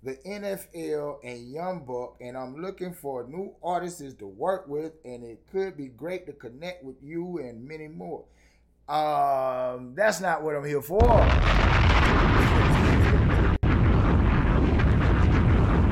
the 0.03 0.15
NFL, 0.25 1.19
and 1.23 1.49
Young 1.49 1.85
Buck, 1.85 2.17
and 2.19 2.37
I'm 2.37 2.61
looking 2.61 2.93
for 2.93 3.25
new 3.25 3.55
artists 3.63 4.13
to 4.15 4.27
work 4.27 4.67
with, 4.67 4.93
and 5.05 5.23
it 5.23 5.47
could 5.49 5.77
be 5.77 5.87
great 5.87 6.25
to 6.25 6.33
connect 6.33 6.83
with 6.83 6.97
you 7.01 7.37
and 7.37 7.65
many 7.65 7.87
more. 7.87 8.25
Um, 8.89 9.93
that's 9.95 10.19
not 10.19 10.43
what 10.43 10.57
I'm 10.57 10.65
here 10.65 10.81
for. 10.81 11.01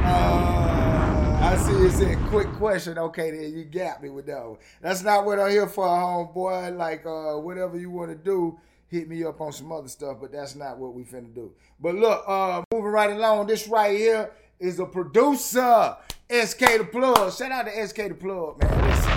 Uh, 0.04 1.38
I 1.42 1.56
see 1.66 1.72
it's 1.86 2.02
a 2.02 2.18
quick 2.28 2.52
question. 2.54 2.98
Okay, 2.98 3.32
then 3.32 3.54
you 3.58 3.64
got 3.64 4.04
me 4.04 4.10
with 4.10 4.26
that 4.26 4.46
one. 4.46 4.58
That's 4.82 5.04
not 5.04 5.26
what 5.26 5.40
I'm 5.40 5.52
here 5.52 5.68
for, 5.68 5.86
homeboy. 5.88 6.76
Like, 6.76 7.06
uh, 7.06 7.40
whatever 7.40 7.78
you 7.78 7.90
want 7.90 8.12
to 8.12 8.18
do, 8.18 8.60
hit 8.92 9.08
me 9.08 9.24
up 9.24 9.40
on 9.40 9.54
some 9.54 9.72
other 9.72 9.88
stuff, 9.88 10.18
but 10.20 10.34
that's 10.34 10.54
not 10.54 10.78
what 10.78 10.94
we 10.94 11.04
finna 11.04 11.34
do. 11.34 11.54
But 11.80 11.96
look, 11.96 12.24
uh, 12.28 12.62
moving 12.74 12.92
right 12.92 13.10
along, 13.10 13.48
this 13.48 13.68
right 13.70 13.98
here 13.98 14.32
is 14.60 14.80
a 14.80 14.86
producer, 14.86 15.96
SK 16.30 16.60
the 16.60 16.88
Plug. 16.92 17.34
Shout 17.34 17.52
out 17.54 17.68
to 17.68 17.88
SK 17.88 18.10
the 18.10 18.14
Plug, 18.14 18.62
man. 18.62 18.90
Listen. 18.90 19.12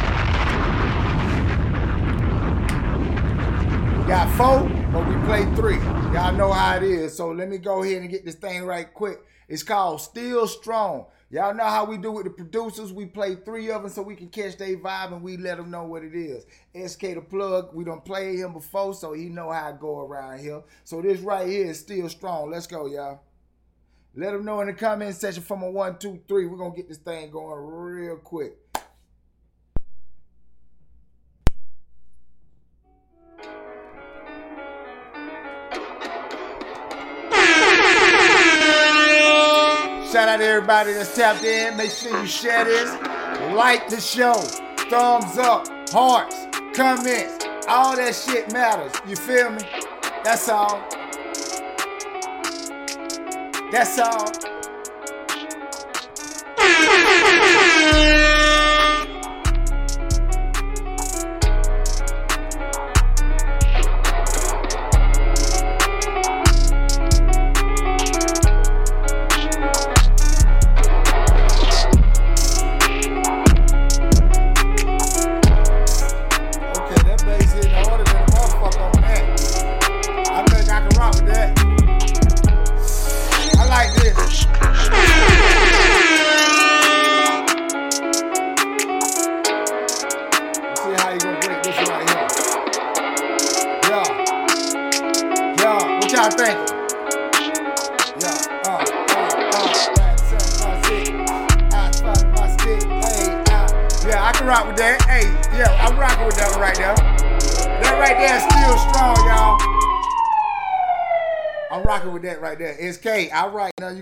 Got 4.07 4.37
four, 4.37 4.69
but 4.93 5.09
we 5.09 5.17
play 5.25 5.45
three. 5.57 5.79
Y'all 6.15 6.33
know 6.33 6.53
how 6.53 6.77
it 6.77 6.85
is. 6.85 7.17
So 7.17 7.33
let 7.33 7.49
me 7.49 7.59
go 7.59 7.83
ahead 7.83 8.03
and 8.03 8.11
get 8.11 8.25
this 8.25 8.37
thing 8.37 8.65
right 8.65 8.93
quick. 8.95 9.19
It's 9.49 9.65
called 9.65 10.01
Still 10.01 10.47
Strong. 10.47 11.07
Y'all 11.35 11.53
know 11.53 11.65
how 11.65 11.85
we 11.85 11.97
do 11.97 12.13
with 12.13 12.23
the 12.23 12.31
producers. 12.31 12.93
We 12.93 13.07
play 13.07 13.35
three 13.35 13.69
of 13.69 13.83
them 13.83 13.91
so 13.91 14.03
we 14.03 14.15
can 14.15 14.29
catch 14.29 14.57
their 14.57 14.77
vibe 14.77 15.15
and 15.15 15.21
we 15.21 15.37
let 15.37 15.57
them 15.57 15.69
know 15.69 15.83
what 15.83 16.05
it 16.05 16.15
is. 16.15 16.47
SK 16.93 17.01
the 17.01 17.23
plug. 17.23 17.75
We 17.75 17.83
done 17.83 18.03
played 18.03 18.39
him 18.39 18.53
before, 18.53 18.95
so 18.95 19.15
he 19.15 19.25
know 19.25 19.51
how 19.51 19.71
I 19.71 19.73
go 19.73 19.99
around 19.99 20.39
here. 20.39 20.63
So 20.85 21.03
this 21.03 21.19
right 21.19 21.49
here 21.49 21.67
is 21.67 21.81
Still 21.81 22.09
Strong. 22.09 22.53
Let's 22.53 22.69
go, 22.69 22.87
y'all. 22.87 23.19
Let 24.15 24.31
them 24.31 24.45
know 24.45 24.61
in 24.61 24.69
the 24.69 24.75
comment 24.75 25.17
section 25.17 25.43
from 25.43 25.65
a 25.65 25.71
one, 25.73 25.99
two, 25.99 26.21
three. 26.29 26.47
We're 26.47 26.57
gonna 26.57 26.77
get 26.77 26.89
this 26.89 26.99
thing 26.99 27.33
going 27.33 27.59
real 27.59 28.19
quick. 28.19 28.57
Shout 40.15 40.29
out 40.29 40.37
to 40.37 40.45
everybody 40.45 40.93
that's 40.93 41.13
tapped 41.13 41.43
in. 41.43 41.77
Make 41.77 41.91
sure 41.91 42.17
you 42.21 42.25
share 42.29 42.65
this, 42.65 42.89
like 43.53 43.89
the 43.89 44.01
show, 44.01 44.35
thumbs 44.89 45.37
up, 45.39 45.67
hearts, 45.91 46.37
comments, 46.73 47.45
all 47.67 47.97
that 47.97 48.15
shit 48.15 48.53
matters. 48.53 48.93
You 49.09 49.17
feel 49.17 49.51
me? 49.51 49.63
That's 50.23 50.49
all. 50.49 50.89
That's 53.73 53.99
all. 53.99 54.31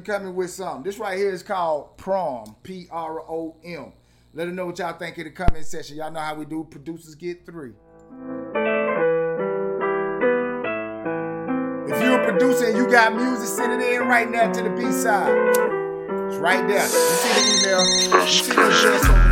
Coming 0.02 0.34
with 0.34 0.50
something. 0.50 0.82
This 0.82 0.98
right 0.98 1.16
here 1.16 1.30
is 1.30 1.42
called 1.42 1.96
Prom, 1.96 2.56
P 2.62 2.88
R 2.90 3.20
O 3.20 3.56
M. 3.64 3.92
Let 4.34 4.48
us 4.48 4.54
know 4.54 4.66
what 4.66 4.78
y'all 4.78 4.98
think 4.98 5.18
in 5.18 5.24
the 5.24 5.30
comment 5.30 5.64
section. 5.66 5.96
Y'all 5.96 6.10
know 6.10 6.20
how 6.20 6.34
we 6.34 6.44
do. 6.44 6.64
Producers 6.70 7.14
get 7.14 7.46
three. 7.46 7.72
If 11.88 12.00
you're 12.00 12.20
a 12.20 12.24
producer 12.24 12.66
and 12.66 12.76
you 12.76 12.86
got 12.90 13.14
music, 13.14 13.48
send 13.48 13.80
it 13.80 13.94
in 13.94 14.08
right 14.08 14.30
now 14.30 14.50
to 14.50 14.62
the 14.62 14.70
B 14.70 14.90
side. 14.92 15.34
It's 16.28 16.36
right 16.36 16.66
there. 16.66 16.82
You 16.82 16.88
see 16.88 17.32
the 17.34 17.40
email. 17.60 17.82
You 18.22 18.28
see 18.28 18.52
the 18.52 18.60
address 18.62 19.31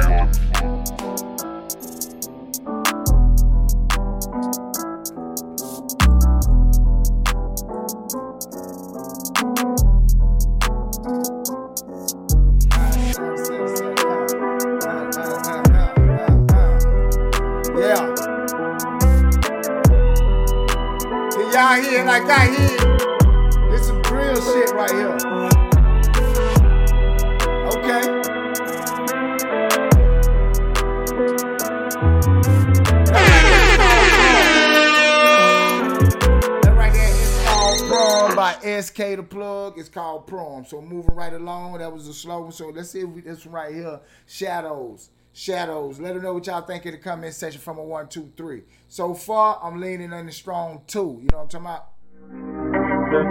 the 39.00 39.22
Plug. 39.22 39.78
It's 39.78 39.88
called 39.88 40.26
Prom. 40.26 40.64
So 40.64 40.82
moving 40.82 41.14
right 41.14 41.32
along, 41.32 41.78
that 41.78 41.92
was 41.92 42.06
the 42.06 42.12
slogan. 42.12 42.52
So 42.52 42.68
let's 42.68 42.90
see 42.90 43.00
if 43.00 43.08
we, 43.08 43.22
this 43.22 43.46
one 43.46 43.54
right 43.54 43.74
here, 43.74 44.00
Shadows. 44.26 45.10
Shadows. 45.32 45.98
Let 45.98 46.14
them 46.14 46.22
know 46.22 46.34
what 46.34 46.46
y'all 46.46 46.60
think 46.60 46.86
in 46.86 46.92
the 46.92 46.98
comment 46.98 47.34
section 47.34 47.60
from 47.60 47.78
a 47.78 47.84
one, 47.84 48.08
two, 48.08 48.30
three. 48.36 48.62
So 48.88 49.14
far, 49.14 49.58
I'm 49.62 49.80
leaning 49.80 50.12
on 50.12 50.26
the 50.26 50.32
strong 50.32 50.82
two. 50.86 51.20
You 51.22 51.28
know 51.32 51.44
what 51.44 51.54
I'm 51.54 51.64
talking 51.64 51.86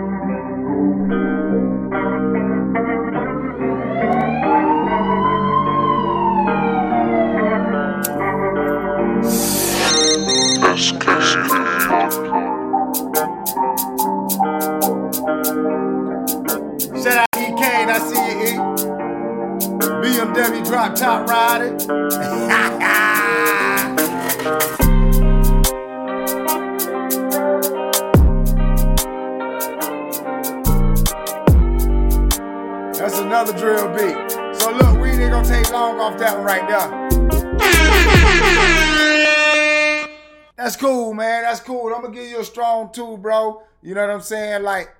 about? 0.06 0.19
There. 36.70 37.10
That's 40.58 40.76
cool, 40.76 41.14
man. 41.14 41.44
That's 41.44 41.62
cool. 41.62 41.94
I'm 41.94 42.02
gonna 42.02 42.14
give 42.14 42.30
you 42.30 42.40
a 42.40 42.44
strong 42.44 42.92
two, 42.92 43.18
bro. 43.18 43.64
You 43.82 43.96
know 43.96 44.02
what 44.02 44.10
I'm 44.10 44.22
saying? 44.22 44.64
Like 44.64 44.94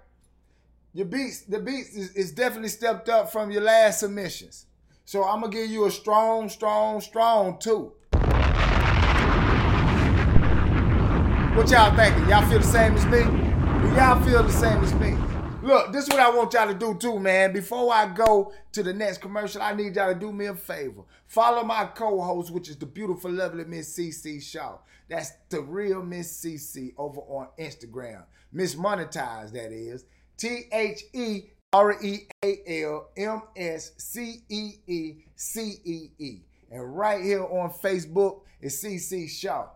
your 0.94 1.06
beats, 1.06 1.42
the 1.42 1.60
beats 1.60 1.96
is, 1.96 2.12
is 2.14 2.32
definitely 2.32 2.70
stepped 2.70 3.10
up 3.10 3.32
from 3.32 3.52
your 3.52 3.62
last 3.62 4.00
submissions. 4.00 4.66
So 5.06 5.24
I'm 5.24 5.42
gonna 5.42 5.52
give 5.52 5.70
you 5.70 5.86
a 5.86 5.92
strong, 5.92 6.50
strong, 6.50 7.02
strong 7.02 7.60
two. 7.60 7.94
What 11.56 11.70
y'all 11.72 11.96
thinking? 11.96 12.30
Y'all 12.30 12.48
feel 12.50 12.60
the 12.60 12.66
same 12.66 12.94
as 12.94 13.06
me? 13.06 13.24
Do 13.24 13.96
y'all 13.96 14.24
feel 14.24 14.44
the 14.44 14.52
same 14.52 14.82
as 14.84 14.94
me? 14.96 15.29
Look, 15.70 15.94
this 15.94 16.06
is 16.06 16.10
what 16.10 16.20
I 16.20 16.32
want 16.32 16.52
y'all 16.54 16.66
to 16.66 16.74
do 16.74 16.98
too, 16.98 17.20
man. 17.20 17.54
Before 17.54 17.94
I 17.94 18.12
go 18.12 18.52
to 18.72 18.82
the 18.82 18.92
next 18.92 19.20
commercial, 19.20 19.62
I 19.62 19.76
need 19.76 19.96
y'all 19.98 20.12
to 20.12 20.20
do 20.20 20.32
me 20.32 20.48
a 20.48 20.56
favor. 20.56 21.04
Follow 21.28 21.62
my 21.62 21.86
co-host, 21.86 22.50
which 22.50 22.70
is 22.70 22.78
the 22.78 22.88
beautiful, 22.88 23.30
lovely 23.30 23.66
Miss 23.66 23.96
CC 23.96 24.42
Shaw. 24.42 24.80
That's 25.10 25.30
the 25.50 25.62
real 25.62 26.02
Miss 26.02 26.44
CC 26.44 26.94
over 26.98 27.22
on 27.22 27.50
Instagram. 27.60 28.24
Miss 28.52 28.74
Monetize, 28.74 29.52
that 29.52 29.72
is. 29.72 30.06
T 30.38 30.64
H 30.72 31.04
E 31.14 31.42
R 31.72 32.02
E 32.02 32.28
A 32.44 32.82
L 32.84 33.12
M 33.16 33.44
S 33.56 33.92
C 34.00 34.42
E 34.50 34.72
E 34.88 35.18
C 35.36 35.76
E 35.86 36.10
E. 36.18 36.42
And 36.72 36.98
right 36.98 37.24
here 37.24 37.44
on 37.44 37.70
Facebook 37.70 38.40
is 38.60 38.84
CC 38.84 39.30
Shaw. 39.30 39.68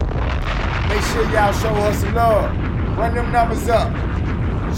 Make 0.90 1.04
sure 1.04 1.32
y'all 1.32 1.54
show 1.54 1.70
us 1.70 2.00
some 2.00 2.16
love. 2.16 2.98
Run 2.98 3.14
them 3.14 3.32
numbers 3.32 3.70
up. 3.70 4.23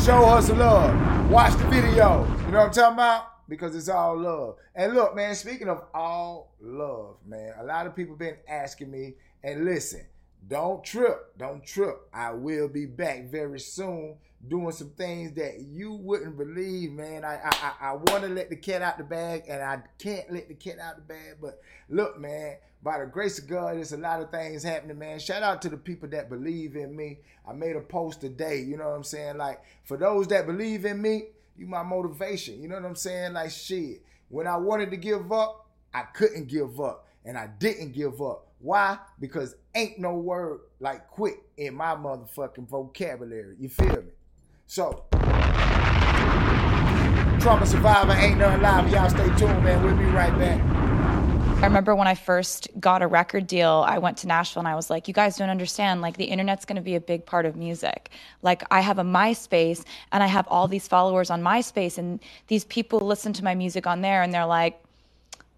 Show 0.04 0.24
her 0.28 0.42
some 0.42 0.60
love. 0.60 1.32
Watch 1.32 1.54
the 1.54 1.66
video. 1.66 2.26
You 2.46 2.52
know 2.52 2.60
what 2.60 2.68
I'm 2.68 2.72
talking 2.72 2.94
about? 2.94 3.50
Because 3.50 3.76
it's 3.76 3.90
all 3.90 4.20
love. 4.20 4.58
And 4.76 4.94
look, 4.94 5.16
man, 5.16 5.34
speaking 5.34 5.68
of 5.68 5.84
all 5.96 6.54
love, 6.62 7.16
man, 7.26 7.54
a 7.60 7.64
lot 7.64 7.88
of 7.88 7.96
people 7.96 8.16
been 8.16 8.38
asking 8.48 8.92
me, 8.92 9.16
and 9.44 9.66
listen, 9.66 10.06
don't 10.48 10.84
trip. 10.84 11.36
Don't 11.40 11.66
trip. 11.66 12.08
I 12.14 12.34
will 12.34 12.68
be 12.68 12.86
back 12.86 13.32
very 13.32 13.60
soon 13.60 14.18
doing 14.48 14.72
some 14.72 14.92
things 14.92 15.34
that 15.34 15.60
you 15.62 15.94
wouldn't 15.94 16.38
believe, 16.38 16.92
man. 16.92 17.26
I 17.26 17.38
I, 17.44 17.50
I, 17.52 17.74
I 17.90 17.92
want 17.94 18.24
to 18.24 18.30
let 18.30 18.52
the 18.52 18.58
cat 18.58 18.84
out 18.84 19.00
the 19.00 19.04
bag, 19.04 19.46
and 19.50 19.64
I 19.64 19.82
can't 19.98 20.32
let 20.32 20.48
the 20.48 20.56
cat 20.56 20.78
out 20.80 20.98
the 20.98 21.02
bag. 21.02 21.38
But 21.42 21.60
look, 21.90 22.20
man, 22.20 22.58
by 22.86 23.00
the 23.00 23.06
grace 23.08 23.40
of 23.40 23.48
God, 23.48 23.78
there's 23.78 23.94
a 23.94 23.98
lot 23.98 24.22
of 24.22 24.30
things 24.30 24.62
happening, 24.62 25.00
man. 25.00 25.18
Shout 25.18 25.42
out 25.42 25.60
to 25.64 25.70
the 25.70 25.76
people 25.76 26.08
that 26.10 26.30
believe 26.30 26.76
in 26.76 26.96
me. 26.96 27.18
I 27.50 27.52
made 27.52 27.76
a 27.76 27.82
post 27.82 28.22
today, 28.22 28.62
you 28.62 28.78
know 28.78 28.88
what 28.88 28.96
I'm 28.96 29.04
saying? 29.04 29.38
Like, 29.38 29.60
for 29.86 29.98
those 29.98 30.28
that 30.28 30.46
believe 30.46 30.86
in 30.86 31.02
me, 31.02 31.24
you 31.58 31.66
my 31.66 31.82
motivation. 31.82 32.62
You 32.62 32.68
know 32.68 32.76
what 32.76 32.86
I'm 32.86 32.96
saying? 32.96 33.34
Like, 33.34 33.50
shit. 33.50 34.04
When 34.30 34.46
I 34.46 34.58
wanted 34.58 34.92
to 34.92 34.98
give 34.98 35.32
up, 35.32 35.66
I 35.96 36.04
couldn't 36.04 36.48
give 36.48 36.80
up. 36.80 37.08
And 37.26 37.40
I 37.40 37.48
didn't 37.58 37.94
give 37.94 38.22
up. 38.22 38.46
Why? 38.60 39.00
Because 39.20 39.56
ain't 39.74 39.98
no 39.98 40.14
word 40.18 40.60
like 40.80 41.08
quit 41.08 41.38
in 41.58 41.74
my 41.74 41.96
motherfucking 41.96 42.68
vocabulary. 42.68 43.56
You 43.60 43.70
feel 43.70 43.96
me? 43.96 44.12
So, 44.68 45.06
Trauma 47.40 47.66
Survivor, 47.66 48.14
Ain't 48.14 48.38
Nothing 48.38 48.62
Live. 48.62 48.92
Y'all 48.92 49.10
stay 49.10 49.26
tuned, 49.38 49.64
man. 49.64 49.84
We'll 49.84 49.98
be 49.98 50.06
right 50.06 50.38
back. 50.38 50.85
I 51.62 51.68
remember 51.68 51.96
when 51.96 52.08
I 52.08 52.14
first 52.14 52.68
got 52.80 53.02
a 53.02 53.08
record 53.08 53.48
deal, 53.48 53.84
I 53.88 53.98
went 53.98 54.18
to 54.18 54.28
Nashville 54.28 54.60
and 54.60 54.68
I 54.68 54.76
was 54.76 54.90
like, 54.90 55.08
you 55.08 55.14
guys 55.14 55.38
don't 55.38 55.50
understand. 55.50 56.02
Like, 56.02 56.16
the 56.16 56.26
internet's 56.26 56.64
going 56.64 56.76
to 56.76 56.82
be 56.82 56.96
a 56.96 57.00
big 57.00 57.26
part 57.26 57.46
of 57.46 57.56
music. 57.56 58.12
Like, 58.44 58.64
I 58.70 58.82
have 58.82 59.00
a 59.00 59.04
MySpace 59.04 59.84
and 60.12 60.22
I 60.22 60.28
have 60.28 60.48
all 60.48 60.68
these 60.68 60.88
followers 60.88 61.32
on 61.32 61.42
MySpace, 61.42 61.98
and 61.98 62.20
these 62.48 62.66
people 62.66 63.00
listen 63.00 63.34
to 63.34 63.44
my 63.44 63.56
music 63.56 63.88
on 63.88 64.02
there 64.02 64.22
and 64.22 64.32
they're 64.34 64.46
like, 64.46 64.80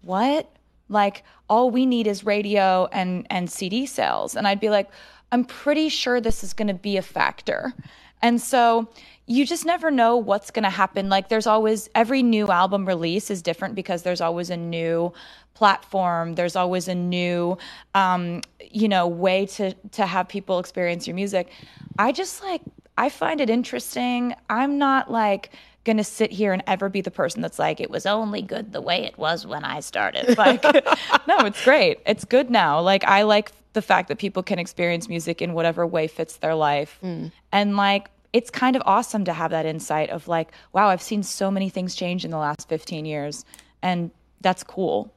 what? 0.02 0.50
Like, 0.88 1.24
all 1.48 1.70
we 1.70 1.84
need 1.84 2.06
is 2.06 2.24
radio 2.24 2.86
and, 2.86 3.26
and 3.28 3.50
CD 3.50 3.84
sales. 3.84 4.34
And 4.34 4.48
I'd 4.48 4.60
be 4.60 4.70
like, 4.70 4.88
I'm 5.30 5.44
pretty 5.44 5.90
sure 5.90 6.20
this 6.20 6.42
is 6.42 6.54
going 6.54 6.68
to 6.68 6.74
be 6.74 6.96
a 6.96 7.02
factor. 7.02 7.74
And 8.22 8.40
so 8.40 8.88
you 9.26 9.46
just 9.46 9.66
never 9.66 9.90
know 9.90 10.16
what's 10.16 10.50
going 10.50 10.62
to 10.64 10.70
happen. 10.70 11.08
Like, 11.08 11.28
there's 11.28 11.46
always, 11.46 11.88
every 11.94 12.22
new 12.22 12.48
album 12.48 12.86
release 12.86 13.30
is 13.30 13.42
different 13.42 13.74
because 13.74 14.02
there's 14.02 14.20
always 14.20 14.50
a 14.50 14.56
new 14.56 15.12
platform. 15.58 16.36
There's 16.36 16.54
always 16.54 16.86
a 16.86 16.94
new 16.94 17.58
um, 17.92 18.42
you 18.70 18.88
know 18.88 19.08
way 19.08 19.44
to 19.46 19.74
to 19.90 20.06
have 20.06 20.28
people 20.28 20.60
experience 20.60 21.06
your 21.08 21.16
music. 21.16 21.50
I 21.98 22.12
just 22.12 22.42
like 22.42 22.62
i 22.96 23.08
find 23.08 23.40
it 23.40 23.50
interesting. 23.50 24.34
I'm 24.48 24.78
not 24.78 25.10
like 25.10 25.50
gonna 25.82 26.04
sit 26.04 26.30
here 26.30 26.52
and 26.52 26.62
ever 26.68 26.88
be 26.88 27.00
the 27.00 27.10
person 27.10 27.42
that's 27.42 27.58
like 27.58 27.80
it 27.80 27.90
was 27.90 28.06
only 28.06 28.40
good 28.40 28.72
the 28.72 28.80
way 28.80 29.04
it 29.04 29.18
was 29.18 29.46
when 29.46 29.64
i 29.64 29.80
started. 29.80 30.38
Like 30.38 30.62
no 31.26 31.38
it's 31.40 31.64
great. 31.64 31.98
It's 32.06 32.24
good 32.24 32.50
now. 32.50 32.80
Like 32.80 33.02
i 33.04 33.22
like 33.22 33.50
the 33.72 33.82
fact 33.82 34.08
that 34.08 34.18
people 34.18 34.42
can 34.42 34.58
experience 34.58 35.08
music 35.08 35.42
in 35.42 35.52
whatever 35.52 35.86
way 35.86 36.06
fits 36.06 36.36
their 36.36 36.54
life. 36.54 36.98
Mm. 37.02 37.32
And 37.52 37.76
like 37.76 38.10
it's 38.32 38.50
kind 38.50 38.76
of 38.76 38.82
awesome 38.84 39.24
to 39.24 39.32
have 39.32 39.50
that 39.50 39.64
insight 39.64 40.10
of 40.10 40.28
like 40.28 40.52
wow 40.74 40.88
i've 40.88 41.00
seen 41.00 41.22
so 41.22 41.50
many 41.50 41.70
things 41.70 41.94
change 41.94 42.26
in 42.26 42.30
the 42.30 42.36
last 42.36 42.68
15 42.68 43.06
years 43.06 43.46
and 43.82 44.10
that's 44.40 44.62
cool. 44.62 45.12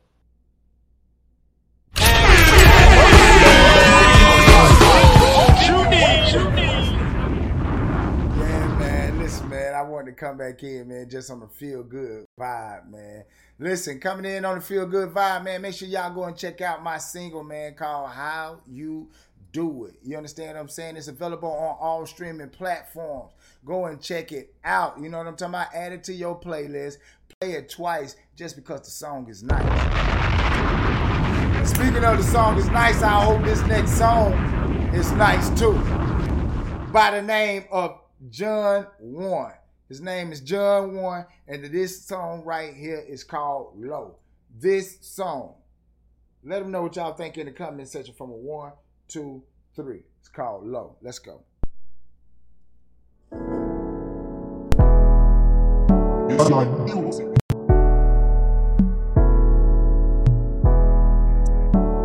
Yeah, 8.37 8.75
man. 8.79 9.19
Listen, 9.19 9.49
man. 9.49 9.73
I 9.73 9.81
wanted 10.01 10.17
to 10.17 10.25
come 10.25 10.35
back 10.37 10.63
in, 10.63 10.87
man, 10.87 11.07
just 11.07 11.29
on 11.29 11.39
the 11.41 11.47
feel 11.47 11.83
good 11.83 12.25
vibe, 12.39 12.89
man. 12.89 13.23
Listen, 13.59 13.99
coming 13.99 14.25
in 14.25 14.43
on 14.45 14.55
the 14.55 14.61
feel 14.61 14.87
good 14.87 15.09
vibe, 15.09 15.43
man. 15.43 15.61
Make 15.61 15.75
sure 15.75 15.87
y'all 15.87 16.11
go 16.11 16.23
and 16.23 16.35
check 16.35 16.59
out 16.59 16.81
my 16.81 16.97
single, 16.97 17.43
man, 17.43 17.75
called 17.75 18.09
How 18.09 18.61
You 18.67 19.09
Do 19.53 19.85
It. 19.85 19.93
You 20.01 20.17
understand 20.17 20.55
what 20.55 20.61
I'm 20.61 20.69
saying? 20.69 20.97
It's 20.97 21.07
available 21.07 21.51
on 21.51 21.77
all 21.79 22.07
streaming 22.07 22.49
platforms. 22.49 23.33
Go 23.63 23.85
and 23.85 24.01
check 24.01 24.31
it 24.31 24.55
out. 24.63 24.99
You 24.99 25.07
know 25.07 25.19
what 25.19 25.27
I'm 25.27 25.35
talking 25.35 25.53
about? 25.53 25.75
Add 25.75 25.91
it 25.91 26.03
to 26.05 26.13
your 26.13 26.39
playlist. 26.39 26.97
Play 27.39 27.51
it 27.51 27.69
twice 27.69 28.15
just 28.35 28.55
because 28.55 28.81
the 28.81 28.89
song 28.89 29.29
is 29.29 29.43
nice. 29.43 29.61
Speaking 31.69 32.03
of 32.03 32.17
the 32.17 32.23
song 32.23 32.57
is 32.57 32.67
nice, 32.69 33.03
I 33.03 33.23
hope 33.23 33.43
this 33.43 33.61
next 33.67 33.91
song 33.99 34.33
is 34.95 35.11
nice 35.11 35.47
too 35.59 35.73
by 36.91 37.11
the 37.11 37.21
name 37.21 37.65
of 37.71 37.99
John 38.29 38.87
Warren. 38.99 39.60
His 39.91 39.99
name 39.99 40.31
is 40.31 40.39
John 40.39 40.95
One, 40.95 41.25
and 41.49 41.65
this 41.65 42.05
song 42.05 42.45
right 42.45 42.73
here 42.73 43.03
is 43.09 43.25
called 43.25 43.73
Low. 43.77 44.15
This 44.57 44.97
song. 45.01 45.55
Let 46.45 46.59
them 46.59 46.71
know 46.71 46.83
what 46.83 46.95
y'all 46.95 47.11
think 47.13 47.37
in 47.37 47.47
the 47.47 47.51
comment 47.51 47.89
section 47.89 48.13
from 48.13 48.29
a 48.29 48.33
one, 48.33 48.71
two, 49.09 49.43
three. 49.75 50.03
It's 50.21 50.29
called 50.29 50.65
Low. 50.65 50.95
Let's 51.01 51.19
go. 51.19 51.41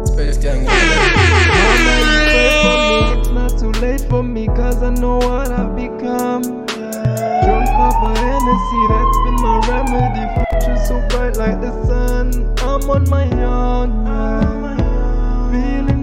Space 0.06 0.38
Gang. 0.38 0.64
Not 3.32 3.56
too 3.56 3.70
late 3.80 4.00
for 4.10 4.24
me, 4.24 4.48
cause 4.48 4.82
I 4.82 4.90
know 4.90 5.18
what 5.18 5.52
I've 5.52 5.76
become. 5.76 6.65
A 7.98 8.08
Hennessy, 8.18 8.82
that's 8.88 9.18
been 9.24 9.36
my 9.40 9.56
remedy. 9.68 10.24
Future 10.50 10.76
so 10.86 10.96
bright 11.08 11.36
like 11.36 11.58
the 11.62 11.72
sun. 11.86 12.28
I'm 12.60 12.90
on 12.90 13.08
my 13.08 13.24
own, 13.42 14.04
yeah. 14.04 15.50
Feeling 15.50 15.95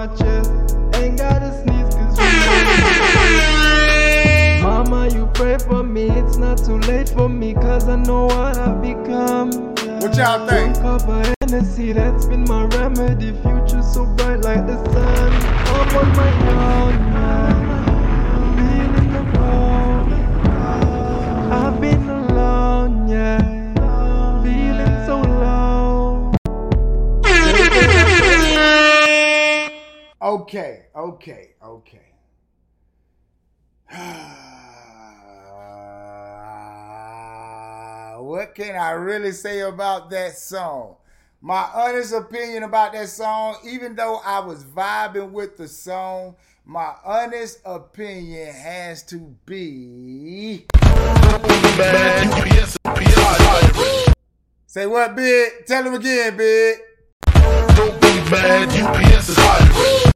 my 0.00 0.06
chest. 0.16 0.50
Ain't 0.94 1.18
gotta 1.18 1.52
sneeze 1.60 1.94
cause 1.94 2.18
you 2.18 2.24
Mama, 4.62 5.08
you 5.12 5.28
pray 5.34 5.58
for 5.58 5.82
me, 5.82 6.08
it's 6.08 6.38
not 6.38 6.56
too 6.56 6.78
late 6.90 7.10
for 7.10 7.28
me, 7.28 7.52
cause 7.52 7.86
I 7.86 7.96
know 7.96 8.24
what 8.24 8.56
I've 8.56 8.80
become. 8.80 9.50
What 10.00 10.16
y'all 10.16 10.46
think? 10.48 10.78
A 10.78 11.34
Hennessy, 11.42 11.92
that's 11.92 12.24
been 12.24 12.44
my 12.44 12.64
remedy. 12.76 13.32
Future 13.42 13.82
so 13.82 14.06
bright 14.16 14.40
like 14.40 14.66
the 14.66 14.82
sun. 14.90 15.32
On 15.76 15.86
my 15.92 16.79
Okay, 30.50 30.86
okay, 30.96 31.50
okay. 31.62 32.10
what 38.18 38.56
can 38.56 38.74
I 38.74 38.90
really 38.98 39.30
say 39.30 39.60
about 39.60 40.10
that 40.10 40.36
song? 40.36 40.96
My 41.40 41.70
honest 41.72 42.12
opinion 42.12 42.64
about 42.64 42.94
that 42.94 43.08
song, 43.10 43.58
even 43.64 43.94
though 43.94 44.20
I 44.24 44.40
was 44.40 44.64
vibing 44.64 45.30
with 45.30 45.56
the 45.56 45.68
song, 45.68 46.34
my 46.64 46.94
honest 47.04 47.60
opinion 47.64 48.52
has 48.52 49.04
to 49.04 49.18
be. 49.46 50.66
Say 54.66 54.88
what, 54.88 55.14
Big? 55.14 55.64
Tell 55.66 55.84
him 55.84 55.94
again, 55.94 56.36
Big. 56.36 56.76
Don't 57.76 58.00
be 58.00 58.20
mad, 58.32 58.68
UPS 58.68 59.28
is 59.28 59.36
hiring. 59.38 60.09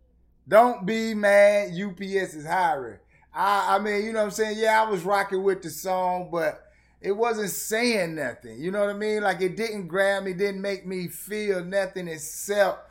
Don't 0.47 0.84
be 0.84 1.14
mad, 1.14 1.70
UPS 1.70 2.34
is 2.34 2.47
hiring. 2.47 2.99
I, 3.34 3.76
I 3.76 3.78
mean, 3.78 4.05
you 4.05 4.12
know 4.12 4.18
what 4.18 4.26
I'm 4.26 4.30
saying? 4.30 4.59
Yeah, 4.59 4.82
I 4.82 4.90
was 4.90 5.03
rocking 5.03 5.42
with 5.42 5.62
the 5.62 5.70
song, 5.70 6.28
but 6.30 6.64
it 7.01 7.12
wasn't 7.12 7.51
saying 7.51 8.14
nothing. 8.14 8.61
You 8.61 8.70
know 8.70 8.80
what 8.80 8.90
I 8.90 8.99
mean? 8.99 9.22
Like 9.22 9.40
it 9.40 9.57
didn't 9.57 9.88
grab 9.88 10.24
me, 10.24 10.32
didn't 10.32 10.61
make 10.61 10.86
me 10.86 11.09
feel 11.09 11.64
nothing 11.64 12.09
except 12.09 12.90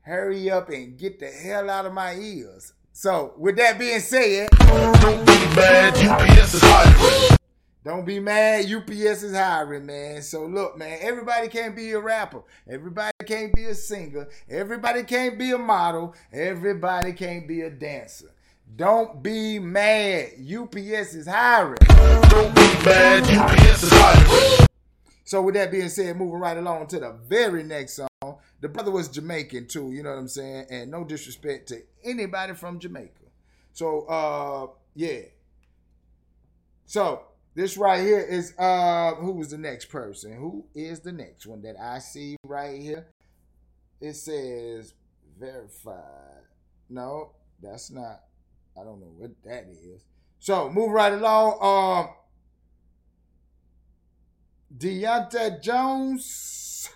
hurry 0.00 0.50
up 0.50 0.70
and 0.70 0.98
get 0.98 1.20
the 1.20 1.28
hell 1.30 1.68
out 1.68 1.86
of 1.86 1.92
my 1.92 2.14
ears. 2.14 2.72
So, 2.92 3.34
with 3.36 3.56
that 3.56 3.78
being 3.78 4.00
said, 4.00 4.48
don't 4.50 5.24
be 5.24 5.38
mad, 5.54 5.96
UPS 5.96 6.54
is 6.54 6.60
hiring. 6.64 7.38
Don't 7.88 8.04
be 8.04 8.20
mad, 8.20 8.70
UPS 8.70 9.22
is 9.22 9.34
hiring, 9.34 9.86
man. 9.86 10.20
So 10.20 10.44
look, 10.44 10.76
man, 10.76 10.98
everybody 11.00 11.48
can't 11.48 11.74
be 11.74 11.92
a 11.92 11.98
rapper. 11.98 12.42
Everybody 12.68 13.12
can't 13.24 13.50
be 13.50 13.64
a 13.64 13.74
singer. 13.74 14.28
Everybody 14.46 15.04
can't 15.04 15.38
be 15.38 15.52
a 15.52 15.56
model. 15.56 16.14
Everybody 16.30 17.14
can't 17.14 17.48
be 17.48 17.62
a 17.62 17.70
dancer. 17.70 18.30
Don't 18.76 19.22
be 19.22 19.58
mad. 19.58 20.32
UPS 20.34 21.14
is 21.14 21.26
hiring. 21.26 21.78
Don't 21.88 22.54
be 22.54 22.60
mad. 22.84 23.22
UPS 23.22 23.82
is 23.82 23.90
hiring. 23.90 24.66
So 25.24 25.40
with 25.40 25.54
that 25.54 25.70
being 25.70 25.88
said, 25.88 26.14
moving 26.14 26.40
right 26.40 26.58
along 26.58 26.88
to 26.88 27.00
the 27.00 27.12
very 27.26 27.62
next 27.62 27.94
song. 27.94 28.36
The 28.60 28.68
brother 28.68 28.90
was 28.90 29.08
Jamaican 29.08 29.66
too, 29.66 29.92
you 29.92 30.02
know 30.02 30.10
what 30.10 30.18
I'm 30.18 30.28
saying? 30.28 30.66
And 30.68 30.90
no 30.90 31.04
disrespect 31.04 31.68
to 31.68 31.80
anybody 32.04 32.52
from 32.52 32.80
Jamaica. 32.80 33.14
So 33.72 34.02
uh 34.02 34.66
yeah. 34.94 35.20
So 36.84 37.27
this 37.58 37.76
right 37.76 38.00
here 38.00 38.20
is 38.20 38.54
uh 38.56 39.16
who 39.16 39.40
is 39.40 39.50
the 39.50 39.58
next 39.58 39.86
person? 39.86 40.32
Who 40.32 40.64
is 40.76 41.00
the 41.00 41.10
next 41.10 41.44
one 41.44 41.60
that 41.62 41.74
I 41.76 41.98
see 41.98 42.36
right 42.44 42.80
here? 42.80 43.08
It 44.00 44.14
says 44.14 44.94
verified. 45.36 46.44
No, 46.88 47.32
that's 47.60 47.90
not. 47.90 48.20
I 48.80 48.84
don't 48.84 49.00
know 49.00 49.12
what 49.16 49.32
that 49.42 49.66
is. 49.70 50.04
So 50.38 50.70
move 50.70 50.92
right 50.92 51.12
along. 51.12 51.58
Um 51.60 52.14
Deonta 54.76 55.60
Jones. 55.60 56.88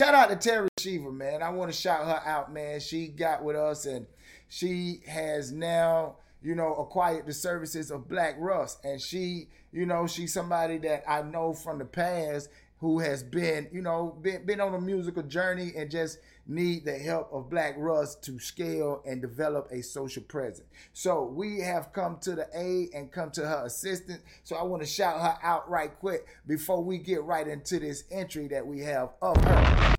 Shout 0.00 0.14
out 0.14 0.30
to 0.30 0.36
Terry 0.36 0.68
Shiva, 0.76 1.12
man. 1.12 1.40
I 1.40 1.50
want 1.50 1.70
to 1.70 1.76
shout 1.76 2.04
her 2.06 2.28
out, 2.28 2.52
man. 2.52 2.80
She 2.80 3.06
got 3.06 3.44
with 3.44 3.54
us 3.54 3.86
and 3.86 4.06
she 4.48 5.02
has 5.06 5.52
now, 5.52 6.16
you 6.42 6.56
know, 6.56 6.74
acquired 6.74 7.26
the 7.26 7.32
services 7.32 7.92
of 7.92 8.08
Black 8.08 8.34
Russ. 8.40 8.76
And 8.82 9.00
she, 9.00 9.50
you 9.72 9.86
know, 9.86 10.06
she's 10.06 10.32
somebody 10.32 10.78
that 10.78 11.04
I 11.08 11.22
know 11.22 11.52
from 11.52 11.78
the 11.78 11.84
past 11.84 12.48
who 12.78 12.98
has 12.98 13.22
been, 13.22 13.68
you 13.72 13.82
know, 13.82 14.16
been, 14.22 14.44
been 14.46 14.60
on 14.60 14.74
a 14.74 14.80
musical 14.80 15.22
journey 15.22 15.72
and 15.76 15.90
just 15.90 16.18
need 16.46 16.84
the 16.84 16.98
help 16.98 17.30
of 17.32 17.50
Black 17.50 17.74
Russ 17.76 18.14
to 18.16 18.38
scale 18.38 19.02
and 19.06 19.20
develop 19.20 19.68
a 19.70 19.82
social 19.82 20.22
presence. 20.22 20.66
So 20.92 21.24
we 21.24 21.60
have 21.60 21.92
come 21.92 22.18
to 22.22 22.34
the 22.34 22.48
aid 22.54 22.88
and 22.94 23.12
come 23.12 23.30
to 23.32 23.46
her 23.46 23.66
assistance. 23.66 24.22
So 24.44 24.56
I 24.56 24.62
want 24.62 24.82
to 24.82 24.88
shout 24.88 25.20
her 25.20 25.36
out 25.42 25.70
right 25.70 25.96
quick 26.00 26.26
before 26.46 26.82
we 26.82 26.98
get 26.98 27.22
right 27.22 27.46
into 27.46 27.78
this 27.78 28.04
entry 28.10 28.48
that 28.48 28.66
we 28.66 28.80
have 28.80 29.10
of 29.20 29.36
her. 29.44 29.96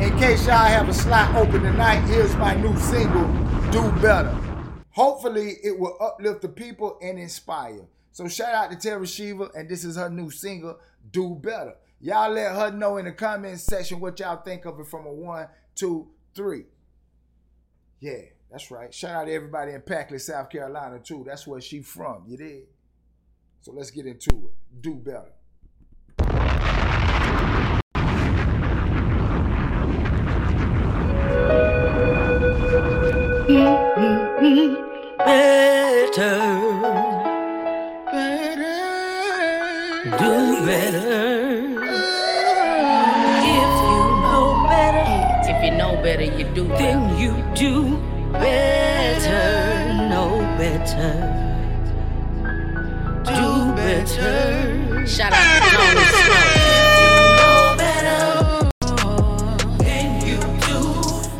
In 0.00 0.18
case 0.18 0.46
y'all 0.46 0.56
have 0.56 0.88
a 0.88 0.94
slot 0.94 1.34
open 1.36 1.62
tonight, 1.62 2.00
here's 2.06 2.34
my 2.36 2.54
new 2.54 2.76
single, 2.78 3.26
Do 3.70 3.92
Better. 4.00 4.53
Hopefully, 4.94 5.56
it 5.64 5.76
will 5.76 5.96
uplift 6.00 6.40
the 6.42 6.48
people 6.48 6.98
and 7.02 7.18
inspire. 7.18 7.88
So 8.12 8.28
shout 8.28 8.54
out 8.54 8.70
to 8.70 8.76
Terry 8.76 9.08
Shiva, 9.08 9.50
and 9.56 9.68
this 9.68 9.84
is 9.84 9.96
her 9.96 10.08
new 10.08 10.30
single, 10.30 10.78
Do 11.10 11.34
Better. 11.34 11.74
Y'all 12.00 12.30
let 12.30 12.54
her 12.54 12.70
know 12.70 12.98
in 12.98 13.06
the 13.06 13.12
comments 13.12 13.64
section 13.64 13.98
what 13.98 14.20
y'all 14.20 14.40
think 14.40 14.66
of 14.66 14.78
it 14.78 14.86
from 14.86 15.06
a 15.06 15.12
one, 15.12 15.48
two, 15.74 16.10
three. 16.32 16.66
Yeah, 17.98 18.20
that's 18.52 18.70
right. 18.70 18.94
Shout 18.94 19.22
out 19.22 19.24
to 19.24 19.32
everybody 19.32 19.72
in 19.72 19.80
Packley, 19.80 20.20
South 20.20 20.48
Carolina, 20.48 21.00
too. 21.00 21.24
That's 21.26 21.44
where 21.44 21.60
she 21.60 21.80
from. 21.80 22.22
You 22.28 22.36
did. 22.36 22.62
So 23.62 23.72
let's 23.72 23.90
get 23.90 24.06
into 24.06 24.28
it. 24.28 24.80
Do 24.80 24.94
better. 24.94 25.32
Mm-hmm. 33.46 34.23
Better, 34.44 36.36
better, 38.12 38.76
do 40.18 40.66
better. 40.66 41.14
If 43.40 43.72
you 43.88 44.00
know 44.20 44.48
better, 44.68 45.06
If 45.50 45.58
you 45.64 45.70
know 45.78 45.92
better, 46.02 46.24
you 46.24 46.44
do 46.54 46.64
better. 46.68 46.78
then 46.78 47.18
you 47.18 47.32
do 47.54 47.96
better, 48.32 49.44
know 50.12 50.30
better, 50.58 51.12
do 53.24 53.48
better. 53.74 55.06
Shout 55.06 55.32
out 55.32 55.40
to 55.40 55.70
Tony 55.72 56.04
Snow. 56.20 56.44
Know 57.40 57.60
better, 57.78 58.22
then 59.78 60.08
you 60.26 60.36
do 60.66 60.76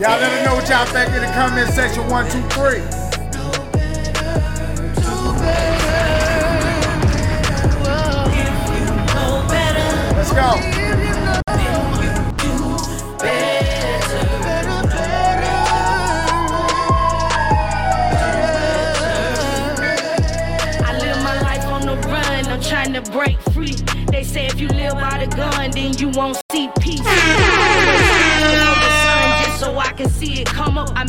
Y'all 0.00 0.18
let 0.20 0.30
her 0.32 0.42
know 0.46 0.53
what 0.64 0.70
y'all 0.70 0.86
think 0.86 1.14
in 1.14 1.20
the 1.20 1.28
comment 1.34 1.68
section. 1.70 2.08
One, 2.08 2.24
two, 2.30 2.40
three. 2.48 2.80
Let's 10.16 10.32
go. 10.32 10.70
Break 23.12 23.38
free. 23.52 23.72
They 24.10 24.24
say 24.24 24.46
if 24.46 24.58
you 24.60 24.68
live 24.68 24.94
by 24.94 25.24
the 25.24 25.36
gun, 25.36 25.70
then 25.70 25.96
you 25.98 26.08
won't 26.08 26.43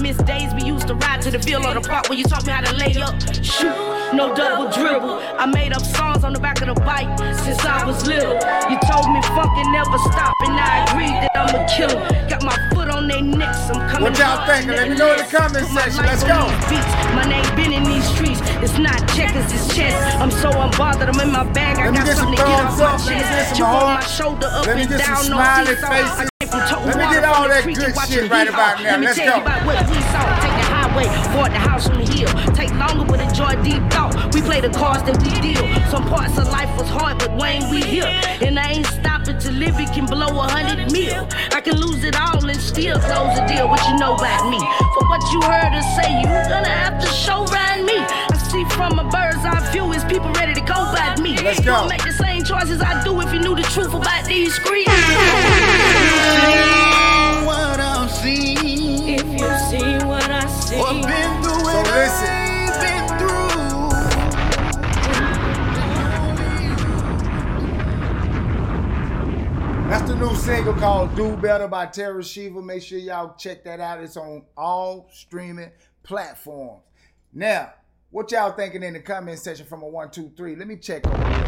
miss 0.06 0.18
days 0.18 0.54
we 0.54 0.62
used 0.62 0.88
to 0.88 0.94
ride 0.94 1.20
to 1.20 1.32
the 1.32 1.40
field 1.40 1.66
or 1.66 1.74
the 1.74 1.82
park 1.82 2.08
where 2.10 2.18
you 2.18 2.24
taught 2.26 2.46
me 2.46 2.52
how 2.54 2.62
to 2.62 2.74
lay 2.78 2.94
up, 3.02 3.18
shoot, 3.42 3.74
no 4.14 4.36
double 4.36 4.70
dribble. 4.70 5.18
I 5.42 5.48
made 5.48 5.74
up 5.74 5.82
songs 5.82 6.24
on 6.24 6.32
the 6.32 6.40
back 6.40 6.62
of 6.62 6.68
the 6.68 6.80
bike 6.82 7.10
since 7.42 7.66
I 7.66 7.84
was 7.84 8.06
little. 8.06 8.38
You 8.70 8.78
told 8.86 9.10
me 9.10 9.20
funkin' 9.34 9.66
never 9.74 9.98
stop, 10.14 10.36
and 10.46 10.54
I 10.54 10.86
agreed 10.86 11.18
that 11.26 11.34
I'm 11.34 11.58
a 11.58 11.66
killer. 11.66 11.98
Got 12.30 12.44
my 12.44 12.54
foot 12.70 12.90
on 12.90 13.08
their 13.08 13.24
necks, 13.24 13.66
I'm 13.74 13.82
coming. 13.90 14.04
What 14.04 14.20
y'all 14.20 14.46
thinking? 14.46 14.78
Let 14.78 14.90
me 14.90 14.96
know 14.96 15.10
in 15.10 15.18
the 15.18 15.26
comment 15.26 15.66
section. 15.74 16.06
Let's 16.06 16.22
on 16.22 16.30
go. 16.30 16.42
My 17.18 17.26
name 17.26 17.48
been 17.56 17.74
in 17.74 17.84
these 17.84 18.06
streets. 18.06 18.42
It's 18.62 18.78
not 18.78 19.02
checkers, 19.18 19.50
it's 19.50 19.74
chess. 19.74 19.98
I'm 20.22 20.30
so 20.30 20.52
unbothered, 20.52 21.10
I'm 21.10 21.20
in 21.20 21.34
my 21.34 21.50
bag. 21.50 21.82
I 21.82 21.90
got 21.90 22.06
something 22.14 22.38
to 22.38 22.46
get 22.46 22.62
off 22.62 22.78
my 22.78 22.94
up. 22.94 23.02
Let 23.02 23.10
me 23.10 23.26
get 23.26 23.26
chest. 23.26 23.56
Chip 23.58 23.66
on 23.66 23.98
my 23.98 24.06
shoulder, 24.06 24.50
up 24.54 24.68
and 24.68 24.90
down, 24.90 25.34
no 25.34 25.34
smiley 25.34 25.74
seesaw. 25.74 25.90
I 25.90 26.04
faces. 26.06 26.35
From 26.56 26.70
Tote 26.70 26.86
Let 26.86 26.98
me 26.98 27.16
get 27.16 27.24
all 27.26 27.48
that 27.48 27.64
creek 27.64 27.78
good 27.78 27.96
shit 28.08 28.32
right 28.32 28.48
about 28.48 28.80
now. 28.80 28.96
Let 28.96 29.00
me 29.00 29.06
Let's 29.08 29.18
tell 29.18 29.28
go. 29.28 29.36
you 29.38 29.42
about 29.44 29.66
what 29.66 29.78
we 29.90 30.00
saw. 30.12 30.24
Take 30.40 30.56
the 30.56 30.68
highway, 30.72 31.08
board 31.36 31.52
the 31.52 31.60
house 31.60 31.90
on 31.90 31.98
the 32.00 32.08
hill. 32.08 32.32
Take 32.54 32.72
longer, 32.76 33.06
but 33.06 33.20
enjoy 33.20 33.54
deep 33.64 33.84
thought. 33.92 34.16
We 34.34 34.42
play 34.42 34.62
the 34.62 34.70
cards 34.72 35.04
that 35.04 35.18
we 35.24 35.32
deal. 35.42 35.64
Some 35.92 36.06
parts 36.08 36.38
of 36.38 36.48
life 36.50 36.72
was 36.78 36.88
hard, 36.88 37.20
but 37.20 37.36
Wayne, 37.36 37.70
we 37.70 37.82
here. 37.82 38.08
And 38.42 38.60
I 38.60 38.72
ain't 38.72 38.88
stopping 38.88 39.38
to 39.40 39.52
live 39.52 39.80
it 39.80 39.92
can 39.92 40.06
blow 40.06 40.32
a 40.40 40.48
hundred 40.48 40.92
mil. 40.92 41.28
I 41.52 41.62
can 41.62 41.78
lose 41.78 42.04
it 42.04 42.16
all 42.20 42.44
and 42.44 42.62
still 42.62 43.00
close 43.00 43.36
the 43.36 43.44
deal. 43.48 43.68
What 43.68 43.84
you 43.88 43.98
know 43.98 44.16
about 44.16 44.50
me? 44.50 44.60
For 44.96 45.04
what 45.10 45.22
you 45.32 45.42
heard 45.42 45.74
us 45.76 45.88
say, 45.96 46.10
you 46.20 46.28
gonna 46.48 46.70
have 46.70 47.02
to 47.02 47.08
show 47.08 47.44
right 47.52 47.84
me. 47.84 48.00
I 48.46 48.48
see 48.48 48.66
from 48.76 49.00
a 49.00 49.04
bird's 49.06 49.44
eye 49.44 49.72
view 49.72 49.92
is 49.94 50.04
people 50.04 50.32
ready 50.34 50.54
to 50.54 50.62
go 50.62 50.76
by 50.76 51.16
me. 51.20 51.36
Let's 51.42 51.60
go. 51.62 51.72
don't 51.72 51.90
make 51.90 52.04
the 52.04 52.12
same 52.12 52.44
choices 52.44 52.80
I 52.80 53.04
do 53.04 53.20
if 53.22 53.34
you 53.34 53.40
knew 53.40 53.56
the 53.56 53.64
truth 53.64 53.92
about 53.92 54.26
these 54.26 54.54
streets. 54.54 54.92
What 57.44 57.80
I'm 57.80 58.08
seeing. 58.08 59.10
If 59.10 59.26
you 59.26 59.40
see 59.70 59.98
what 60.06 60.30
I 60.30 60.46
see. 60.46 60.78
Or 60.78 60.94
been 60.94 61.42
through 61.42 61.56
So 61.56 61.74
what 61.74 61.88
listen. 61.88 62.28
I've 62.30 62.82
been 62.82 63.08
through. 63.18 63.90
That's 69.90 70.08
the 70.08 70.16
new 70.18 70.36
single 70.36 70.74
called 70.76 71.16
Do 71.16 71.36
Better 71.38 71.68
by 71.68 71.88
Terra 71.88 72.24
Shiva. 72.24 72.62
Make 72.62 72.84
sure 72.84 73.00
y'all 73.00 73.34
check 73.40 73.64
that 73.64 73.80
out. 73.80 74.04
It's 74.04 74.18
on 74.18 74.44
all 74.56 75.10
streaming 75.12 75.72
platforms. 76.04 76.84
Now, 77.34 77.74
what 78.12 78.32
y'all 78.32 78.52
thinking 78.52 78.84
in 78.84 78.94
the 78.94 79.00
comment 79.00 79.40
section 79.40 79.66
from 79.66 79.82
a 79.82 79.88
one, 79.88 80.10
two, 80.12 80.32
three? 80.38 80.56
Let 80.56 80.68
me 80.68 80.78
check 80.78 81.06
over 81.08 81.18
here. 81.18 81.46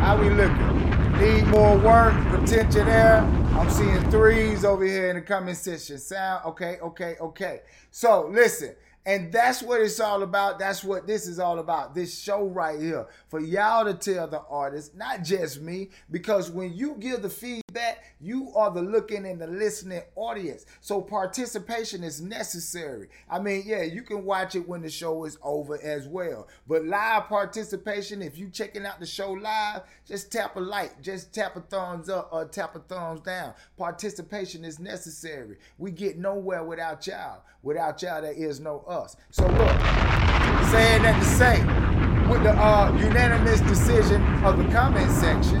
How 0.00 0.20
we 0.20 0.30
looking? 0.30 1.20
Need 1.20 1.46
more 1.48 1.76
work, 1.78 2.14
potential 2.28 2.84
there. 2.84 3.18
I'm 3.18 3.68
seeing 3.68 4.10
threes 4.10 4.64
over 4.64 4.84
here 4.84 5.10
in 5.10 5.16
the 5.16 5.22
comment 5.22 5.56
section. 5.56 5.98
Sound 5.98 6.44
okay, 6.46 6.78
okay, 6.80 7.16
okay. 7.20 7.60
So 7.90 8.28
listen, 8.32 8.74
and 9.04 9.32
that's 9.32 9.62
what 9.62 9.80
it's 9.80 10.00
all 10.00 10.22
about. 10.22 10.58
That's 10.58 10.84
what 10.84 11.06
this 11.06 11.26
is 11.26 11.38
all 11.38 11.58
about. 11.58 11.94
This 11.94 12.18
show 12.18 12.46
right 12.46 12.78
here. 12.78 13.06
For 13.28 13.40
y'all 13.40 13.84
to 13.84 13.94
tell 13.94 14.28
the 14.28 14.42
artist, 14.48 14.94
not 14.94 15.24
just 15.24 15.60
me, 15.60 15.90
because 16.10 16.50
when 16.50 16.72
you 16.74 16.96
give 16.98 17.22
the 17.22 17.30
feedback, 17.70 18.14
you 18.20 18.52
are 18.54 18.70
the 18.70 18.82
looking 18.82 19.26
and 19.26 19.40
the 19.40 19.46
listening 19.46 20.02
audience. 20.16 20.66
So 20.80 21.00
participation 21.00 22.04
is 22.04 22.20
necessary. 22.20 23.08
I 23.28 23.38
mean, 23.38 23.62
yeah, 23.64 23.82
you 23.82 24.02
can 24.02 24.24
watch 24.24 24.54
it 24.54 24.68
when 24.68 24.82
the 24.82 24.90
show 24.90 25.24
is 25.24 25.38
over 25.42 25.80
as 25.82 26.06
well. 26.06 26.48
But 26.66 26.84
live 26.84 27.24
participation, 27.24 28.22
if 28.22 28.38
you 28.38 28.48
checking 28.48 28.86
out 28.86 29.00
the 29.00 29.06
show 29.06 29.32
live, 29.32 29.82
just 30.06 30.32
tap 30.32 30.56
a 30.56 30.60
like, 30.60 31.00
just 31.00 31.32
tap 31.32 31.56
a 31.56 31.60
thumbs 31.60 32.08
up 32.08 32.28
or 32.32 32.44
tap 32.46 32.76
a 32.76 32.80
thumbs 32.80 33.20
down. 33.20 33.54
Participation 33.76 34.64
is 34.64 34.78
necessary. 34.78 35.56
We 35.78 35.90
get 35.90 36.18
nowhere 36.18 36.64
without 36.64 37.06
y'all. 37.06 37.42
Without 37.62 38.02
y'all, 38.02 38.22
there 38.22 38.32
is 38.32 38.60
no 38.60 38.80
us. 38.80 39.16
So 39.30 39.44
look, 39.46 39.80
saying 40.70 41.02
that 41.02 41.18
to 41.18 41.24
say, 41.24 41.60
with 42.30 42.42
the 42.44 42.52
uh, 42.52 42.96
unanimous 42.96 43.60
decision 43.62 44.22
of 44.44 44.56
the 44.56 44.64
comment 44.72 45.10
section, 45.10 45.60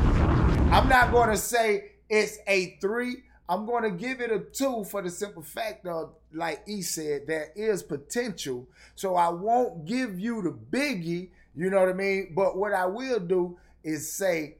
I'm 0.72 0.88
not 0.88 1.10
going 1.10 1.30
to 1.30 1.36
say 1.36 1.90
it's 2.10 2.38
a 2.46 2.76
three. 2.80 3.22
I'm 3.48 3.66
going 3.66 3.82
to 3.84 3.90
give 3.90 4.20
it 4.20 4.30
a 4.30 4.38
two 4.40 4.84
for 4.84 5.02
the 5.02 5.10
simple 5.10 5.42
fact 5.42 5.86
of, 5.86 6.14
like 6.32 6.62
E 6.68 6.82
said, 6.82 7.22
there 7.26 7.50
is 7.56 7.82
potential. 7.82 8.68
So 8.94 9.16
I 9.16 9.30
won't 9.30 9.86
give 9.86 10.20
you 10.20 10.42
the 10.42 10.50
biggie, 10.52 11.30
you 11.56 11.70
know 11.70 11.80
what 11.80 11.88
I 11.88 11.94
mean? 11.94 12.32
But 12.36 12.56
what 12.56 12.72
I 12.72 12.86
will 12.86 13.18
do 13.18 13.58
is 13.82 14.12
say, 14.12 14.58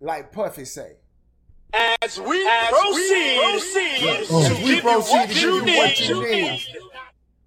like 0.00 0.32
Puffy 0.32 0.64
say, 0.64 0.96
As 1.72 2.18
we 2.20 2.44
proceed, 2.70 3.38
As 3.54 4.28
to 4.28 4.54
we 4.64 4.74
give 4.74 4.76
you 4.76 4.80
proceed 4.80 5.12
what 5.12 5.28
to 5.28 5.34
give 5.34 5.42
you 5.42 5.54
you 5.54 5.60
what 5.60 5.88
need. 5.90 6.00
you 6.00 6.22
need. 6.26 6.66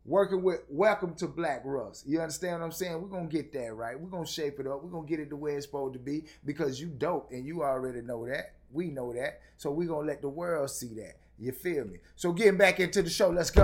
Working 0.05 0.43
with 0.43 0.61
Welcome 0.69 1.15
to 1.15 1.27
Black 1.27 1.61
Russ. 1.65 2.03
You 2.05 2.21
understand 2.21 2.59
what 2.59 2.65
I'm 2.65 2.71
saying? 2.71 3.01
We're 3.01 3.07
gonna 3.09 3.27
get 3.27 3.51
that 3.53 3.73
right. 3.73 3.99
We're 3.99 4.09
gonna 4.09 4.25
shape 4.27 4.59
it 4.59 4.67
up. 4.67 4.83
We're 4.83 4.91
gonna 4.91 5.07
get 5.07 5.19
it 5.19 5.29
the 5.29 5.35
way 5.35 5.53
it's 5.55 5.65
supposed 5.65 5.93
to 5.93 5.99
be 5.99 6.25
because 6.45 6.79
you 6.79 6.87
dope 6.87 7.31
and 7.31 7.45
you 7.45 7.63
already 7.63 8.01
know 8.01 8.25
that. 8.27 8.54
We 8.75 8.91
know 8.91 9.13
that. 9.13 9.39
So 9.55 9.71
we're 9.71 9.87
gonna 9.87 10.05
let 10.05 10.21
the 10.21 10.27
world 10.27 10.69
see 10.69 10.93
that. 10.95 11.15
You 11.39 11.53
feel 11.53 11.85
me? 11.85 11.99
So 12.17 12.33
getting 12.33 12.57
back 12.57 12.81
into 12.81 13.01
the 13.01 13.09
show, 13.09 13.29
let's 13.29 13.49
go. 13.49 13.63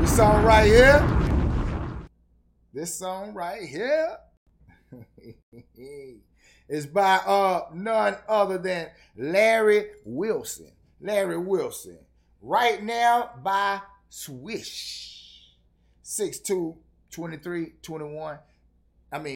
This 0.00 0.16
song 0.16 0.42
right 0.42 0.64
here 0.66 1.06
This 2.72 2.94
song 2.94 3.34
right 3.34 3.60
here 3.62 4.16
is 6.68 6.86
by 6.86 7.16
uh 7.16 7.66
none 7.74 8.16
other 8.26 8.56
than 8.56 8.88
Larry 9.18 9.88
Wilson. 10.06 10.72
Larry 10.98 11.36
Wilson. 11.36 11.98
Right 12.40 12.82
now 12.82 13.32
by 13.42 13.82
Swish. 14.08 15.52
6'2, 16.04 16.74
23, 17.10 17.72
21. 17.82 18.38
I 19.12 19.18
mean, 19.18 19.34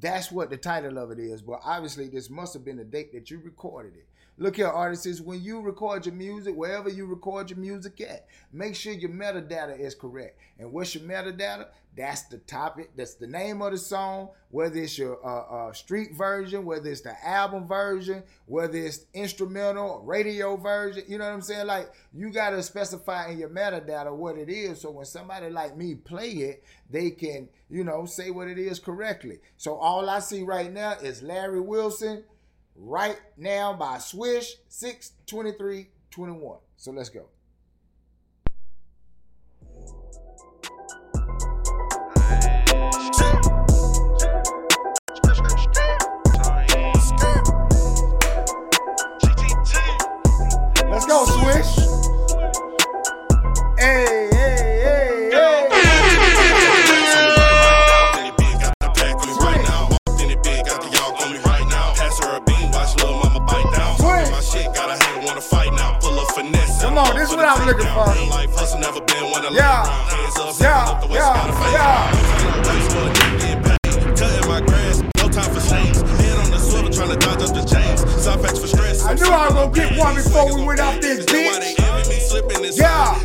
that's 0.00 0.30
what 0.30 0.50
the 0.50 0.56
title 0.56 0.98
of 0.98 1.10
it 1.10 1.18
is, 1.18 1.42
but 1.42 1.60
obviously 1.64 2.08
this 2.08 2.30
must 2.30 2.54
have 2.54 2.64
been 2.64 2.76
the 2.76 2.84
date 2.84 3.12
that 3.12 3.30
you 3.30 3.40
recorded 3.42 3.94
it. 3.96 4.06
Look 4.38 4.56
here, 4.56 4.68
artists, 4.68 5.22
when 5.22 5.42
you 5.42 5.60
record 5.60 6.04
your 6.04 6.14
music, 6.14 6.54
wherever 6.54 6.90
you 6.90 7.06
record 7.06 7.48
your 7.48 7.58
music 7.58 7.98
at, 8.02 8.26
make 8.52 8.74
sure 8.74 8.92
your 8.92 9.08
metadata 9.08 9.80
is 9.80 9.94
correct. 9.94 10.38
And 10.58 10.72
what's 10.72 10.94
your 10.94 11.04
metadata? 11.04 11.68
That's 11.96 12.24
the 12.24 12.36
topic, 12.38 12.90
that's 12.94 13.14
the 13.14 13.26
name 13.26 13.62
of 13.62 13.72
the 13.72 13.78
song, 13.78 14.28
whether 14.50 14.78
it's 14.78 14.98
your 14.98 15.18
uh, 15.26 15.68
uh, 15.68 15.72
street 15.72 16.14
version, 16.14 16.66
whether 16.66 16.90
it's 16.90 17.00
the 17.00 17.14
album 17.26 17.66
version, 17.66 18.22
whether 18.44 18.76
it's 18.76 19.06
instrumental, 19.14 20.02
radio 20.04 20.58
version, 20.58 21.04
you 21.08 21.16
know 21.16 21.24
what 21.24 21.32
I'm 21.32 21.40
saying? 21.40 21.66
Like, 21.66 21.90
you 22.12 22.30
got 22.30 22.50
to 22.50 22.62
specify 22.62 23.30
in 23.30 23.38
your 23.38 23.48
metadata 23.48 24.14
what 24.14 24.36
it 24.36 24.50
is 24.50 24.82
so 24.82 24.90
when 24.90 25.06
somebody 25.06 25.48
like 25.48 25.78
me 25.78 25.94
play 25.94 26.28
it, 26.32 26.62
they 26.90 27.10
can, 27.10 27.48
you 27.70 27.84
know, 27.84 28.04
say 28.04 28.30
what 28.30 28.48
it 28.48 28.58
is 28.58 28.78
correctly. 28.78 29.38
So 29.56 29.76
all 29.76 30.10
I 30.10 30.18
see 30.18 30.42
right 30.42 30.70
now 30.70 30.92
is 30.92 31.22
Larry 31.22 31.62
Wilson 31.62 32.24
right 32.78 33.18
now 33.36 33.72
by 33.72 33.98
Swish 33.98 34.56
62321. 34.68 36.58
So 36.76 36.92
let's 36.92 37.08
go. 37.08 37.26
Let's 50.88 51.06
go, 51.06 51.24
Swish. 51.26 51.85
I'm 67.46 67.66
looking 67.66 67.86
for. 67.94 68.06
Yeah, 69.54 69.86
yeah, 70.60 70.98
yeah, 71.14 71.72
yeah. 71.72 72.10
Cutting 74.16 74.48
my 74.48 74.60
grass, 74.66 75.02
no 75.18 75.28
time 75.28 75.54
for 75.54 75.60
shades. 75.60 76.00
Head 76.02 76.38
on 76.38 76.50
the 76.50 76.58
swivel, 76.58 76.90
trying 76.90 77.10
to 77.10 77.16
dodge 77.16 77.42
up 77.42 77.54
the 77.54 77.62
chains. 77.64 78.00
Side 78.22 78.42
packs 78.42 78.58
for 78.58 78.66
stress. 78.66 79.04
I 79.04 79.14
knew 79.14 79.26
I 79.26 79.46
was 79.46 79.54
gonna 79.54 79.72
get 79.72 79.96
one 79.96 80.14
before 80.16 80.54
we 80.56 80.64
went 80.64 80.80
off 80.80 81.00
this 81.00 81.24
bitch. 81.26 81.76
Yeah, 82.76 83.20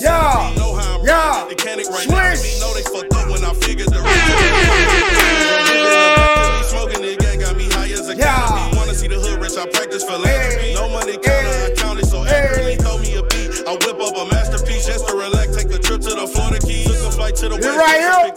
yeah, 0.00 0.50
yeah. 1.04 1.46
Swish. 2.34 2.60
Right 17.80 18.00
here? 18.00 18.29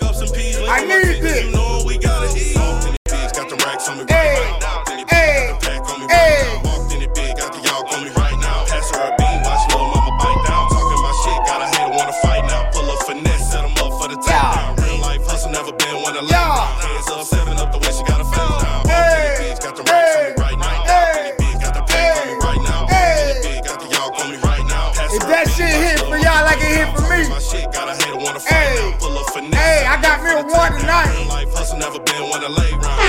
I 30.44 30.50
got 30.50 30.50
me 30.50 30.54
a 30.54 30.58
one 30.58 30.80
tonight. 30.82 31.28
Life 31.30 31.54
hustle, 31.54 31.80
never 31.80 32.00
been 32.00 32.30
one 32.30 32.42
to 32.42 32.50
lay 32.50 32.72
round. 32.72 33.00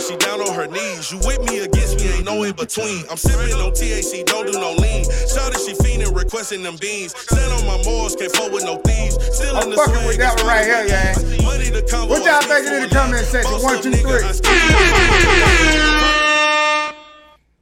She 0.00 0.16
down 0.16 0.40
on 0.40 0.54
her 0.54 0.66
knees. 0.66 1.12
You 1.12 1.18
with 1.18 1.38
me, 1.48 1.60
against 1.60 2.00
me, 2.00 2.10
ain't 2.10 2.24
no 2.24 2.42
in 2.42 2.56
between. 2.56 3.04
I'm 3.08 3.16
sipping 3.16 3.54
on 3.54 3.70
THC, 3.70 4.24
don't 4.24 4.50
do 4.50 4.58
no 4.58 4.72
lean. 4.72 5.04
Shouted, 5.04 5.60
she 5.60 5.74
fiending, 5.74 6.16
requesting 6.16 6.64
them 6.64 6.76
beans. 6.80 7.14
Stand 7.16 7.52
on 7.52 7.64
my 7.64 7.80
morals, 7.84 8.16
can't 8.16 8.32
fuck 8.32 8.50
with 8.50 8.64
no 8.64 8.78
thieves. 8.78 9.14
Still 9.36 9.56
I'm 9.56 9.64
in 9.64 9.70
the 9.70 9.76
fucking 9.76 9.94
swing, 9.94 10.06
with 10.08 10.18
that 10.18 10.36
one 10.36 10.46
right 10.46 10.64
here, 10.64 10.88
gang. 10.88 11.44
Money 11.44 11.70
to 11.70 11.82
come. 11.86 12.08
What 12.08 12.24
y'all 12.24 12.42
thinking 12.42 12.74
in 12.74 12.82
the 12.82 12.88
comment 12.88 13.24
section? 13.26 13.52
One, 13.62 13.80
two, 13.80 13.92
three. 13.92 14.20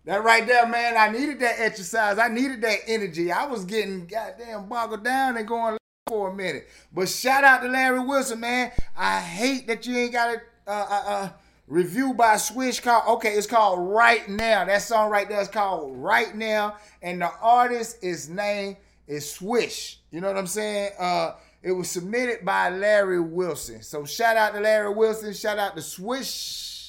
That 0.07 0.24
right 0.24 0.47
there, 0.47 0.66
man. 0.66 0.97
I 0.97 1.11
needed 1.11 1.41
that 1.41 1.57
exercise. 1.59 2.18
I 2.18 2.28
needed 2.28 2.62
that 2.62 2.78
energy. 2.86 3.30
I 3.30 3.45
was 3.45 3.66
getting 3.66 4.07
goddamn 4.07 4.70
boggled 4.70 5.05
down 5.05 5.36
and 5.36 5.47
going 5.47 5.76
for 6.09 6.31
a 6.31 6.35
minute. 6.35 6.69
But 6.93 7.09
shout 7.09 7.45
out 7.45 7.63
to 7.63 7.69
Larry 7.69 8.01
Wilson, 8.01 8.41
man. 8.41 8.73
I 8.97 9.21
hate 9.21 9.67
that 9.67 9.87
you 9.87 9.97
ain't 9.97 10.13
got 10.13 10.37
a 10.67 10.71
uh, 10.71 11.29
review 11.67 12.15
by 12.15 12.37
Swish 12.37 12.81
called. 12.81 13.05
Okay, 13.17 13.35
it's 13.35 13.47
called 13.47 13.89
Right 13.89 14.29
Now. 14.29 14.65
That 14.65 14.83
song 14.83 15.11
right 15.11 15.29
there 15.29 15.41
is 15.41 15.49
called 15.49 15.97
Right 15.97 16.35
Now, 16.35 16.77
and 17.03 17.21
the 17.21 17.31
artist 17.41 18.03
is 18.03 18.29
name 18.29 18.77
is 19.07 19.31
Swish. 19.31 20.01
You 20.11 20.21
know 20.21 20.29
what 20.29 20.39
I'm 20.39 20.47
saying? 20.47 20.93
Uh, 20.99 21.33
it 21.63 21.73
was 21.73 21.91
submitted 21.91 22.45
by 22.45 22.71
Larry 22.71 23.21
Wilson. 23.21 23.83
So 23.83 24.05
shout 24.05 24.37
out 24.37 24.55
to 24.55 24.61
Larry 24.61 24.95
Wilson. 24.95 25.35
Shout 25.35 25.59
out 25.59 25.77
to 25.77 25.83
Swish. 25.83 26.89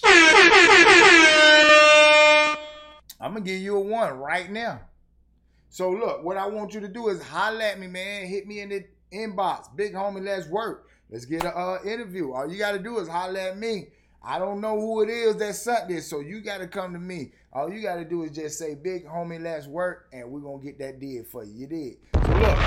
I'm 3.21 3.33
gonna 3.33 3.41
give 3.41 3.59
you 3.59 3.75
a 3.75 3.79
one 3.79 4.17
right 4.17 4.49
now. 4.49 4.81
So 5.69 5.91
look, 5.91 6.23
what 6.23 6.37
I 6.37 6.47
want 6.47 6.73
you 6.73 6.79
to 6.79 6.87
do 6.87 7.09
is 7.09 7.21
holler 7.21 7.61
at 7.61 7.79
me, 7.79 7.87
man. 7.87 8.27
Hit 8.27 8.47
me 8.47 8.61
in 8.61 8.69
the 8.69 8.85
inbox. 9.11 9.75
Big 9.75 9.93
homie, 9.93 10.23
let's 10.23 10.47
work. 10.47 10.87
Let's 11.09 11.25
get 11.25 11.43
an 11.43 11.53
uh, 11.55 11.77
interview. 11.85 12.31
All 12.31 12.51
you 12.51 12.57
gotta 12.57 12.79
do 12.79 12.99
is 12.99 13.07
holler 13.07 13.39
at 13.39 13.57
me. 13.57 13.87
I 14.21 14.37
don't 14.37 14.59
know 14.59 14.79
who 14.79 15.01
it 15.01 15.09
is 15.09 15.37
that 15.37 15.55
sent 15.55 15.87
this, 15.87 16.07
so 16.07 16.19
you 16.19 16.41
gotta 16.41 16.67
come 16.67 16.93
to 16.93 16.99
me. 16.99 17.31
All 17.53 17.71
you 17.71 17.81
gotta 17.81 18.05
do 18.05 18.23
is 18.23 18.31
just 18.31 18.59
say, 18.59 18.75
"Big 18.75 19.07
homie, 19.07 19.41
let's 19.41 19.65
work," 19.65 20.07
and 20.13 20.29
we're 20.29 20.41
gonna 20.41 20.61
get 20.61 20.77
that 20.79 20.99
deal 20.99 21.23
for 21.23 21.43
you. 21.43 21.53
You 21.61 21.67
did. 21.67 21.97
So 22.13 22.33
look, 22.33 22.57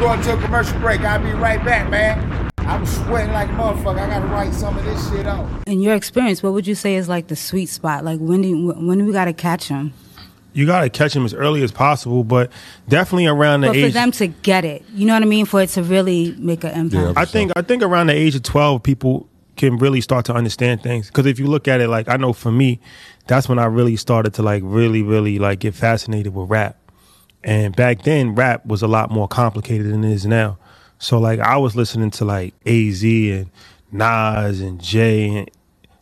going 0.00 0.20
to 0.22 0.36
a 0.36 0.42
commercial 0.42 0.78
break. 0.80 1.00
I'll 1.00 1.22
be 1.22 1.30
right 1.30 1.64
back, 1.64 1.88
man. 1.88 2.50
I'm 2.58 2.84
sweating 2.86 3.32
like 3.32 3.48
a 3.48 3.52
motherfucker. 3.52 3.98
I 3.98 4.08
gotta 4.08 4.26
write 4.26 4.52
some 4.52 4.76
of 4.76 4.84
this 4.84 5.10
shit 5.10 5.26
out. 5.26 5.48
In 5.66 5.80
your 5.80 5.94
experience, 5.94 6.42
what 6.42 6.52
would 6.52 6.66
you 6.66 6.74
say 6.74 6.96
is 6.96 7.08
like 7.08 7.28
the 7.28 7.36
sweet 7.36 7.66
spot? 7.66 8.04
Like 8.04 8.18
when 8.20 8.42
do 8.42 8.48
you, 8.48 8.72
when 8.72 8.98
do 8.98 9.04
we 9.04 9.12
got 9.12 9.26
to 9.26 9.32
catch 9.32 9.68
them? 9.68 9.94
You 10.52 10.66
got 10.66 10.80
to 10.80 10.90
catch 10.90 11.14
them 11.14 11.24
as 11.24 11.32
early 11.32 11.62
as 11.62 11.72
possible, 11.72 12.24
but 12.24 12.50
definitely 12.88 13.26
around 13.26 13.62
the 13.62 13.68
But 13.68 13.76
for 13.76 13.88
them 13.88 14.12
to 14.12 14.26
get 14.26 14.64
it, 14.64 14.84
you 14.92 15.06
know 15.06 15.14
what 15.14 15.22
I 15.22 15.26
mean, 15.26 15.46
for 15.46 15.62
it 15.62 15.70
to 15.70 15.82
really 15.82 16.34
make 16.38 16.62
an 16.64 16.72
impact. 16.72 17.16
I 17.16 17.24
think 17.24 17.52
I 17.56 17.62
think 17.62 17.82
around 17.82 18.08
the 18.08 18.14
age 18.14 18.34
of 18.34 18.42
twelve, 18.42 18.82
people 18.82 19.28
can 19.56 19.78
really 19.78 20.00
start 20.00 20.24
to 20.26 20.34
understand 20.34 20.82
things. 20.82 21.06
Because 21.06 21.26
if 21.26 21.38
you 21.38 21.46
look 21.46 21.68
at 21.68 21.80
it, 21.80 21.88
like 21.88 22.08
I 22.08 22.16
know 22.16 22.32
for 22.32 22.52
me, 22.52 22.80
that's 23.26 23.48
when 23.48 23.58
I 23.58 23.64
really 23.64 23.96
started 23.96 24.34
to 24.34 24.42
like 24.42 24.62
really, 24.64 25.02
really 25.02 25.38
like 25.38 25.60
get 25.60 25.74
fascinated 25.74 26.34
with 26.34 26.50
rap. 26.50 26.76
And 27.44 27.74
back 27.74 28.02
then, 28.02 28.34
rap 28.34 28.64
was 28.66 28.82
a 28.82 28.88
lot 28.88 29.10
more 29.10 29.28
complicated 29.28 29.86
than 29.92 30.04
it 30.04 30.12
is 30.12 30.26
now. 30.26 30.58
So 30.98 31.18
like 31.18 31.40
I 31.40 31.56
was 31.56 31.74
listening 31.74 32.10
to 32.12 32.24
like 32.24 32.54
Az 32.64 33.02
and 33.02 33.50
Nas 33.90 34.60
and 34.60 34.80
Jay 34.80 35.28
and 35.36 35.50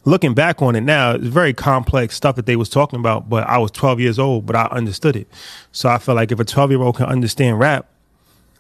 looking 0.05 0.35
back 0.35 0.63
on 0.63 0.77
it 0.77 0.81
now, 0.83 1.13
it's 1.13 1.27
very 1.27 1.53
complex 1.53 2.17
stuff 2.17 2.37
that 2.37 2.47
they 2.47 2.57
was 2.57 2.69
talking 2.69 2.99
about, 2.99 3.29
but 3.29 3.47
I 3.47 3.59
was 3.59 3.71
12 3.71 4.01
years 4.01 4.19
old, 4.19 4.47
but 4.47 4.57
I 4.57 4.67
understood 4.67 5.17
it. 5.17 5.29
So 5.73 5.89
I 5.89 5.99
felt 5.99 6.17
like 6.17 6.33
if 6.33 6.41
a 6.41 6.45
12 6.45 6.71
year 6.71 6.83
old 6.83 6.97
can 6.97 7.07
understand 7.07 7.59
rap, 7.59 7.87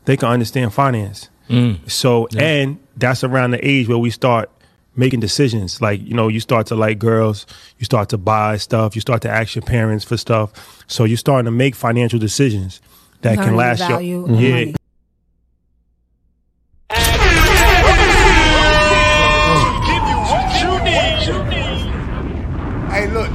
they 0.04 0.16
can 0.16 0.28
understand 0.28 0.72
finance. 0.74 1.28
Mm. 1.48 1.90
So, 1.90 2.28
and 2.38 2.78
that's 2.96 3.24
around 3.24 3.50
the 3.50 3.66
age 3.66 3.88
where 3.88 3.98
we 3.98 4.10
start 4.10 4.50
making 4.96 5.20
decisions. 5.20 5.80
Like, 5.80 6.00
you 6.02 6.14
know, 6.14 6.28
you 6.28 6.40
start 6.40 6.66
to 6.68 6.76
like 6.76 6.98
girls, 6.98 7.46
you 7.78 7.84
start 7.84 8.08
to 8.10 8.18
buy 8.18 8.56
stuff, 8.56 8.94
you 8.94 9.00
start 9.00 9.22
to 9.22 9.30
ask 9.30 9.54
your 9.54 9.62
parents 9.62 10.04
for 10.04 10.16
stuff. 10.16 10.84
So 10.86 11.04
you're 11.04 11.16
starting 11.16 11.46
to 11.46 11.50
make 11.50 11.74
financial 11.74 12.18
decisions 12.18 12.80
that 13.22 13.36
Learning 13.36 13.44
can 13.44 13.56
last 13.56 13.78
value 13.80 14.28
your, 14.28 14.40
yeah. 14.40 14.50
money. 14.50 14.74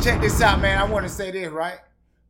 Check 0.06 0.22
this 0.22 0.39
out, 0.39 0.62
man. 0.62 0.78
I 0.78 0.84
want 0.84 1.03
to 1.03 1.10
say 1.10 1.32
this, 1.32 1.49
right? 1.49 1.80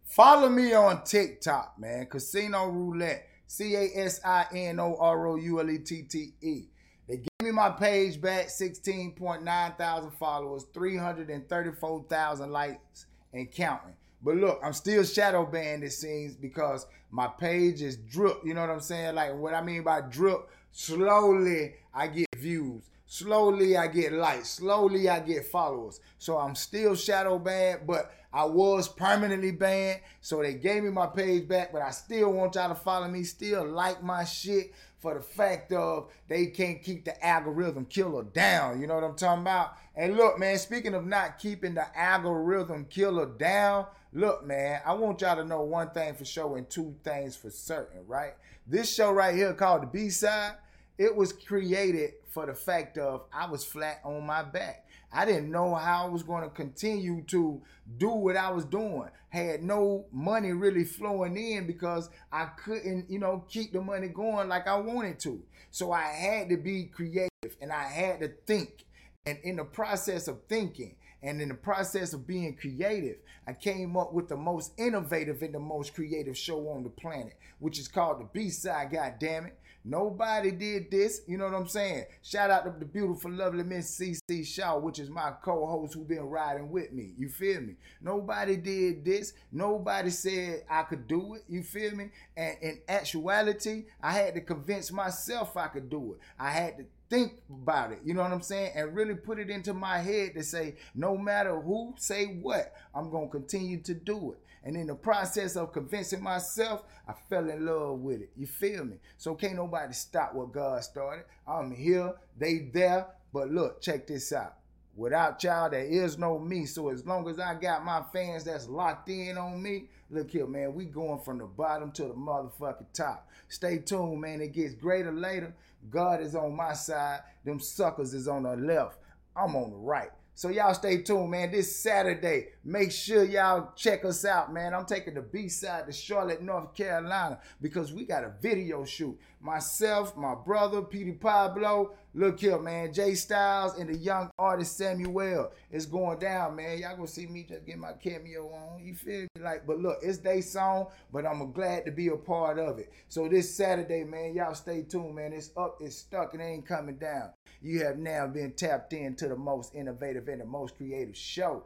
Follow 0.06 0.48
me 0.48 0.74
on 0.74 1.04
TikTok, 1.04 1.78
man. 1.78 2.06
Casino 2.06 2.68
Roulette. 2.68 3.28
C 3.48 3.76
A 3.76 3.90
S 3.98 4.22
I 4.24 4.46
N 4.54 4.80
O 4.80 4.96
R 4.98 5.28
O 5.28 5.36
U 5.36 5.60
L 5.60 5.70
E 5.70 5.80
T 5.80 6.04
T 6.04 6.32
E. 6.42 6.70
They 7.10 7.18
gave 7.18 7.28
me 7.44 7.52
my 7.52 7.70
page 7.70 8.22
back, 8.22 8.48
16.9 8.48 9.78
thousand 9.78 10.12
followers, 10.12 10.66
334,000 10.74 12.50
likes, 12.50 13.08
and 13.34 13.52
counting. 13.52 13.96
But 14.24 14.38
look, 14.38 14.62
I'm 14.64 14.72
still 14.72 15.04
shadow 15.04 15.46
banned, 15.46 15.84
it 15.84 15.92
seems, 15.92 16.34
because 16.34 16.88
my 17.12 17.28
page 17.28 17.82
is 17.82 17.98
drip. 17.98 18.38
You 18.46 18.54
know 18.54 18.62
what 18.62 18.70
I'm 18.70 18.80
saying? 18.80 19.16
Like, 19.16 19.36
what 19.36 19.54
I 19.54 19.62
mean 19.62 19.84
by 19.84 20.00
drip, 20.00 20.48
slowly 20.72 21.74
I 21.94 22.08
get 22.08 22.28
views. 22.38 22.84
Slowly 23.16 23.78
I 23.78 23.88
get 23.88 24.12
likes. 24.12 24.50
Slowly 24.50 25.08
I 25.08 25.22
get 25.22 25.46
followers. 25.46 26.02
So 26.18 26.38
I'm 26.38 26.54
still 26.54 26.96
shadow 26.96 27.40
banned, 27.40 27.88
but 27.88 28.14
I 28.34 28.44
was 28.44 28.90
permanently 28.90 29.52
banned. 29.52 30.02
So 30.20 30.42
they 30.42 30.56
gave 30.56 30.84
me 30.84 30.90
my 30.90 31.08
page 31.08 31.48
back, 31.48 31.72
but 31.72 31.82
I 31.82 31.92
still 31.92 32.34
want 32.34 32.56
y'all 32.56 32.68
to 32.68 32.76
follow 32.76 33.08
me. 33.08 33.24
Still 33.24 33.66
like 33.70 34.04
my 34.04 34.26
shit 34.26 34.74
for 35.00 35.14
the 35.14 35.22
fact 35.22 35.72
of 35.72 36.12
they 36.28 36.48
can't 36.48 36.84
keep 36.84 37.06
the 37.06 37.26
algorithm 37.26 37.86
killer 37.86 38.24
down. 38.24 38.82
You 38.82 38.88
know 38.88 38.96
what 38.96 39.06
I'm 39.06 39.16
talking 39.16 39.44
about? 39.44 39.78
And 39.96 40.18
look, 40.18 40.38
man, 40.38 40.58
speaking 40.58 40.94
of 40.94 41.06
not 41.06 41.40
keeping 41.40 41.74
the 41.74 41.98
algorithm 41.98 42.84
killer 42.84 43.28
down, 43.28 43.86
look, 44.12 44.46
man, 44.46 44.82
I 44.86 44.94
want 44.94 45.22
y'all 45.22 45.38
to 45.38 45.46
know 45.46 45.62
one 45.62 45.92
thing 45.92 46.16
for 46.16 46.26
sure 46.26 46.58
and 46.58 46.70
two 46.70 46.94
things 47.06 47.38
for 47.38 47.50
certain, 47.50 48.06
right? 48.08 48.34
This 48.68 48.94
show 48.94 49.14
right 49.14 49.34
here 49.34 49.54
called 49.54 49.84
The 49.84 49.88
B-Side, 49.88 50.56
it 50.98 51.16
was 51.16 51.32
created 51.32 52.12
for 52.36 52.46
the 52.46 52.54
fact 52.54 52.98
of 52.98 53.24
I 53.34 53.50
was 53.50 53.64
flat 53.64 54.02
on 54.04 54.26
my 54.26 54.44
back. 54.44 54.86
I 55.12 55.24
didn't 55.24 55.50
know 55.50 55.74
how 55.74 56.06
I 56.06 56.10
was 56.10 56.22
going 56.22 56.44
to 56.44 56.50
continue 56.50 57.24
to 57.28 57.62
do 57.98 58.10
what 58.10 58.36
I 58.36 58.52
was 58.52 58.66
doing. 58.66 59.08
Had 59.30 59.64
no 59.64 60.06
money 60.12 60.52
really 60.52 60.84
flowing 60.84 61.38
in 61.38 61.66
because 61.66 62.10
I 62.34 62.48
couldn't, 62.62 63.10
you 63.10 63.20
know, 63.20 63.46
keep 63.48 63.72
the 63.72 63.80
money 63.80 64.10
going 64.10 64.50
like 64.50 64.68
I 64.68 64.78
wanted 64.78 65.18
to. 65.22 65.42
So 65.72 65.94
I 65.94 66.02
had 66.02 66.50
to 66.50 66.58
be 66.58 66.88
creative 66.88 67.30
and 67.62 67.72
I 67.72 67.84
had 67.84 68.20
to 68.20 68.28
think. 68.46 68.84
And 69.26 69.38
in 69.44 69.56
the 69.56 69.64
process 69.64 70.28
of 70.28 70.42
thinking 70.50 70.98
and 71.24 71.42
in 71.42 71.48
the 71.48 71.56
process 71.56 72.12
of 72.12 72.28
being 72.28 72.58
creative, 72.58 73.16
I 73.48 73.54
came 73.54 73.96
up 73.96 74.14
with 74.14 74.28
the 74.28 74.36
most 74.36 74.74
innovative 74.78 75.42
and 75.42 75.56
the 75.56 75.60
most 75.60 75.94
creative 75.94 76.38
show 76.38 76.68
on 76.68 76.84
the 76.84 76.90
planet, 76.90 77.38
which 77.60 77.80
is 77.80 77.88
called 77.88 78.20
the 78.20 78.26
B-Side, 78.34 78.92
God 78.92 79.14
damn 79.22 79.46
it. 79.46 79.58
Nobody 79.88 80.50
did 80.50 80.90
this, 80.90 81.22
you 81.28 81.38
know 81.38 81.46
what 81.46 81.54
I'm 81.54 81.68
saying? 81.68 82.06
Shout 82.24 82.50
out 82.50 82.66
to 82.66 82.74
the 82.80 82.86
beautiful, 82.86 83.30
lovely 83.32 83.64
Miss 83.64 84.00
CC 84.00 84.44
Shaw, 84.44 84.80
which 84.80 84.98
is 84.98 85.12
my 85.12 85.34
co-host 85.44 85.94
who's 85.94 86.08
been 86.08 86.24
riding 86.24 86.72
with 86.72 86.92
me. 86.92 87.14
You 87.20 87.30
feel 87.30 87.62
me? 87.62 87.76
Nobody 88.02 88.58
did 88.58 89.06
this. 89.06 89.34
Nobody 89.52 90.10
said 90.10 90.64
I 90.68 90.82
could 90.84 91.08
do 91.08 91.36
it. 91.36 91.44
You 91.48 91.62
feel 91.62 91.96
me? 91.96 92.10
And 92.36 92.58
in 92.64 92.80
actuality, 92.90 93.86
I 94.02 94.14
had 94.14 94.34
to 94.34 94.42
convince 94.42 94.92
myself 94.92 95.56
I 95.56 95.68
could 95.68 95.88
do 95.88 96.14
it. 96.14 96.20
I 96.40 96.50
had 96.50 96.80
to 96.80 96.86
think 97.10 97.34
about 97.50 97.92
it. 97.92 98.00
You 98.04 98.16
know 98.16 98.24
what 98.24 98.32
I'm 98.32 98.42
saying? 98.42 98.72
And 98.76 98.96
really 98.96 99.14
put 99.14 99.40
it 99.40 99.52
into 99.52 99.74
my 99.74 100.00
head 100.00 100.34
to 100.34 100.44
say, 100.44 100.76
no 100.96 101.16
matter 101.16 101.60
who 101.60 101.94
say 101.98 102.26
what, 102.26 102.74
I'm 102.94 103.12
gonna 103.12 103.28
continue 103.28 103.82
to 103.82 103.94
do 103.94 104.34
it. 104.34 104.40
And 104.66 104.76
in 104.76 104.88
the 104.88 104.96
process 104.96 105.56
of 105.56 105.72
convincing 105.72 106.24
myself, 106.24 106.84
I 107.08 107.14
fell 107.30 107.50
in 107.50 107.66
love 107.66 108.00
with 108.00 108.22
it. 108.22 108.32
You 108.36 108.48
feel 108.48 108.84
me? 108.84 108.98
So 109.18 109.36
can't 109.36 109.56
nobody 109.56 109.94
stop 109.94 110.34
what 110.34 110.52
God 110.52 110.84
started. 110.84 111.26
I'm 111.48 111.72
here, 111.72 112.16
they 112.38 112.70
there. 112.74 113.06
But 113.32 113.52
look, 113.52 113.80
check 113.80 114.08
this 114.08 114.34
out. 114.34 114.56
Without 114.96 115.44
y'all, 115.44 115.70
there 115.70 115.84
is 115.84 116.18
no 116.18 116.40
me. 116.40 116.66
So 116.66 116.90
as 116.90 117.06
long 117.06 117.30
as 117.30 117.40
I 117.40 117.54
got 117.54 117.86
my 117.86 118.02
fans 118.12 118.46
that's 118.46 118.68
locked 118.68 119.10
in 119.10 119.38
on 119.38 119.62
me, 119.62 119.90
look 120.10 120.32
here, 120.32 120.48
man, 120.48 120.74
we 120.74 120.86
going 120.86 121.20
from 121.20 121.38
the 121.38 121.46
bottom 121.46 121.92
to 121.92 122.04
the 122.04 122.14
motherfucking 122.14 122.94
top. 122.94 123.30
Stay 123.50 123.78
tuned, 123.78 124.22
man. 124.22 124.42
It 124.42 124.54
gets 124.54 124.74
greater 124.74 125.12
later. 125.12 125.54
God 125.92 126.22
is 126.22 126.34
on 126.34 126.56
my 126.56 126.74
side. 126.74 127.20
Them 127.44 127.60
suckers 127.60 128.14
is 128.14 128.28
on 128.28 128.44
the 128.44 128.56
left. 128.56 128.98
I'm 129.36 129.56
on 129.56 129.72
the 129.72 129.78
right. 129.78 130.12
So 130.38 130.50
y'all 130.50 130.74
stay 130.74 131.02
tuned, 131.02 131.32
man. 131.32 131.50
This 131.50 131.74
Saturday, 131.74 132.48
make 132.66 132.92
sure 132.92 133.24
y'all 133.24 133.72
check 133.74 134.04
us 134.04 134.26
out, 134.26 134.52
man. 134.52 134.74
I'm 134.74 134.86
taking 134.86 135.14
the 135.14 135.22
B-side 135.22 135.86
to 135.88 135.94
Charlotte, 135.94 136.42
North 136.42 136.74
Carolina, 136.76 137.40
because 137.62 137.94
we 137.94 138.04
got 138.04 138.26
a 138.26 138.34
video 138.42 138.84
shoot. 138.84 139.18
Myself, 139.40 140.18
my 140.18 140.36
brother, 140.36 140.82
Petey 140.82 141.14
Pablo, 141.14 141.94
look 142.16 142.40
here, 142.40 142.58
man, 142.58 142.94
Jay 142.94 143.14
Styles, 143.14 143.78
and 143.78 143.90
the 143.90 143.98
young 143.98 144.32
artist 144.40 144.78
Samuel. 144.78 145.52
It's 145.70 145.86
going 145.86 146.20
down, 146.20 146.56
man. 146.56 146.80
Y'all 146.80 146.96
gonna 146.96 147.08
see 147.08 147.28
me 147.28 147.46
just 147.48 147.66
get 147.66 147.78
my 147.78 147.94
cameo 147.94 148.48
on. 148.48 148.84
You 148.84 148.96
feel 148.96 149.22
me? 149.22 149.28
Like, 149.40 149.68
but 149.68 149.80
look, 149.80 150.00
it's 150.02 150.20
their 150.20 150.42
song, 150.42 150.88
but 151.12 151.26
I'm 151.26 151.52
glad 151.52 151.86
to 151.86 151.92
be 151.92 152.08
a 152.08 152.16
part 152.16 152.58
of 152.58 152.80
it. 152.80 152.92
So 153.10 153.28
this 153.28 153.54
Saturday, 153.54 154.04
man, 154.06 154.34
y'all 154.34 154.56
stay 154.56 154.84
tuned, 154.84 155.16
man. 155.16 155.34
It's 155.34 155.52
up, 155.58 155.78
it's 155.82 155.98
stuck, 155.98 156.34
and 156.34 156.42
it 156.42 156.46
ain't 156.46 156.66
coming 156.66 156.98
down. 156.98 157.32
You 157.62 157.84
have 157.84 157.98
now 157.98 158.28
been 158.28 158.54
tapped 158.54 158.94
into 158.94 159.28
the 159.28 159.36
most 159.36 159.76
innovative 159.76 160.28
and 160.30 160.42
the 160.42 160.46
most 160.46 160.78
creative 160.78 161.18
show. 161.18 161.66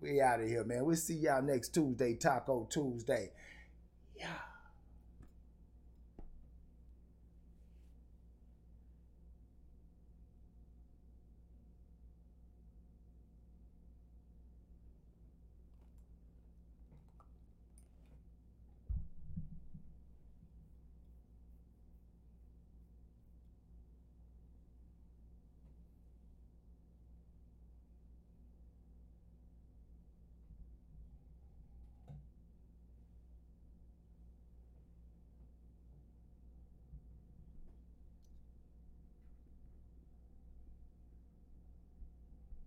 We 0.00 0.20
out 0.20 0.40
of 0.40 0.48
here, 0.48 0.64
man. 0.64 0.84
We'll 0.84 0.96
see 0.96 1.14
y'all 1.14 1.42
next 1.42 1.70
Tuesday, 1.70 2.14
Taco 2.14 2.66
Tuesday. 2.70 3.30
Yeah. 4.16 4.51